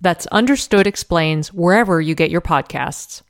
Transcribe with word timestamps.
That's 0.00 0.26
Understood 0.28 0.86
Explains 0.86 1.52
wherever 1.52 2.00
you 2.00 2.14
get 2.14 2.30
your 2.30 2.40
podcasts. 2.40 3.22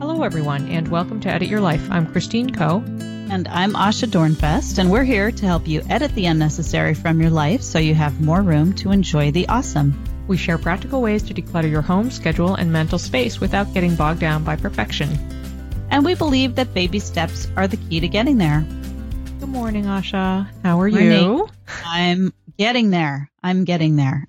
Hello, 0.00 0.22
everyone, 0.22 0.66
and 0.68 0.88
welcome 0.88 1.20
to 1.20 1.28
Edit 1.28 1.48
Your 1.48 1.60
Life. 1.60 1.86
I'm 1.90 2.10
Christine 2.10 2.54
Koh. 2.54 2.82
And 3.28 3.46
I'm 3.48 3.74
Asha 3.74 4.08
Dornfest, 4.08 4.78
and 4.78 4.90
we're 4.90 5.04
here 5.04 5.30
to 5.30 5.46
help 5.46 5.68
you 5.68 5.82
edit 5.90 6.14
the 6.14 6.24
unnecessary 6.24 6.94
from 6.94 7.20
your 7.20 7.28
life 7.28 7.60
so 7.60 7.78
you 7.78 7.94
have 7.94 8.20
more 8.22 8.40
room 8.40 8.72
to 8.76 8.92
enjoy 8.92 9.30
the 9.32 9.46
awesome. 9.48 10.02
We 10.26 10.38
share 10.38 10.56
practical 10.56 11.02
ways 11.02 11.22
to 11.24 11.34
declutter 11.34 11.70
your 11.70 11.82
home, 11.82 12.10
schedule, 12.10 12.54
and 12.54 12.72
mental 12.72 12.98
space 12.98 13.40
without 13.40 13.74
getting 13.74 13.94
bogged 13.94 14.20
down 14.20 14.42
by 14.42 14.56
perfection. 14.56 15.10
And 15.90 16.02
we 16.02 16.14
believe 16.14 16.54
that 16.54 16.72
baby 16.72 16.98
steps 16.98 17.46
are 17.56 17.68
the 17.68 17.76
key 17.76 18.00
to 18.00 18.08
getting 18.08 18.38
there. 18.38 18.64
Good 19.38 19.50
morning, 19.50 19.84
Asha. 19.84 20.48
How 20.62 20.80
are 20.80 20.88
morning. 20.88 21.10
you? 21.10 21.48
I'm 21.84 22.32
getting 22.56 22.88
there. 22.88 23.30
I'm 23.42 23.64
getting 23.64 23.96
there. 23.96 24.26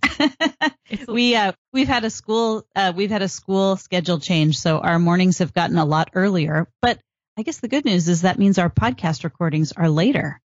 we 1.08 1.36
uh, 1.36 1.54
we've 1.72 1.88
had 1.88 2.04
a 2.04 2.10
school 2.10 2.68
uh, 2.76 2.92
we've 2.96 3.10
had 3.10 3.22
a 3.22 3.30
school 3.30 3.78
schedule 3.78 4.20
change, 4.20 4.60
so 4.60 4.80
our 4.80 5.00
mornings 5.00 5.40
have 5.40 5.54
gotten 5.54 5.78
a 5.78 5.86
lot 5.86 6.10
earlier. 6.14 6.68
But 6.82 7.00
I 7.38 7.44
guess 7.44 7.60
the 7.60 7.70
good 7.70 7.86
news 7.86 8.10
is 8.10 8.24
that 8.24 8.38
means 8.38 8.58
our 8.58 8.70
podcast 8.70 9.24
recordings 9.24 9.72
are 9.72 9.90
later. 9.90 10.42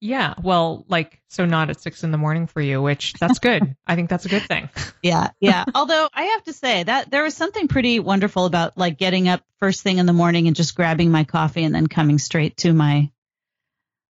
Yeah, 0.00 0.34
well, 0.42 0.86
like 0.88 1.20
so 1.28 1.44
not 1.44 1.68
at 1.68 1.80
six 1.80 2.02
in 2.02 2.10
the 2.10 2.18
morning 2.18 2.46
for 2.46 2.62
you, 2.62 2.80
which 2.80 3.12
that's 3.14 3.40
good. 3.40 3.76
I 3.86 3.94
think 3.94 4.08
that's 4.08 4.24
a 4.24 4.30
good 4.30 4.44
thing. 4.44 4.70
Yeah, 5.02 5.30
yeah. 5.40 5.64
Although 5.74 6.08
I 6.14 6.22
have 6.22 6.44
to 6.44 6.52
say 6.54 6.82
that 6.84 7.10
there 7.10 7.24
was 7.24 7.34
something 7.34 7.68
pretty 7.68 8.00
wonderful 8.00 8.46
about 8.46 8.78
like 8.78 8.96
getting 8.96 9.28
up 9.28 9.42
first 9.58 9.82
thing 9.82 9.98
in 9.98 10.06
the 10.06 10.12
morning 10.12 10.46
and 10.46 10.56
just 10.56 10.76
grabbing 10.76 11.10
my 11.10 11.24
coffee 11.24 11.64
and 11.64 11.74
then 11.74 11.88
coming 11.88 12.18
straight 12.18 12.56
to 12.58 12.72
my 12.72 13.10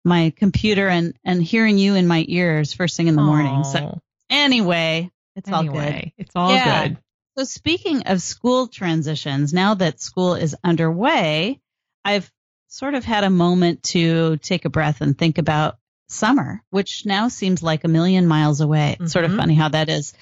my 0.04 0.34
computer 0.36 0.88
and 0.88 1.18
and 1.24 1.42
hearing 1.42 1.78
you 1.78 1.96
in 1.96 2.08
my 2.08 2.26
ears 2.28 2.74
first 2.74 2.98
thing 2.98 3.08
in 3.08 3.16
the 3.16 3.22
Aww. 3.22 3.26
morning. 3.26 3.64
So 3.64 4.02
anyway, 4.30 5.12
it's 5.36 5.50
anyway, 5.50 5.78
all 5.78 5.92
good. 5.92 6.12
It's 6.18 6.36
all 6.36 6.52
yeah. 6.52 6.88
good. 6.88 6.98
So 7.38 7.44
speaking 7.46 8.04
of 8.04 8.22
school 8.22 8.68
transitions, 8.68 9.54
now 9.54 9.74
that 9.76 10.00
school 10.00 10.36
is 10.36 10.56
underway, 10.64 11.60
I've 12.06 12.32
sort 12.68 12.94
of 12.94 13.04
had 13.04 13.24
a 13.24 13.30
moment 13.30 13.84
to 13.84 14.38
take 14.38 14.66
a 14.66 14.70
breath 14.70 15.02
and 15.02 15.18
think 15.18 15.38
about 15.38 15.78
summer, 16.10 16.62
which 16.70 17.06
now 17.06 17.28
seems 17.28 17.64
like 17.64 17.84
a 17.84 17.88
million 17.88 18.28
miles 18.28 18.62
away. 18.62 18.96
Mm-hmm. 18.96 19.08
Sort 19.08 19.26
of 19.26 19.32
mm-hmm. 19.32 19.40
funny 19.40 19.56
how 19.56 19.70
that 19.70 19.90
is. 19.90 20.14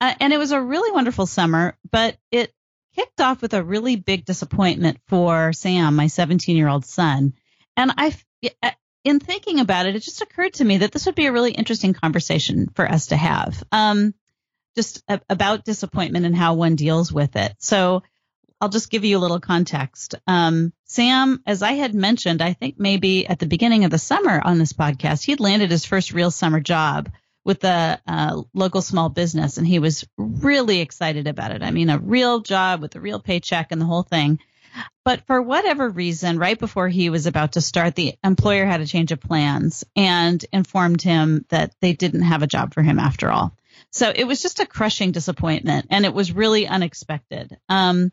Uh, 0.00 0.14
and 0.20 0.32
it 0.32 0.38
was 0.38 0.52
a 0.52 0.60
really 0.60 0.92
wonderful 0.92 1.26
summer, 1.26 1.76
but 1.90 2.16
it 2.30 2.52
kicked 2.94 3.20
off 3.20 3.42
with 3.42 3.54
a 3.54 3.62
really 3.62 3.96
big 3.96 4.24
disappointment 4.24 4.98
for 5.08 5.52
Sam, 5.52 5.96
my 5.96 6.06
17 6.06 6.56
year 6.56 6.68
old 6.68 6.84
son. 6.84 7.34
And 7.76 7.92
I, 7.96 8.14
in 9.04 9.20
thinking 9.20 9.60
about 9.60 9.86
it, 9.86 9.96
it 9.96 10.02
just 10.02 10.22
occurred 10.22 10.54
to 10.54 10.64
me 10.64 10.78
that 10.78 10.92
this 10.92 11.06
would 11.06 11.14
be 11.14 11.26
a 11.26 11.32
really 11.32 11.52
interesting 11.52 11.94
conversation 11.94 12.68
for 12.74 12.88
us 12.88 13.08
to 13.08 13.16
have. 13.16 13.62
Um, 13.72 14.14
just 14.76 15.02
a, 15.08 15.20
about 15.28 15.64
disappointment 15.64 16.26
and 16.26 16.36
how 16.36 16.54
one 16.54 16.76
deals 16.76 17.12
with 17.12 17.36
it. 17.36 17.54
So 17.58 18.02
I'll 18.60 18.68
just 18.68 18.90
give 18.90 19.04
you 19.04 19.16
a 19.16 19.20
little 19.20 19.40
context. 19.40 20.14
Um, 20.26 20.72
Sam, 20.84 21.42
as 21.46 21.62
I 21.62 21.72
had 21.72 21.94
mentioned, 21.94 22.42
I 22.42 22.52
think 22.52 22.78
maybe 22.78 23.26
at 23.26 23.38
the 23.38 23.46
beginning 23.46 23.84
of 23.84 23.90
the 23.90 23.98
summer 23.98 24.40
on 24.44 24.58
this 24.58 24.74
podcast, 24.74 25.24
he 25.24 25.32
had 25.32 25.40
landed 25.40 25.70
his 25.70 25.86
first 25.86 26.12
real 26.12 26.30
summer 26.30 26.60
job 26.60 27.10
with 27.42 27.64
a 27.64 27.98
uh, 28.06 28.42
local 28.52 28.82
small 28.82 29.08
business, 29.08 29.56
and 29.56 29.66
he 29.66 29.78
was 29.78 30.06
really 30.18 30.80
excited 30.80 31.26
about 31.26 31.52
it. 31.52 31.62
I 31.62 31.70
mean, 31.70 31.88
a 31.88 31.98
real 31.98 32.40
job 32.40 32.82
with 32.82 32.94
a 32.96 33.00
real 33.00 33.18
paycheck 33.18 33.72
and 33.72 33.80
the 33.80 33.86
whole 33.86 34.02
thing. 34.02 34.38
But 35.04 35.26
for 35.26 35.40
whatever 35.40 35.88
reason, 35.88 36.38
right 36.38 36.58
before 36.58 36.88
he 36.88 37.10
was 37.10 37.26
about 37.26 37.52
to 37.52 37.60
start, 37.60 37.94
the 37.94 38.14
employer 38.22 38.66
had 38.66 38.80
a 38.80 38.86
change 38.86 39.12
of 39.12 39.20
plans 39.20 39.84
and 39.96 40.44
informed 40.52 41.02
him 41.02 41.44
that 41.48 41.74
they 41.80 41.92
didn't 41.92 42.22
have 42.22 42.42
a 42.42 42.46
job 42.46 42.74
for 42.74 42.82
him 42.82 42.98
after 42.98 43.30
all. 43.30 43.56
So 43.90 44.12
it 44.14 44.24
was 44.24 44.42
just 44.42 44.60
a 44.60 44.66
crushing 44.66 45.12
disappointment 45.12 45.86
and 45.90 46.04
it 46.04 46.14
was 46.14 46.32
really 46.32 46.66
unexpected. 46.66 47.58
Um, 47.68 48.12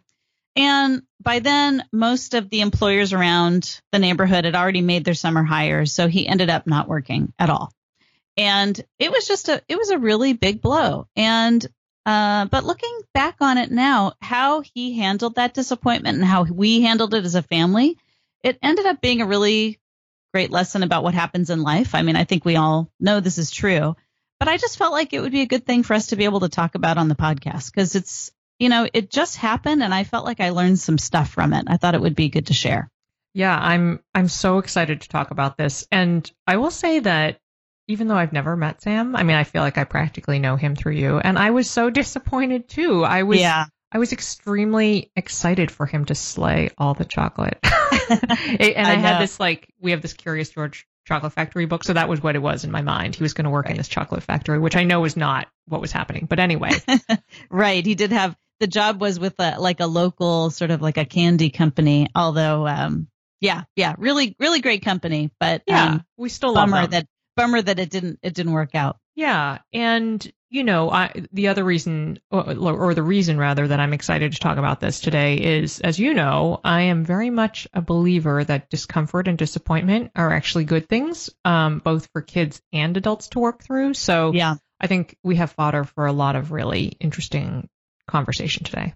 and 0.55 1.03
by 1.21 1.39
then, 1.39 1.83
most 1.91 2.33
of 2.33 2.49
the 2.49 2.61
employers 2.61 3.13
around 3.13 3.79
the 3.91 3.99
neighborhood 3.99 4.45
had 4.45 4.55
already 4.55 4.81
made 4.81 5.05
their 5.05 5.13
summer 5.13 5.43
hires. 5.43 5.93
So 5.93 6.07
he 6.07 6.27
ended 6.27 6.49
up 6.49 6.65
not 6.65 6.87
working 6.87 7.31
at 7.37 7.51
all. 7.51 7.71
And 8.37 8.79
it 8.97 9.11
was 9.11 9.27
just 9.27 9.49
a, 9.49 9.61
it 9.67 9.77
was 9.77 9.89
a 9.89 9.99
really 9.99 10.33
big 10.33 10.61
blow. 10.61 11.07
And 11.15 11.65
uh, 12.07 12.45
but 12.45 12.63
looking 12.63 13.01
back 13.13 13.35
on 13.41 13.57
it 13.57 13.69
now, 13.69 14.13
how 14.21 14.61
he 14.61 14.97
handled 14.97 15.35
that 15.35 15.53
disappointment 15.53 16.17
and 16.17 16.25
how 16.25 16.43
we 16.43 16.81
handled 16.81 17.13
it 17.13 17.25
as 17.25 17.35
a 17.35 17.41
family, 17.41 17.97
it 18.41 18.57
ended 18.63 18.85
up 18.85 19.01
being 19.01 19.21
a 19.21 19.27
really 19.27 19.77
great 20.33 20.49
lesson 20.49 20.83
about 20.83 21.03
what 21.03 21.13
happens 21.13 21.49
in 21.49 21.61
life. 21.63 21.93
I 21.95 22.03
mean, 22.03 22.15
I 22.15 22.23
think 22.23 22.45
we 22.45 22.55
all 22.55 22.89
know 22.97 23.19
this 23.19 23.37
is 23.37 23.51
true, 23.51 23.97
but 24.39 24.47
I 24.47 24.55
just 24.55 24.77
felt 24.77 24.93
like 24.93 25.11
it 25.11 25.19
would 25.19 25.33
be 25.33 25.41
a 25.41 25.47
good 25.47 25.65
thing 25.65 25.83
for 25.83 25.95
us 25.95 26.07
to 26.07 26.15
be 26.15 26.23
able 26.23 26.39
to 26.39 26.49
talk 26.49 26.75
about 26.75 26.97
on 26.97 27.09
the 27.09 27.15
podcast 27.15 27.69
because 27.73 27.93
it's, 27.95 28.31
you 28.57 28.69
know, 28.69 28.87
it 28.93 29.11
just 29.11 29.35
happened 29.35 29.83
and 29.83 29.93
I 29.93 30.05
felt 30.05 30.23
like 30.23 30.39
I 30.39 30.51
learned 30.51 30.79
some 30.79 30.97
stuff 30.97 31.31
from 31.31 31.51
it. 31.51 31.65
I 31.67 31.75
thought 31.75 31.95
it 31.95 32.01
would 32.01 32.15
be 32.15 32.29
good 32.29 32.47
to 32.47 32.53
share. 32.53 32.89
Yeah, 33.33 33.59
I'm 33.59 33.99
I'm 34.15 34.29
so 34.29 34.59
excited 34.59 35.01
to 35.01 35.09
talk 35.09 35.31
about 35.31 35.57
this. 35.57 35.85
And 35.91 36.31
I 36.47 36.55
will 36.55 36.71
say 36.71 36.99
that 36.99 37.41
even 37.87 38.07
though 38.07 38.15
I've 38.15 38.33
never 38.33 38.55
met 38.55 38.81
Sam, 38.81 39.15
I 39.15 39.23
mean, 39.23 39.35
I 39.35 39.43
feel 39.43 39.61
like 39.61 39.77
I 39.77 39.85
practically 39.85 40.39
know 40.39 40.55
him 40.55 40.75
through 40.75 40.93
you. 40.93 41.17
And 41.17 41.37
I 41.37 41.51
was 41.51 41.69
so 41.69 41.89
disappointed 41.89 42.67
too. 42.67 43.03
I 43.03 43.23
was, 43.23 43.39
yeah. 43.39 43.65
I 43.91 43.99
was 43.99 44.11
extremely 44.11 45.11
excited 45.15 45.71
for 45.71 45.85
him 45.85 46.05
to 46.05 46.15
slay 46.15 46.69
all 46.77 46.93
the 46.93 47.05
chocolate. 47.05 47.57
and 47.63 48.77
I, 48.87 48.91
I 48.91 48.95
had 48.95 49.21
this 49.21 49.39
like, 49.39 49.73
we 49.79 49.91
have 49.91 50.01
this 50.01 50.13
Curious 50.13 50.49
George 50.49 50.85
chocolate 51.05 51.31
factory 51.31 51.65
book. 51.65 51.85
So 51.85 51.93
that 51.93 52.09
was 52.09 52.21
what 52.21 52.35
it 52.35 52.41
was 52.41 52.65
in 52.65 52.71
my 52.71 52.81
mind. 52.81 53.15
He 53.15 53.23
was 53.23 53.33
going 53.33 53.45
to 53.45 53.49
work 53.49 53.65
right. 53.65 53.71
in 53.71 53.77
this 53.77 53.87
chocolate 53.87 54.23
factory, 54.23 54.59
which 54.59 54.75
I 54.75 54.83
know 54.83 55.05
is 55.05 55.15
not 55.15 55.47
what 55.67 55.79
was 55.79 55.93
happening. 55.93 56.25
But 56.29 56.39
anyway. 56.39 56.71
right. 57.49 57.85
He 57.85 57.95
did 57.95 58.11
have, 58.11 58.35
the 58.59 58.67
job 58.67 58.99
was 58.99 59.17
with 59.17 59.35
a, 59.39 59.57
like 59.59 59.79
a 59.79 59.87
local 59.87 60.49
sort 60.49 60.71
of 60.71 60.81
like 60.81 60.97
a 60.97 61.05
candy 61.05 61.49
company, 61.49 62.09
although, 62.13 62.67
um, 62.67 63.07
yeah, 63.39 63.63
yeah, 63.75 63.95
really, 63.97 64.35
really 64.39 64.61
great 64.61 64.83
company, 64.83 65.31
but 65.39 65.61
yeah, 65.67 65.89
um, 65.89 66.05
we 66.17 66.29
still 66.29 66.55
bummer 66.55 66.87
that 66.87 67.07
bummer 67.37 67.61
that 67.61 67.79
it 67.79 67.89
didn't 67.89 68.19
it 68.21 68.33
didn't 68.33 68.51
work 68.51 68.75
out. 68.75 68.97
Yeah, 69.15 69.59
and 69.71 70.29
you 70.49 70.63
know, 70.63 70.89
I, 70.89 71.11
the 71.33 71.49
other 71.49 71.63
reason, 71.63 72.19
or, 72.31 72.55
or, 72.55 72.93
the 72.93 73.03
reason 73.03 73.37
rather, 73.37 73.67
that 73.67 73.79
I'm 73.79 73.93
excited 73.93 74.31
to 74.31 74.39
talk 74.39 74.57
about 74.57 74.79
this 74.79 75.01
today 75.01 75.35
is, 75.35 75.81
as 75.81 75.99
you 75.99 76.13
know, 76.13 76.61
I 76.63 76.83
am 76.83 77.03
very 77.03 77.29
much 77.29 77.67
a 77.73 77.81
believer 77.81 78.43
that 78.45 78.69
discomfort 78.69 79.27
and 79.27 79.37
disappointment 79.37 80.11
are 80.15 80.31
actually 80.31 80.63
good 80.63 80.87
things, 80.87 81.29
um, 81.43 81.79
both 81.79 82.07
for 82.13 82.21
kids 82.21 82.61
and 82.71 82.95
adults 82.95 83.27
to 83.29 83.39
work 83.39 83.61
through. 83.61 83.93
So, 83.95 84.31
yeah, 84.31 84.55
I 84.79 84.87
think 84.87 85.17
we 85.21 85.35
have 85.35 85.51
fodder 85.51 85.83
for 85.83 86.05
a 86.05 86.13
lot 86.13 86.37
of 86.37 86.51
really 86.51 86.85
interesting 86.99 87.67
conversation 88.07 88.63
today. 88.63 88.93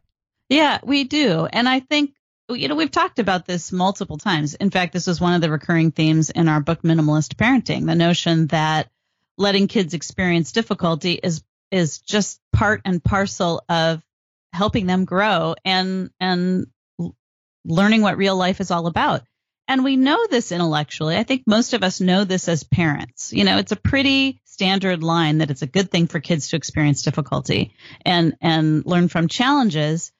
Yeah, 0.48 0.80
we 0.84 1.04
do, 1.04 1.48
and 1.52 1.68
I 1.68 1.82
think 1.82 2.14
you 2.54 2.68
know, 2.68 2.76
we've 2.76 2.92
talked 2.92 3.20
about 3.20 3.46
this 3.46 3.72
multiple 3.72 4.18
times. 4.18 4.54
In 4.56 4.70
fact, 4.70 4.94
this 4.94 5.08
was 5.08 5.22
one 5.22 5.34
of 5.34 5.42
the 5.42 5.52
recurring 5.52 5.92
themes 5.92 6.30
in 6.30 6.48
our 6.48 6.62
book, 6.62 6.82
Minimalist 6.82 7.36
Parenting, 7.36 7.86
the 7.86 7.96
notion 7.96 8.48
that 8.48 8.90
letting 9.38 9.68
kids 9.68 9.94
experience 9.94 10.52
difficulty 10.52 11.14
is, 11.14 11.44
is 11.72 12.00
just 12.00 12.40
part 12.54 12.82
and 12.86 13.04
parcel 13.04 13.64
of 13.70 14.04
helping 14.54 14.86
them 14.88 15.06
grow 15.06 15.56
and, 15.64 16.10
and 16.20 16.68
learning 17.66 18.02
what 18.02 18.18
real 18.18 18.36
life 18.36 18.60
is 18.60 18.72
all 18.72 18.88
about. 18.88 19.22
and 19.68 19.84
we 19.86 19.96
know 19.96 20.28
this 20.30 20.52
intellectually. 20.52 21.16
I 21.16 21.24
think 21.24 21.44
most 21.48 21.74
of 21.74 21.84
us 21.84 22.02
know 22.02 22.26
this 22.26 22.50
as 22.50 22.64
parents. 22.66 23.32
You 23.32 23.46
know, 23.46 23.58
it's 23.58 23.72
a 23.72 23.78
pretty 23.78 24.42
standard 24.44 25.02
line 25.02 25.38
that 25.38 25.50
it's 25.50 25.62
a 25.62 25.68
good 25.68 25.90
thing 25.90 26.08
for 26.08 26.20
kids 26.20 26.50
to 26.50 26.58
experience 26.58 27.04
difficulty 27.04 27.74
and 28.06 28.36
and 28.42 28.86
learn 28.86 29.08
from 29.08 29.28
challenges. 29.30 30.12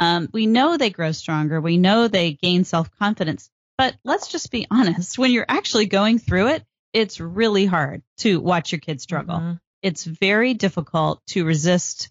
Um, 0.00 0.30
we 0.32 0.46
know 0.46 0.78
they 0.78 0.88
grow 0.88 1.12
stronger. 1.12 1.60
We 1.60 1.76
know 1.76 2.08
they 2.08 2.32
gain 2.32 2.64
self 2.64 2.90
confidence. 2.98 3.50
But 3.76 3.94
let's 4.02 4.28
just 4.28 4.50
be 4.50 4.66
honest. 4.70 5.18
When 5.18 5.30
you're 5.30 5.46
actually 5.46 5.86
going 5.86 6.18
through 6.18 6.48
it, 6.48 6.64
it's 6.92 7.20
really 7.20 7.66
hard 7.66 8.02
to 8.18 8.40
watch 8.40 8.72
your 8.72 8.80
kids 8.80 9.02
struggle. 9.02 9.36
Mm-hmm. 9.36 9.52
It's 9.82 10.04
very 10.04 10.54
difficult 10.54 11.20
to 11.28 11.44
resist 11.44 12.10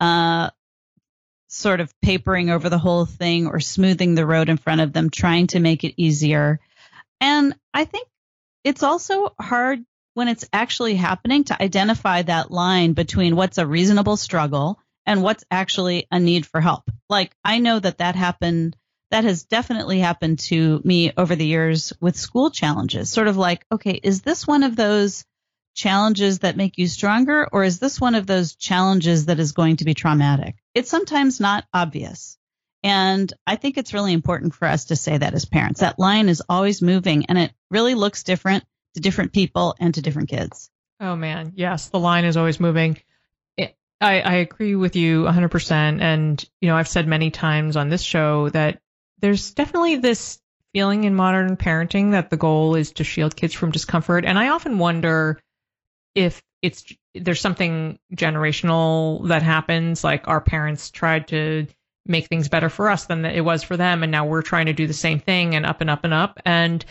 uh, 0.00 0.50
sort 1.48 1.80
of 1.80 1.92
papering 2.00 2.50
over 2.50 2.68
the 2.68 2.78
whole 2.78 3.06
thing 3.06 3.46
or 3.46 3.60
smoothing 3.60 4.14
the 4.14 4.26
road 4.26 4.48
in 4.48 4.56
front 4.56 4.80
of 4.80 4.92
them, 4.92 5.08
trying 5.08 5.46
to 5.48 5.60
make 5.60 5.84
it 5.84 5.94
easier. 5.96 6.58
And 7.20 7.54
I 7.72 7.84
think 7.84 8.08
it's 8.64 8.82
also 8.82 9.34
hard 9.38 9.84
when 10.14 10.28
it's 10.28 10.48
actually 10.52 10.96
happening 10.96 11.44
to 11.44 11.62
identify 11.62 12.22
that 12.22 12.50
line 12.50 12.92
between 12.92 13.36
what's 13.36 13.58
a 13.58 13.66
reasonable 13.66 14.16
struggle 14.16 14.80
and 15.06 15.22
what's 15.22 15.44
actually 15.50 16.06
a 16.10 16.18
need 16.18 16.46
for 16.46 16.60
help. 16.60 16.90
Like 17.08 17.32
I 17.44 17.58
know 17.58 17.78
that 17.78 17.98
that 17.98 18.16
happened 18.16 18.76
that 19.10 19.24
has 19.24 19.44
definitely 19.44 19.98
happened 19.98 20.38
to 20.38 20.80
me 20.84 21.12
over 21.16 21.34
the 21.34 21.46
years 21.46 21.92
with 22.00 22.16
school 22.16 22.50
challenges. 22.50 23.10
Sort 23.10 23.26
of 23.26 23.36
like, 23.36 23.66
okay, 23.72 23.98
is 24.02 24.22
this 24.22 24.46
one 24.46 24.62
of 24.62 24.76
those 24.76 25.24
challenges 25.74 26.40
that 26.40 26.56
make 26.56 26.78
you 26.78 26.86
stronger, 26.86 27.48
or 27.50 27.64
is 27.64 27.78
this 27.78 28.00
one 28.00 28.14
of 28.14 28.26
those 28.26 28.54
challenges 28.54 29.26
that 29.26 29.40
is 29.40 29.52
going 29.52 29.76
to 29.76 29.84
be 29.84 29.94
traumatic? 29.94 30.56
It's 30.74 30.90
sometimes 30.90 31.40
not 31.40 31.64
obvious. 31.72 32.38
And 32.82 33.32
I 33.46 33.56
think 33.56 33.76
it's 33.76 33.94
really 33.94 34.12
important 34.12 34.54
for 34.54 34.66
us 34.66 34.86
to 34.86 34.96
say 34.96 35.18
that 35.18 35.34
as 35.34 35.44
parents. 35.44 35.80
That 35.80 35.98
line 35.98 36.28
is 36.28 36.42
always 36.48 36.80
moving 36.80 37.26
and 37.26 37.36
it 37.36 37.52
really 37.70 37.94
looks 37.94 38.22
different 38.22 38.64
to 38.94 39.00
different 39.00 39.32
people 39.32 39.74
and 39.78 39.94
to 39.94 40.02
different 40.02 40.28
kids. 40.28 40.70
Oh 40.98 41.16
man, 41.16 41.52
yes, 41.56 41.88
the 41.88 41.98
line 41.98 42.24
is 42.24 42.36
always 42.36 42.60
moving. 42.60 42.98
I, 44.00 44.20
I 44.20 44.34
agree 44.36 44.76
with 44.76 44.96
you 44.96 45.24
100%. 45.24 46.00
And, 46.00 46.44
you 46.60 46.68
know, 46.68 46.76
I've 46.76 46.88
said 46.88 47.06
many 47.06 47.30
times 47.30 47.76
on 47.76 47.88
this 47.88 48.02
show 48.02 48.48
that 48.50 48.80
there's 49.18 49.52
definitely 49.52 49.96
this 49.96 50.40
feeling 50.72 51.04
in 51.04 51.14
modern 51.14 51.56
parenting 51.56 52.12
that 52.12 52.30
the 52.30 52.36
goal 52.36 52.76
is 52.76 52.92
to 52.92 53.04
shield 53.04 53.36
kids 53.36 53.54
from 53.54 53.72
discomfort. 53.72 54.24
And 54.24 54.38
I 54.38 54.48
often 54.48 54.78
wonder 54.78 55.40
if 56.14 56.42
it's 56.62 56.84
there's 57.14 57.40
something 57.40 57.98
generational 58.14 59.26
that 59.28 59.42
happens 59.42 60.04
like 60.04 60.28
our 60.28 60.40
parents 60.40 60.90
tried 60.90 61.28
to 61.28 61.66
make 62.06 62.26
things 62.26 62.48
better 62.48 62.68
for 62.68 62.90
us 62.90 63.06
than 63.06 63.24
it 63.24 63.44
was 63.44 63.62
for 63.62 63.76
them 63.76 64.02
and 64.02 64.12
now 64.12 64.26
we're 64.26 64.42
trying 64.42 64.66
to 64.66 64.72
do 64.72 64.86
the 64.86 64.92
same 64.92 65.20
thing 65.20 65.54
and 65.54 65.66
up 65.66 65.80
and 65.80 65.90
up 65.90 66.04
and 66.04 66.14
up 66.14 66.40
and 66.44 66.84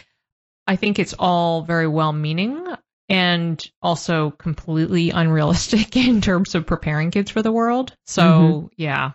i 0.68 0.76
think 0.76 1.00
it's 1.00 1.16
all 1.18 1.62
very 1.64 1.88
well 1.88 2.14
meaning 2.14 2.64
and 3.10 3.72
also 3.82 4.30
completely 4.32 5.10
unrealistic 5.10 5.96
in 6.08 6.22
terms 6.22 6.56
of 6.56 6.66
preparing 6.66 7.12
kids 7.12 7.32
for 7.32 7.42
the 7.42 7.52
world 7.52 7.96
so 8.06 8.24
mm-hmm. 8.24 8.68
yeah 8.78 9.12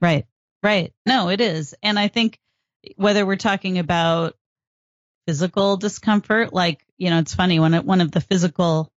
right 0.00 0.26
right 0.62 0.92
no 1.06 1.28
it 1.28 1.40
is 1.40 1.74
and 1.82 1.98
i 1.98 2.08
think 2.08 2.38
whether 2.96 3.24
we're 3.24 3.36
talking 3.36 3.78
about 3.78 4.36
physical 5.26 5.76
discomfort 5.76 6.52
like 6.52 6.84
you 6.98 7.10
know 7.10 7.18
it's 7.18 7.34
funny 7.34 7.60
when 7.60 7.74
it, 7.74 7.84
one 7.84 8.00
of 8.00 8.10
the 8.10 8.20
physical 8.20 8.90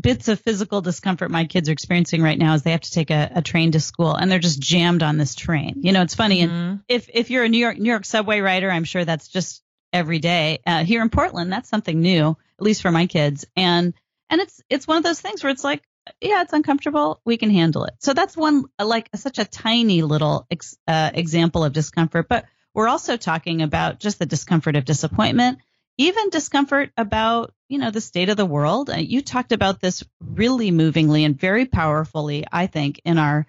bits 0.00 0.28
of 0.28 0.40
physical 0.40 0.80
discomfort 0.80 1.30
my 1.30 1.44
kids 1.44 1.68
are 1.68 1.72
experiencing 1.72 2.22
right 2.22 2.38
now 2.38 2.54
is 2.54 2.62
they 2.62 2.70
have 2.70 2.80
to 2.80 2.92
take 2.92 3.10
a, 3.10 3.32
a 3.36 3.42
train 3.42 3.72
to 3.72 3.80
school 3.80 4.14
and 4.14 4.30
they're 4.30 4.38
just 4.38 4.60
jammed 4.60 5.02
on 5.02 5.16
this 5.16 5.34
train. 5.34 5.80
You 5.82 5.92
know, 5.92 6.02
it's 6.02 6.14
funny. 6.14 6.42
Mm-hmm. 6.42 6.52
And 6.52 6.80
if, 6.88 7.08
if 7.12 7.30
you're 7.30 7.44
a 7.44 7.48
New 7.48 7.58
York, 7.58 7.78
New 7.78 7.90
York 7.90 8.04
subway 8.04 8.40
rider, 8.40 8.70
I'm 8.70 8.84
sure 8.84 9.04
that's 9.04 9.28
just 9.28 9.62
every 9.92 10.18
day. 10.18 10.60
Uh, 10.66 10.84
here 10.84 11.02
in 11.02 11.10
Portland, 11.10 11.52
that's 11.52 11.68
something 11.68 12.00
new, 12.00 12.30
at 12.30 12.64
least 12.64 12.82
for 12.82 12.90
my 12.90 13.06
kids. 13.06 13.44
And, 13.56 13.94
and 14.30 14.40
it's, 14.40 14.62
it's 14.68 14.86
one 14.86 14.98
of 14.98 15.04
those 15.04 15.20
things 15.20 15.42
where 15.42 15.50
it's 15.50 15.64
like, 15.64 15.82
yeah, 16.20 16.42
it's 16.42 16.52
uncomfortable. 16.52 17.20
We 17.24 17.36
can 17.36 17.50
handle 17.50 17.84
it. 17.84 17.94
So 17.98 18.14
that's 18.14 18.36
one, 18.36 18.64
like 18.82 19.10
such 19.14 19.38
a 19.38 19.44
tiny 19.44 20.02
little 20.02 20.46
ex, 20.50 20.76
uh, 20.86 21.10
example 21.12 21.64
of 21.64 21.72
discomfort. 21.72 22.28
But 22.28 22.46
we're 22.74 22.88
also 22.88 23.16
talking 23.16 23.62
about 23.62 24.00
just 24.00 24.18
the 24.18 24.26
discomfort 24.26 24.76
of 24.76 24.84
disappointment 24.84 25.58
even 25.98 26.30
discomfort 26.30 26.92
about, 26.96 27.52
you 27.68 27.78
know, 27.78 27.90
the 27.90 28.00
state 28.00 28.28
of 28.28 28.36
the 28.36 28.46
world. 28.46 28.88
Uh, 28.88 28.96
you 28.96 29.20
talked 29.20 29.52
about 29.52 29.80
this 29.80 30.04
really 30.20 30.70
movingly 30.70 31.24
and 31.24 31.38
very 31.38 31.66
powerfully, 31.66 32.44
I 32.50 32.68
think, 32.68 33.00
in 33.04 33.18
our 33.18 33.46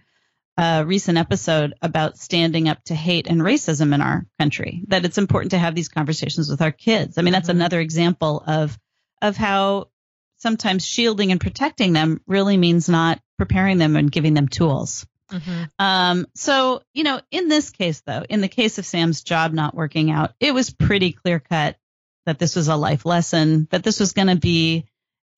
uh, 0.60 0.84
recent 0.86 1.18
episode 1.18 1.74
about 1.82 2.18
standing 2.18 2.68
up 2.68 2.84
to 2.84 2.94
hate 2.94 3.28
and 3.28 3.40
racism 3.40 3.94
in 3.94 4.02
our 4.02 4.26
country. 4.38 4.84
That 4.88 5.06
it's 5.06 5.18
important 5.18 5.52
to 5.52 5.58
have 5.58 5.74
these 5.74 5.88
conversations 5.88 6.50
with 6.50 6.62
our 6.62 6.74
kids. 6.74 7.18
I 7.18 7.22
mean, 7.22 7.32
that's 7.32 7.48
mm-hmm. 7.48 7.60
another 7.60 7.80
example 7.80 8.44
of 8.46 8.78
of 9.22 9.38
how 9.38 9.90
sometimes 10.38 10.86
shielding 10.86 11.32
and 11.32 11.40
protecting 11.40 11.94
them 11.94 12.22
really 12.28 12.58
means 12.58 12.90
not 12.90 13.22
preparing 13.38 13.78
them 13.78 13.96
and 13.96 14.12
giving 14.12 14.34
them 14.34 14.50
tools. 14.50 15.08
Mm-hmm. 15.32 15.64
Um, 15.78 16.26
so, 16.36 16.82
you 16.94 17.04
know, 17.04 17.22
in 17.32 17.48
this 17.48 17.70
case, 17.70 18.02
though, 18.06 18.24
in 18.28 18.42
the 18.42 18.48
case 18.50 18.78
of 18.80 18.86
Sam's 18.86 19.24
job 19.24 19.54
not 19.54 19.76
working 19.76 20.12
out, 20.12 20.32
it 20.40 20.54
was 20.54 20.72
pretty 20.72 21.14
clear 21.14 21.40
cut 21.40 21.78
that 22.26 22.40
this 22.40 22.56
was 22.56 22.68
a 22.68 22.76
life 22.76 23.06
lesson, 23.06 23.68
that 23.72 23.84
this 23.84 24.00
was 24.00 24.14
going 24.14 24.28
to 24.28 24.36
be, 24.36 24.86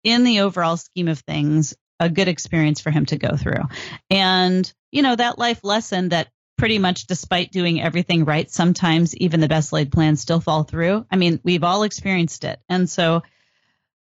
in 0.03 0.23
the 0.23 0.41
overall 0.41 0.77
scheme 0.77 1.07
of 1.07 1.19
things, 1.19 1.75
a 2.01 2.09
good 2.09 2.27
experience 2.27 2.81
for 2.81 2.89
him 2.89 3.05
to 3.05 3.17
go 3.17 3.37
through. 3.37 3.63
And, 4.09 4.71
you 4.91 5.03
know, 5.03 5.15
that 5.15 5.37
life 5.37 5.63
lesson 5.63 6.09
that 6.09 6.29
pretty 6.57 6.79
much 6.79 7.05
despite 7.05 7.51
doing 7.51 7.79
everything 7.79 8.25
right, 8.25 8.49
sometimes 8.49 9.15
even 9.15 9.39
the 9.39 9.47
best 9.47 9.71
laid 9.71 9.91
plans 9.91 10.19
still 10.19 10.41
fall 10.41 10.63
through. 10.63 11.05
I 11.11 11.15
mean, 11.15 11.39
we've 11.43 11.63
all 11.63 11.83
experienced 11.83 12.43
it. 12.43 12.59
And 12.67 12.89
so, 12.89 13.21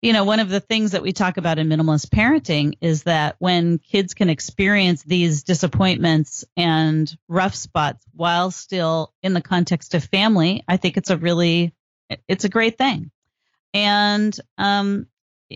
you 0.02 0.14
know, 0.14 0.24
one 0.24 0.40
of 0.40 0.48
the 0.48 0.62
things 0.62 0.92
that 0.92 1.02
we 1.02 1.12
talk 1.12 1.36
about 1.36 1.60
in 1.60 1.68
minimalist 1.68 2.08
parenting 2.08 2.78
is 2.80 3.04
that 3.04 3.36
when 3.40 3.80
kids 3.80 4.14
can 4.14 4.30
experience 4.30 5.04
these 5.04 5.44
disappointments 5.44 6.46
and 6.56 7.14
rough 7.28 7.54
spots 7.54 8.06
while 8.16 8.50
still 8.50 9.14
in 9.22 9.34
the 9.34 9.42
context 9.42 9.94
of 9.94 10.06
family, 10.06 10.64
I 10.70 10.78
think 10.78 10.96
it's 10.96 11.10
a 11.10 11.18
really 11.18 11.74
it's 12.30 12.46
a 12.46 12.50
great 12.50 12.78
thing. 12.78 13.12
And 13.74 14.38
um, 14.58 15.08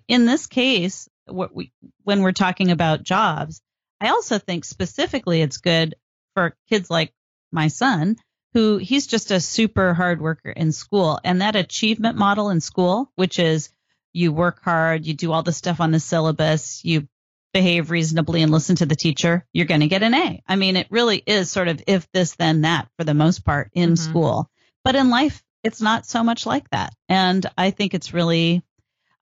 in 0.07 0.25
this 0.25 0.48
case, 0.48 1.07
we, 1.30 1.72
when 2.04 2.22
we're 2.22 2.31
talking 2.31 2.72
about 2.72 3.04
jobs, 3.04 3.62
I 4.02 4.10
also 4.10 4.38
think 4.38 4.66
specifically 4.66 5.42
it's 5.42 5.58
good 5.58 5.96
for 6.36 6.56
kids 6.70 6.90
like 6.90 7.14
my 7.52 7.68
son, 7.68 8.18
who 8.54 8.78
he's 8.78 9.08
just 9.08 9.31
a 9.31 9.40
super 9.40 9.94
hard 9.94 10.22
worker 10.22 10.50
in 10.50 10.72
school. 10.72 11.20
And 11.24 11.42
that 11.42 11.56
achievement 11.56 12.18
model 12.18 12.50
in 12.50 12.60
school, 12.60 13.12
which 13.16 13.40
is 13.40 13.70
you 14.12 14.31
work 14.31 14.64
hard, 14.64 15.06
you 15.06 15.14
do 15.14 15.31
all 15.31 15.44
the 15.44 15.52
stuff 15.52 15.80
on 15.80 15.92
the 15.92 16.00
syllabus, 16.00 16.84
you 16.84 17.08
behave 17.54 17.92
reasonably 17.92 18.42
and 18.42 18.52
listen 18.52 18.76
to 18.78 18.86
the 18.86 18.95
teacher, 18.95 19.45
you're 19.54 19.68
going 19.68 19.81
to 19.81 19.88
get 19.88 20.04
an 20.04 20.14
A. 20.14 20.44
I 20.47 20.56
mean, 20.56 20.76
it 20.76 20.88
really 20.90 21.21
is 21.26 21.52
sort 21.52 21.68
of 21.68 21.81
if 21.88 22.12
this, 22.12 22.36
then 22.36 22.62
that 22.62 22.90
for 22.97 23.04
the 23.04 23.14
most 23.14 23.45
part 23.45 23.69
in 23.74 23.94
mm-hmm. 23.94 24.09
school. 24.09 24.50
But 24.83 24.95
in 24.95 25.09
life, 25.09 25.44
it's 25.64 25.81
not 25.81 26.06
so 26.06 26.24
much 26.24 26.45
like 26.45 26.69
that. 26.71 26.94
And 27.07 27.45
I 27.57 27.71
think 27.71 27.94
it's 27.94 28.14
really, 28.14 28.64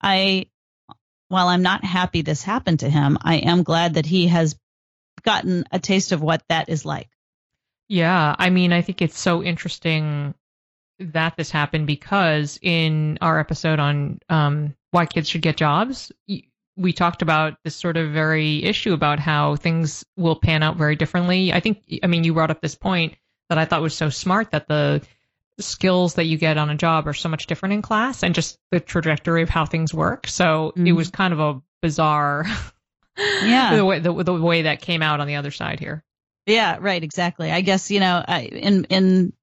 I, 0.02 0.48
while 1.32 1.48
I'm 1.48 1.62
not 1.62 1.86
happy 1.86 2.22
this 2.22 2.44
happened 2.44 2.82
to 2.82 2.90
him, 2.90 3.18
I 3.22 3.38
am 3.38 3.64
glad 3.64 3.94
that 3.94 4.06
he 4.06 4.28
has 4.28 4.56
gotten 5.24 5.64
a 5.72 5.80
taste 5.80 6.12
of 6.12 6.22
what 6.22 6.44
that 6.50 6.68
is 6.68 6.86
like. 6.86 7.10
Yeah. 7.88 8.36
I 8.38 8.50
mean, 8.50 8.74
I 8.74 8.82
think 8.82 9.02
it's 9.02 9.18
so 9.18 9.42
interesting 9.42 10.34
that 11.00 11.38
this 11.38 11.50
happened 11.50 11.88
because 11.88 12.60
in 12.62 13.18
our 13.22 13.40
episode 13.40 13.80
on 13.80 14.20
um, 14.28 14.76
why 14.92 15.06
kids 15.06 15.30
should 15.30 15.42
get 15.42 15.56
jobs, 15.56 16.12
we 16.76 16.92
talked 16.92 17.22
about 17.22 17.58
this 17.64 17.76
sort 17.76 17.96
of 17.96 18.12
very 18.12 18.64
issue 18.64 18.92
about 18.94 19.20
how 19.20 19.56
things 19.56 20.04
will 20.18 20.36
pan 20.36 20.64
out 20.64 20.76
very 20.76 20.98
differently. 20.98 21.54
I 21.54 21.62
think, 21.62 21.82
I 22.04 22.08
mean, 22.08 22.26
you 22.26 22.34
brought 22.34 22.52
up 22.52 22.62
this 22.62 22.76
point 22.76 23.16
that 23.48 23.58
I 23.58 23.64
thought 23.64 23.82
was 23.82 23.96
so 23.96 24.10
smart 24.10 24.52
that 24.52 24.68
the 24.68 25.02
skills 25.60 26.16
that 26.16 26.26
you 26.26 26.38
get 26.38 26.58
on 26.58 26.70
a 26.70 26.76
job 26.76 27.08
are 27.08 27.14
so 27.14 27.30
much 27.30 27.48
different 27.48 27.74
in 27.74 27.82
class 27.82 28.24
and 28.24 28.34
just 28.34 28.58
the 28.72 28.80
trajectory 28.80 29.44
of 29.44 29.50
how 29.50 29.66
things 29.66 29.94
work. 29.94 30.28
So 30.28 30.72
mm-hmm. 30.72 30.88
it 30.88 30.92
was 30.94 31.10
kind 31.10 31.34
of 31.34 31.40
a 31.40 31.62
bizarre, 31.82 32.46
yeah, 33.18 33.76
the 33.76 33.86
way 33.86 34.00
the, 34.00 34.24
the 34.24 34.34
way 34.34 34.64
that 34.64 34.82
came 34.82 35.02
out 35.02 35.20
on 35.20 35.28
the 35.28 35.36
other 35.36 35.52
side 35.52 35.80
here. 35.80 36.04
Yeah, 36.46 36.78
right, 36.80 37.04
exactly. 37.04 37.52
I 37.52 37.62
guess 37.62 37.92
you 37.92 38.00
know, 38.00 38.24
I, 38.28 38.42
in 38.42 38.86
in 38.86 39.34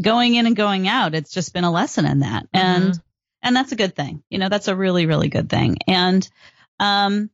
going 0.00 0.34
in 0.34 0.46
and 0.46 0.56
going 0.56 0.88
out, 0.88 1.14
it's 1.14 1.32
just 1.32 1.54
been 1.54 1.64
a 1.64 1.72
lesson 1.72 2.06
in 2.06 2.20
that, 2.20 2.44
mm-hmm. 2.52 2.58
and 2.58 3.00
and 3.42 3.56
that's 3.56 3.72
a 3.72 3.76
good 3.76 3.94
thing. 3.94 4.22
You 4.30 4.38
know, 4.38 4.48
that's 4.48 4.68
a 4.68 4.76
really 4.76 5.06
really 5.06 5.28
good 5.28 5.48
thing. 5.48 5.78
And 5.86 6.28
um, 6.80 7.30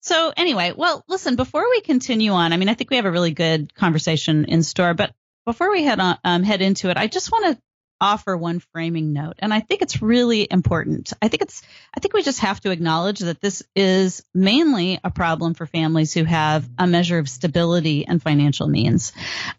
so 0.00 0.32
anyway, 0.36 0.72
well, 0.76 1.04
listen, 1.08 1.36
before 1.36 1.64
we 1.68 1.80
continue 1.80 2.32
on, 2.32 2.52
I 2.52 2.56
mean, 2.56 2.68
I 2.68 2.74
think 2.74 2.90
we 2.90 2.96
have 2.96 3.06
a 3.06 3.10
really 3.10 3.32
good 3.32 3.74
conversation 3.74 4.44
in 4.44 4.62
store, 4.62 4.94
but 4.94 5.12
before 5.44 5.70
we 5.70 5.84
head 5.84 6.00
on 6.00 6.18
um, 6.24 6.42
head 6.42 6.60
into 6.60 6.90
it, 6.90 6.96
I 6.96 7.06
just 7.06 7.32
want 7.32 7.56
to 7.56 7.62
offer 8.00 8.36
one 8.36 8.60
framing 8.72 9.12
note. 9.12 9.34
And 9.38 9.52
I 9.52 9.60
think 9.60 9.82
it's 9.82 10.02
really 10.02 10.46
important. 10.50 11.12
I 11.20 11.28
think 11.28 11.42
it's, 11.42 11.62
I 11.94 12.00
think 12.00 12.14
we 12.14 12.22
just 12.22 12.40
have 12.40 12.60
to 12.60 12.70
acknowledge 12.70 13.20
that 13.20 13.40
this 13.40 13.62
is 13.74 14.24
mainly 14.34 15.00
a 15.02 15.10
problem 15.10 15.54
for 15.54 15.66
families 15.66 16.12
who 16.12 16.24
have 16.24 16.68
a 16.78 16.86
measure 16.86 17.18
of 17.18 17.28
stability 17.28 18.06
and 18.06 18.22
financial 18.22 18.68
means. 18.68 19.12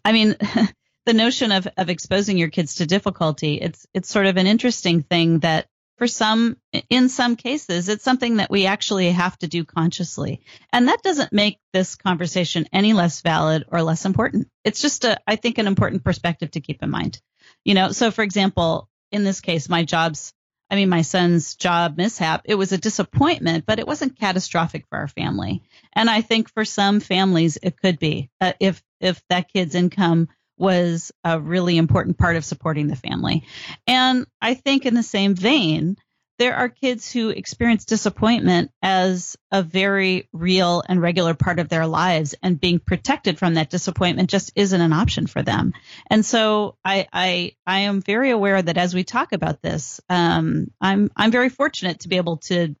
I 0.04 0.12
mean, 0.12 0.36
the 1.06 1.14
notion 1.14 1.52
of, 1.52 1.66
of 1.76 1.90
exposing 1.90 2.38
your 2.38 2.50
kids 2.50 2.76
to 2.76 2.86
difficulty, 2.86 3.54
it's, 3.54 3.86
it's 3.94 4.10
sort 4.10 4.26
of 4.26 4.36
an 4.36 4.46
interesting 4.46 5.02
thing 5.02 5.40
that 5.40 5.66
for 5.98 6.06
some, 6.06 6.56
in 6.88 7.08
some 7.08 7.34
cases, 7.34 7.88
it's 7.88 8.04
something 8.04 8.36
that 8.36 8.50
we 8.50 8.66
actually 8.66 9.10
have 9.10 9.36
to 9.38 9.48
do 9.48 9.64
consciously. 9.64 10.40
And 10.72 10.86
that 10.86 11.02
doesn't 11.02 11.32
make 11.32 11.58
this 11.72 11.96
conversation 11.96 12.66
any 12.72 12.92
less 12.92 13.20
valid 13.20 13.64
or 13.66 13.82
less 13.82 14.04
important. 14.04 14.48
It's 14.62 14.80
just 14.80 15.04
a, 15.04 15.18
I 15.26 15.34
think, 15.34 15.58
an 15.58 15.66
important 15.66 16.04
perspective 16.04 16.52
to 16.52 16.60
keep 16.60 16.84
in 16.84 16.90
mind. 16.90 17.20
You 17.64 17.74
know, 17.74 17.92
so 17.92 18.10
for 18.10 18.22
example, 18.22 18.88
in 19.10 19.24
this 19.24 19.40
case, 19.40 19.68
my 19.68 19.84
job's, 19.84 20.32
I 20.70 20.76
mean, 20.76 20.88
my 20.88 21.02
son's 21.02 21.54
job 21.54 21.96
mishap, 21.96 22.42
it 22.44 22.54
was 22.54 22.72
a 22.72 22.78
disappointment, 22.78 23.64
but 23.66 23.78
it 23.78 23.86
wasn't 23.86 24.18
catastrophic 24.18 24.86
for 24.88 24.98
our 24.98 25.08
family. 25.08 25.62
And 25.92 26.10
I 26.10 26.20
think 26.20 26.52
for 26.52 26.64
some 26.64 27.00
families, 27.00 27.58
it 27.62 27.80
could 27.80 27.98
be 27.98 28.30
uh, 28.40 28.52
if, 28.60 28.82
if 29.00 29.22
that 29.28 29.52
kid's 29.52 29.74
income 29.74 30.28
was 30.58 31.12
a 31.24 31.40
really 31.40 31.78
important 31.78 32.18
part 32.18 32.36
of 32.36 32.44
supporting 32.44 32.88
the 32.88 32.96
family. 32.96 33.44
And 33.86 34.26
I 34.42 34.54
think 34.54 34.86
in 34.86 34.94
the 34.94 35.02
same 35.02 35.34
vein, 35.34 35.96
there 36.38 36.54
are 36.54 36.68
kids 36.68 37.10
who 37.12 37.30
experience 37.30 37.84
disappointment 37.84 38.70
as 38.80 39.36
a 39.50 39.62
very 39.62 40.28
real 40.32 40.82
and 40.88 41.02
regular 41.02 41.34
part 41.34 41.58
of 41.58 41.68
their 41.68 41.86
lives 41.86 42.34
and 42.42 42.60
being 42.60 42.78
protected 42.78 43.38
from 43.38 43.54
that 43.54 43.70
disappointment 43.70 44.30
just 44.30 44.52
isn't 44.54 44.80
an 44.80 44.92
option 44.92 45.26
for 45.26 45.42
them. 45.42 45.72
And 46.08 46.24
so 46.24 46.76
i 46.84 47.06
i, 47.12 47.52
I 47.66 47.80
am 47.80 48.00
very 48.00 48.30
aware 48.30 48.60
that 48.60 48.78
as 48.78 48.94
we 48.94 49.04
talk 49.04 49.32
about 49.32 49.62
this 49.62 50.00
um, 50.08 50.70
i'm 50.80 51.10
i'm 51.16 51.30
very 51.30 51.48
fortunate 51.48 52.00
to 52.00 52.08
be 52.08 52.16
able 52.16 52.38
to 52.38 52.74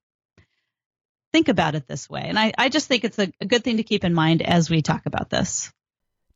think 1.32 1.48
about 1.48 1.74
it 1.74 1.86
this 1.86 2.08
way. 2.08 2.22
And 2.24 2.38
i, 2.38 2.52
I 2.56 2.68
just 2.68 2.88
think 2.88 3.04
it's 3.04 3.18
a, 3.18 3.32
a 3.40 3.46
good 3.46 3.64
thing 3.64 3.78
to 3.78 3.82
keep 3.82 4.04
in 4.04 4.14
mind 4.14 4.42
as 4.42 4.70
we 4.70 4.82
talk 4.82 5.06
about 5.06 5.30
this. 5.30 5.72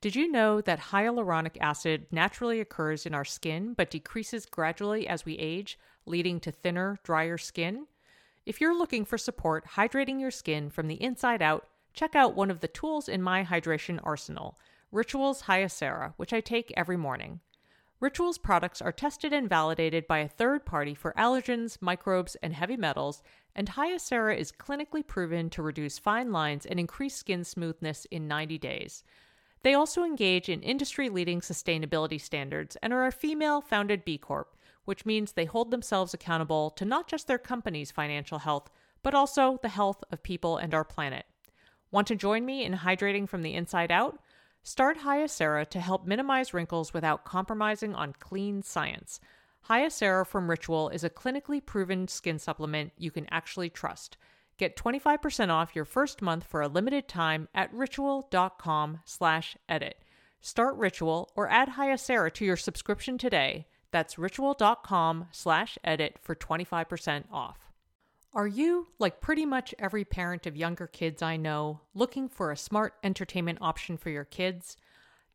Did 0.00 0.16
you 0.16 0.32
know 0.32 0.60
that 0.62 0.80
hyaluronic 0.80 1.56
acid 1.60 2.06
naturally 2.10 2.58
occurs 2.58 3.06
in 3.06 3.14
our 3.14 3.24
skin 3.24 3.74
but 3.74 3.90
decreases 3.90 4.46
gradually 4.46 5.06
as 5.06 5.24
we 5.24 5.34
age, 5.34 5.78
leading 6.06 6.40
to 6.40 6.52
thinner, 6.52 6.98
drier 7.02 7.38
skin? 7.38 7.86
If 8.44 8.60
you're 8.60 8.76
looking 8.76 9.04
for 9.04 9.18
support 9.18 9.64
hydrating 9.76 10.20
your 10.20 10.30
skin 10.30 10.70
from 10.70 10.88
the 10.88 11.02
inside 11.02 11.42
out, 11.42 11.68
check 11.94 12.16
out 12.16 12.34
one 12.34 12.50
of 12.50 12.60
the 12.60 12.68
tools 12.68 13.08
in 13.08 13.22
my 13.22 13.44
hydration 13.44 14.00
arsenal, 14.02 14.58
Rituals 14.90 15.42
Hyacera, 15.42 16.14
which 16.16 16.32
I 16.32 16.40
take 16.40 16.72
every 16.76 16.96
morning. 16.96 17.40
Rituals 18.00 18.36
products 18.36 18.82
are 18.82 18.90
tested 18.90 19.32
and 19.32 19.48
validated 19.48 20.08
by 20.08 20.18
a 20.18 20.28
third 20.28 20.66
party 20.66 20.92
for 20.92 21.14
allergens, 21.16 21.78
microbes, 21.80 22.34
and 22.42 22.52
heavy 22.52 22.76
metals, 22.76 23.22
and 23.54 23.68
Hyacera 23.68 24.36
is 24.36 24.50
clinically 24.50 25.06
proven 25.06 25.48
to 25.50 25.62
reduce 25.62 26.00
fine 26.00 26.32
lines 26.32 26.66
and 26.66 26.80
increase 26.80 27.14
skin 27.14 27.44
smoothness 27.44 28.06
in 28.10 28.26
90 28.26 28.58
days. 28.58 29.04
They 29.62 29.74
also 29.74 30.02
engage 30.02 30.48
in 30.48 30.62
industry 30.62 31.08
leading 31.08 31.40
sustainability 31.40 32.20
standards 32.20 32.76
and 32.82 32.92
are 32.92 33.06
a 33.06 33.12
female 33.12 33.60
founded 33.60 34.04
B 34.04 34.18
Corp, 34.18 34.56
which 34.84 35.06
means 35.06 35.32
they 35.32 35.44
hold 35.44 35.70
themselves 35.70 36.14
accountable 36.14 36.70
to 36.70 36.84
not 36.84 37.08
just 37.08 37.26
their 37.26 37.38
company's 37.38 37.90
financial 37.90 38.38
health, 38.38 38.70
but 39.02 39.14
also 39.14 39.58
the 39.62 39.68
health 39.68 40.02
of 40.10 40.22
people 40.22 40.56
and 40.56 40.74
our 40.74 40.84
planet. 40.84 41.26
Want 41.90 42.06
to 42.08 42.16
join 42.16 42.44
me 42.44 42.64
in 42.64 42.74
hydrating 42.74 43.28
from 43.28 43.42
the 43.42 43.54
inside 43.54 43.90
out? 43.90 44.18
Start 44.62 44.98
Hyacera 44.98 45.68
to 45.70 45.80
help 45.80 46.06
minimize 46.06 46.54
wrinkles 46.54 46.94
without 46.94 47.24
compromising 47.24 47.94
on 47.94 48.14
clean 48.18 48.62
science. 48.62 49.20
Hyacera 49.68 50.26
from 50.26 50.48
Ritual 50.48 50.88
is 50.88 51.04
a 51.04 51.10
clinically 51.10 51.64
proven 51.64 52.08
skin 52.08 52.38
supplement 52.38 52.92
you 52.96 53.10
can 53.10 53.26
actually 53.30 53.70
trust. 53.70 54.16
Get 54.58 54.76
25% 54.76 55.50
off 55.50 55.74
your 55.74 55.84
first 55.84 56.22
month 56.22 56.44
for 56.44 56.62
a 56.62 56.68
limited 56.68 57.08
time 57.08 57.48
at 57.54 57.72
ritual.com 57.72 59.00
slash 59.04 59.56
edit. 59.68 59.96
Start 60.40 60.76
Ritual 60.76 61.30
or 61.34 61.48
add 61.48 61.70
Hyacera 61.70 62.32
to 62.34 62.44
your 62.44 62.56
subscription 62.56 63.18
today. 63.18 63.66
That's 63.92 64.18
ritual.com 64.18 65.28
slash 65.30 65.78
edit 65.84 66.18
for 66.20 66.34
25% 66.34 67.24
off. 67.30 67.70
Are 68.34 68.48
you, 68.48 68.88
like 68.98 69.20
pretty 69.20 69.46
much 69.46 69.74
every 69.78 70.04
parent 70.04 70.46
of 70.46 70.56
younger 70.56 70.86
kids 70.86 71.22
I 71.22 71.36
know, 71.36 71.82
looking 71.94 72.28
for 72.28 72.50
a 72.50 72.56
smart 72.56 72.94
entertainment 73.04 73.58
option 73.60 73.96
for 73.96 74.10
your 74.10 74.24
kids? 74.24 74.76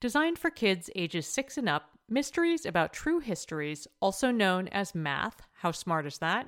Designed 0.02 0.40
for 0.40 0.50
kids 0.50 0.90
ages 0.96 1.28
6 1.28 1.58
and 1.58 1.70
up, 1.70 1.92
Mysteries 2.10 2.66
About 2.66 2.94
True 2.94 3.20
Histories, 3.20 3.88
also 4.02 4.32
known 4.32 4.68
as 4.70 4.96
Math, 4.96 5.42
how 5.54 5.72
smart 5.72 6.06
is 6.06 6.18
that? 6.18 6.48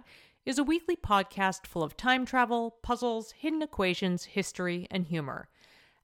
is 0.50 0.58
a 0.58 0.64
weekly 0.64 0.96
podcast 0.96 1.68
full 1.68 1.84
of 1.84 1.96
time 1.96 2.26
travel, 2.26 2.78
puzzles, 2.82 3.32
hidden 3.34 3.62
equations, 3.62 4.24
history, 4.24 4.88
and 4.90 5.06
humor. 5.06 5.48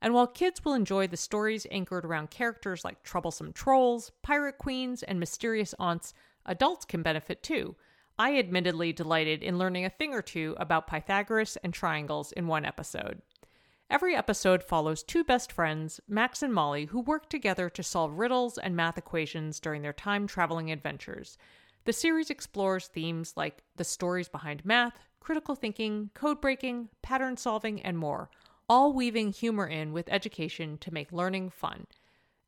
And 0.01 0.13
while 0.13 0.27
kids 0.27 0.63
will 0.63 0.73
enjoy 0.73 1.07
the 1.07 1.17
stories 1.17 1.65
anchored 1.71 2.05
around 2.05 2.29
characters 2.29 2.83
like 2.83 3.03
troublesome 3.03 3.53
trolls, 3.53 4.11
pirate 4.21 4.57
queens, 4.57 5.03
and 5.03 5.19
mysterious 5.19 5.73
aunts, 5.79 6.13
adults 6.45 6.85
can 6.85 7.01
benefit 7.01 7.41
too. 7.41 7.75
I 8.17 8.37
admittedly 8.37 8.93
delighted 8.93 9.43
in 9.43 9.57
learning 9.57 9.85
a 9.85 9.89
thing 9.89 10.13
or 10.13 10.21
two 10.21 10.55
about 10.57 10.87
Pythagoras 10.87 11.57
and 11.57 11.73
triangles 11.73 12.31
in 12.31 12.47
one 12.47 12.65
episode. 12.65 13.21
Every 13.89 14.15
episode 14.15 14.63
follows 14.63 15.03
two 15.03 15.23
best 15.23 15.51
friends, 15.51 15.99
Max 16.07 16.41
and 16.41 16.53
Molly, 16.53 16.85
who 16.85 17.01
work 17.01 17.29
together 17.29 17.69
to 17.69 17.83
solve 17.83 18.17
riddles 18.17 18.57
and 18.57 18.75
math 18.75 18.97
equations 18.97 19.59
during 19.59 19.81
their 19.81 19.93
time 19.93 20.27
traveling 20.27 20.71
adventures. 20.71 21.37
The 21.83 21.93
series 21.93 22.31
explores 22.31 22.87
themes 22.87 23.33
like 23.35 23.63
the 23.75 23.83
stories 23.83 24.27
behind 24.27 24.65
math, 24.65 24.97
critical 25.19 25.53
thinking, 25.55 26.09
code 26.15 26.41
breaking, 26.41 26.89
pattern 27.03 27.37
solving, 27.37 27.81
and 27.81 27.97
more, 27.97 28.29
all 28.67 28.93
weaving 28.93 29.31
humor 29.31 29.67
in 29.67 29.93
with 29.93 30.09
education 30.09 30.77
to 30.79 30.93
make 30.93 31.11
learning 31.11 31.49
fun. 31.49 31.87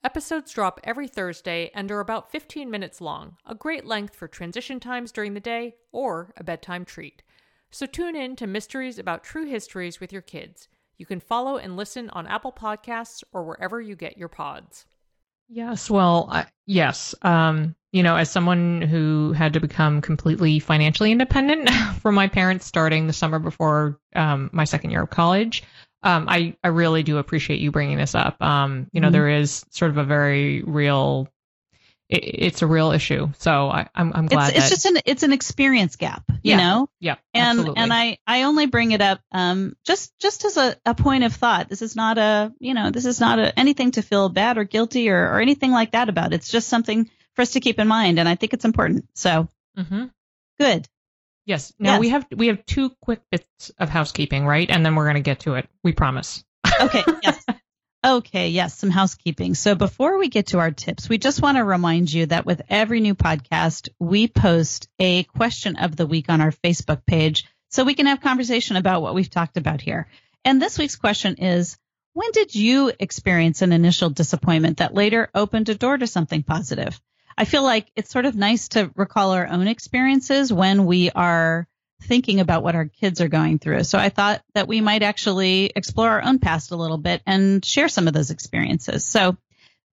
Episodes 0.04 0.54
drop 0.54 0.80
every 0.84 1.08
Thursday 1.08 1.72
and 1.74 1.92
are 1.92 2.00
about 2.00 2.32
15 2.32 2.70
minutes 2.70 3.02
long, 3.02 3.36
a 3.46 3.56
great 3.56 3.86
length 3.86 4.16
for 4.16 4.28
transition 4.28 4.80
times 4.80 5.12
during 5.12 5.34
the 5.34 5.40
day 5.40 5.76
or 5.92 6.34
a 6.38 6.44
bedtime 6.44 6.86
treat. 6.86 7.24
So 7.72 7.86
tune 7.86 8.16
in 8.16 8.36
to 8.38 8.48
Mysteries 8.48 8.98
About 8.98 9.24
True 9.24 9.46
Histories 9.46 10.00
with 10.00 10.14
your 10.14 10.22
kids. 10.22 10.68
You 10.98 11.06
can 11.06 11.20
follow 11.20 11.58
and 11.58 11.76
listen 11.76 12.10
on 12.12 12.28
Apple 12.28 12.52
Podcasts 12.52 13.24
or 13.34 13.44
wherever 13.44 13.82
you 13.82 13.96
get 13.96 14.18
your 14.18 14.30
pods. 14.30 14.86
Yes, 15.50 15.90
well, 15.90 16.28
I, 16.30 16.46
yes. 16.66 17.16
Um, 17.22 17.76
you 17.92 18.04
know, 18.04 18.16
as 18.16 18.30
someone 18.30 18.82
who 18.82 19.32
had 19.32 19.54
to 19.54 19.60
become 19.60 20.02
completely 20.02 20.60
financially 20.60 21.12
independent 21.12 21.70
from 22.02 22.16
my 22.16 22.28
parents 22.28 22.66
starting 22.66 23.08
the 23.08 23.14
summer 23.14 23.40
before 23.40 24.00
um, 24.16 24.50
my 24.52 24.66
second 24.66 24.92
year 24.92 25.04
of 25.04 25.10
college, 25.10 25.64
um, 26.04 26.28
I, 26.30 26.56
I 26.64 26.70
really 26.70 27.04
do 27.04 27.18
appreciate 27.18 27.60
you 27.60 27.72
bringing 27.72 27.98
this 27.98 28.16
up. 28.16 28.42
Um, 28.42 28.88
you 28.92 29.02
know, 29.02 29.08
mm-hmm. 29.08 29.14
there 29.14 29.30
is 29.30 29.66
sort 29.72 29.92
of 29.92 29.98
a 29.98 30.04
very 30.04 30.62
real, 30.62 31.28
it, 32.08 32.18
it's 32.18 32.62
a 32.62 32.68
real 32.68 32.92
issue. 32.92 33.30
So 33.40 33.70
I, 33.70 33.82
am 33.82 33.88
I'm, 33.96 34.12
I'm 34.14 34.26
glad 34.28 34.56
it's, 34.56 34.60
it's 34.60 34.70
just 34.70 34.86
an 34.86 35.02
it's 35.06 35.24
an 35.24 35.34
experience 35.34 35.96
gap, 35.96 36.24
you 36.30 36.52
yeah, 36.52 36.58
know. 36.58 36.90
Yeah, 37.00 37.16
and 37.34 37.60
absolutely. 37.60 37.82
and 37.82 37.94
I 37.94 38.18
I 38.28 38.44
only 38.44 38.68
bring 38.68 38.92
it 38.92 39.02
up 39.02 39.20
um 39.32 39.76
just 39.86 40.18
just 40.20 40.46
as 40.46 40.58
a, 40.58 40.76
a 40.86 40.94
point 40.94 41.24
of 41.24 41.34
thought. 41.34 41.68
This 41.68 41.82
is 41.82 41.96
not 41.96 42.18
a 42.18 42.54
you 42.60 42.74
know 42.74 42.92
this 42.92 43.06
is 43.06 43.20
not 43.20 43.40
a, 43.40 43.58
anything 43.58 43.92
to 43.92 44.02
feel 44.02 44.30
bad 44.30 44.58
or 44.58 44.64
guilty 44.64 45.10
or 45.10 45.34
or 45.34 45.42
anything 45.42 45.72
like 45.72 45.92
that 45.92 46.10
about. 46.10 46.34
It's 46.34 46.52
just 46.52 46.68
something 46.70 47.10
for 47.34 47.42
us 47.42 47.52
to 47.52 47.60
keep 47.60 47.80
in 47.80 47.88
mind, 47.88 48.20
and 48.20 48.30
I 48.30 48.36
think 48.36 48.54
it's 48.54 48.66
important. 48.66 49.06
So, 49.14 49.48
mm-hmm. 49.78 50.06
good. 50.60 50.88
Yes. 51.48 51.74
Now 51.80 51.94
yes. 51.94 52.00
we 52.02 52.10
have 52.10 52.28
we 52.36 52.48
have 52.48 52.66
two 52.66 52.92
quick 53.02 53.22
bits 53.32 53.72
of 53.80 53.88
housekeeping, 53.88 54.46
right? 54.46 54.70
And 54.70 54.86
then 54.86 54.96
we're 54.96 55.06
going 55.06 55.16
to 55.16 55.22
get 55.22 55.40
to 55.42 55.56
it. 55.56 55.68
We 55.84 55.94
promise. 55.94 56.44
Okay. 56.80 57.04
Yes. 57.24 57.46
okay. 58.06 58.50
Yes. 58.50 58.78
Some 58.78 58.92
housekeeping. 58.92 59.56
So 59.56 59.74
before 59.74 60.20
we 60.20 60.28
get 60.28 60.48
to 60.48 60.60
our 60.60 60.70
tips, 60.70 61.10
we 61.10 61.18
just 61.18 61.42
want 61.42 61.58
to 61.58 61.64
remind 61.64 62.14
you 62.14 62.28
that 62.28 62.46
with 62.46 62.62
every 62.70 63.00
new 63.00 63.16
podcast, 63.16 63.90
we 64.00 64.28
post 64.28 64.88
a 65.00 65.24
question 65.24 65.78
of 65.78 65.96
the 65.96 66.06
week 66.06 66.30
on 66.30 66.42
our 66.42 66.52
Facebook 66.52 67.04
page, 67.08 67.46
so 67.70 67.84
we 67.84 67.96
can 67.96 68.06
have 68.06 68.22
conversation 68.22 68.76
about 68.76 69.02
what 69.02 69.16
we've 69.16 69.30
talked 69.30 69.58
about 69.58 69.82
here. 69.82 70.08
And 70.46 70.62
this 70.62 70.78
week's 70.78 70.98
question 70.98 71.36
is. 71.36 71.78
When 72.14 72.32
did 72.32 72.56
you 72.56 72.92
experience 73.00 73.62
an 73.62 73.72
initial 73.72 74.10
disappointment 74.10 74.78
that 74.78 74.96
later 74.96 75.30
opened 75.36 75.70
a 75.70 75.76
door 75.76 76.00
to 76.00 76.08
something 76.08 76.42
positive? 76.42 77.00
I 77.38 77.46
feel 77.46 77.64
like 77.64 77.92
it's 77.96 78.10
sort 78.10 78.26
of 78.26 78.36
nice 78.36 78.70
to 78.70 78.92
recall 78.96 79.32
our 79.32 79.48
own 79.48 79.68
experiences 79.68 80.52
when 80.52 80.86
we 80.86 81.12
are 81.12 81.68
thinking 82.04 82.40
about 82.40 82.64
what 82.64 82.76
our 82.76 82.86
kids 82.86 83.22
are 83.22 83.28
going 83.28 83.60
through. 83.60 83.84
So 83.84 83.98
I 84.00 84.10
thought 84.10 84.42
that 84.56 84.68
we 84.68 84.82
might 84.82 85.04
actually 85.04 85.72
explore 85.76 86.10
our 86.10 86.24
own 86.24 86.40
past 86.40 86.72
a 86.72 86.76
little 86.76 86.98
bit 86.98 87.22
and 87.26 87.64
share 87.64 87.90
some 87.90 88.08
of 88.08 88.14
those 88.14 88.32
experiences. 88.32 89.06
So 89.06 89.38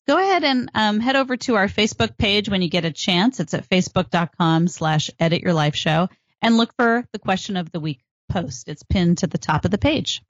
go 0.06 0.18
ahead 0.18 0.44
and 0.44 0.70
um, 0.74 1.00
head 1.00 1.16
over 1.16 1.36
to 1.38 1.56
our 1.56 1.68
Facebook 1.68 2.16
page 2.16 2.48
when 2.48 2.62
you 2.62 2.68
get 2.68 2.84
a 2.84 2.92
chance. 2.92 3.40
It's 3.40 3.54
at 3.54 3.68
facebook.com 3.68 4.68
slash 4.68 5.10
edit 5.18 5.42
your 5.42 5.52
life 5.52 5.76
show 5.76 6.08
and 6.40 6.56
look 6.56 6.72
for 6.76 7.04
the 7.12 7.18
question 7.18 7.56
of 7.56 7.70
the 7.72 7.80
week 7.80 8.00
post. 8.30 8.68
It's 8.68 8.82
pinned 8.82 9.18
to 9.18 9.26
the 9.26 9.38
top 9.38 9.64
of 9.64 9.70
the 9.70 9.78
page. 9.78 10.22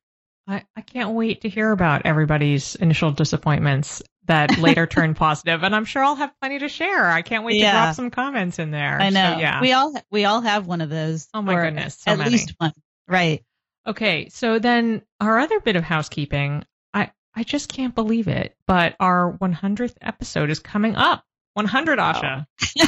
I, 0.46 0.64
I 0.76 0.80
can't 0.80 1.14
wait 1.14 1.42
to 1.42 1.48
hear 1.48 1.70
about 1.70 2.02
everybody's 2.04 2.74
initial 2.74 3.12
disappointments 3.12 4.02
that 4.26 4.58
later 4.58 4.86
turned 4.86 5.16
positive, 5.16 5.62
and 5.62 5.74
I'm 5.74 5.84
sure 5.84 6.04
I'll 6.04 6.14
have 6.16 6.32
plenty 6.40 6.60
to 6.60 6.68
share. 6.68 7.08
I 7.08 7.22
can't 7.22 7.44
wait 7.44 7.56
yeah. 7.56 7.72
to 7.72 7.78
drop 7.78 7.94
some 7.96 8.10
comments 8.10 8.58
in 8.58 8.70
there. 8.70 9.00
I 9.00 9.10
know. 9.10 9.34
So, 9.34 9.38
yeah, 9.40 9.60
we 9.60 9.72
all 9.72 9.94
we 10.10 10.24
all 10.24 10.40
have 10.40 10.66
one 10.66 10.80
of 10.80 10.90
those. 10.90 11.28
Oh 11.34 11.42
my 11.42 11.54
goodness, 11.54 11.98
so 12.00 12.12
at 12.12 12.18
many. 12.18 12.30
least 12.30 12.54
one. 12.58 12.72
Right. 13.08 13.44
Okay, 13.86 14.28
so 14.28 14.58
then 14.58 15.02
our 15.20 15.38
other 15.40 15.60
bit 15.60 15.76
of 15.76 15.82
housekeeping. 15.84 16.64
I 16.94 17.10
I 17.34 17.42
just 17.42 17.68
can't 17.68 17.94
believe 17.94 18.28
it. 18.28 18.56
But 18.66 18.96
our 19.00 19.32
100th 19.40 19.96
episode 20.00 20.50
is 20.50 20.60
coming 20.60 20.94
up. 20.96 21.24
100, 21.54 21.98
Asha. 21.98 22.46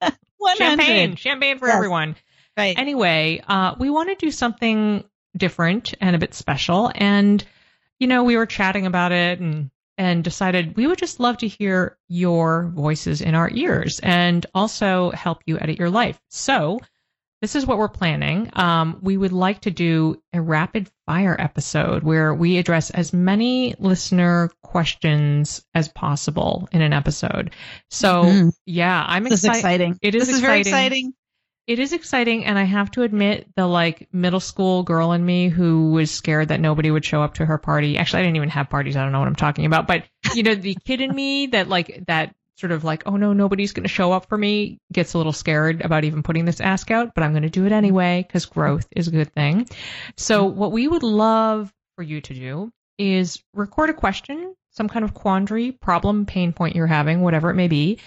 100. 0.00 0.58
Champagne, 0.58 1.16
champagne 1.16 1.58
for 1.58 1.68
Yes. 1.68 1.76
everyone. 1.76 2.16
Right. 2.56 2.78
Anyway, 2.78 3.42
uh, 3.46 3.76
we 3.78 3.88
want 3.88 4.10
to 4.10 4.14
do 4.26 4.30
something 4.30 5.04
different 5.36 5.94
and 6.00 6.14
a 6.14 6.18
bit 6.18 6.34
special. 6.34 6.90
And, 6.94 7.42
you 7.98 8.06
know, 8.06 8.24
we 8.24 8.36
were 8.36 8.44
chatting 8.44 8.84
about 8.86 9.12
it 9.12 9.40
and, 9.40 9.70
and 10.02 10.24
decided 10.24 10.76
we 10.76 10.88
would 10.88 10.98
just 10.98 11.20
love 11.20 11.36
to 11.38 11.46
hear 11.46 11.96
your 12.08 12.72
voices 12.74 13.20
in 13.20 13.36
our 13.36 13.48
ears 13.52 14.00
and 14.02 14.44
also 14.52 15.10
help 15.12 15.42
you 15.46 15.58
edit 15.60 15.78
your 15.78 15.90
life. 15.90 16.20
So, 16.28 16.80
this 17.40 17.54
is 17.56 17.66
what 17.66 17.78
we're 17.78 17.88
planning. 17.88 18.50
Um, 18.52 18.98
we 19.02 19.16
would 19.16 19.32
like 19.32 19.62
to 19.62 19.70
do 19.70 20.20
a 20.32 20.40
rapid 20.40 20.88
fire 21.06 21.36
episode 21.38 22.02
where 22.04 22.32
we 22.34 22.58
address 22.58 22.90
as 22.90 23.12
many 23.12 23.74
listener 23.78 24.50
questions 24.62 25.64
as 25.74 25.88
possible 25.88 26.68
in 26.72 26.82
an 26.82 26.92
episode. 26.92 27.52
So, 27.90 28.24
Mhm. 28.24 28.52
yeah, 28.66 29.04
I'm 29.06 29.24
this 29.24 29.32
is 29.34 29.44
excited. 29.44 29.58
exciting. 29.58 29.98
It 30.02 30.14
is 30.14 30.26
this 30.26 30.34
is 30.36 30.40
very 30.40 30.60
exciting. 30.60 31.14
It 31.66 31.78
is 31.78 31.92
exciting, 31.92 32.44
and 32.44 32.58
I 32.58 32.64
have 32.64 32.90
to 32.92 33.02
admit, 33.02 33.46
the 33.54 33.66
like 33.66 34.08
middle 34.12 34.40
school 34.40 34.82
girl 34.82 35.12
in 35.12 35.24
me 35.24 35.48
who 35.48 35.92
was 35.92 36.10
scared 36.10 36.48
that 36.48 36.60
nobody 36.60 36.90
would 36.90 37.04
show 37.04 37.22
up 37.22 37.34
to 37.34 37.46
her 37.46 37.58
party. 37.58 37.98
Actually, 37.98 38.20
I 38.20 38.22
didn't 38.24 38.36
even 38.36 38.48
have 38.48 38.68
parties. 38.68 38.96
I 38.96 39.02
don't 39.02 39.12
know 39.12 39.20
what 39.20 39.28
I'm 39.28 39.36
talking 39.36 39.64
about. 39.64 39.86
But 39.86 40.04
you 40.34 40.42
know, 40.42 40.56
the 40.56 40.76
kid 40.84 41.00
in 41.00 41.14
me 41.14 41.46
that 41.48 41.68
like 41.68 42.04
that 42.08 42.34
sort 42.56 42.72
of 42.72 42.84
like, 42.84 43.04
oh 43.06 43.16
no, 43.16 43.32
nobody's 43.32 43.72
going 43.72 43.84
to 43.84 43.88
show 43.88 44.12
up 44.12 44.28
for 44.28 44.36
me, 44.36 44.78
gets 44.92 45.14
a 45.14 45.18
little 45.18 45.32
scared 45.32 45.82
about 45.82 46.04
even 46.04 46.22
putting 46.22 46.44
this 46.44 46.60
ask 46.60 46.90
out. 46.90 47.14
But 47.14 47.22
I'm 47.24 47.32
going 47.32 47.42
to 47.42 47.50
do 47.50 47.64
it 47.64 47.72
anyway 47.72 48.24
because 48.26 48.46
growth 48.46 48.86
is 48.90 49.08
a 49.08 49.12
good 49.12 49.32
thing. 49.32 49.68
So 50.16 50.44
what 50.44 50.72
we 50.72 50.88
would 50.88 51.02
love 51.02 51.72
for 51.96 52.02
you 52.02 52.20
to 52.20 52.34
do 52.34 52.72
is 52.98 53.42
record 53.54 53.90
a 53.90 53.94
question, 53.94 54.54
some 54.70 54.88
kind 54.88 55.04
of 55.04 55.14
quandary, 55.14 55.72
problem, 55.72 56.26
pain 56.26 56.52
point 56.52 56.76
you're 56.76 56.86
having, 56.86 57.20
whatever 57.20 57.50
it 57.50 57.54
may 57.54 57.68
be, 57.68 57.98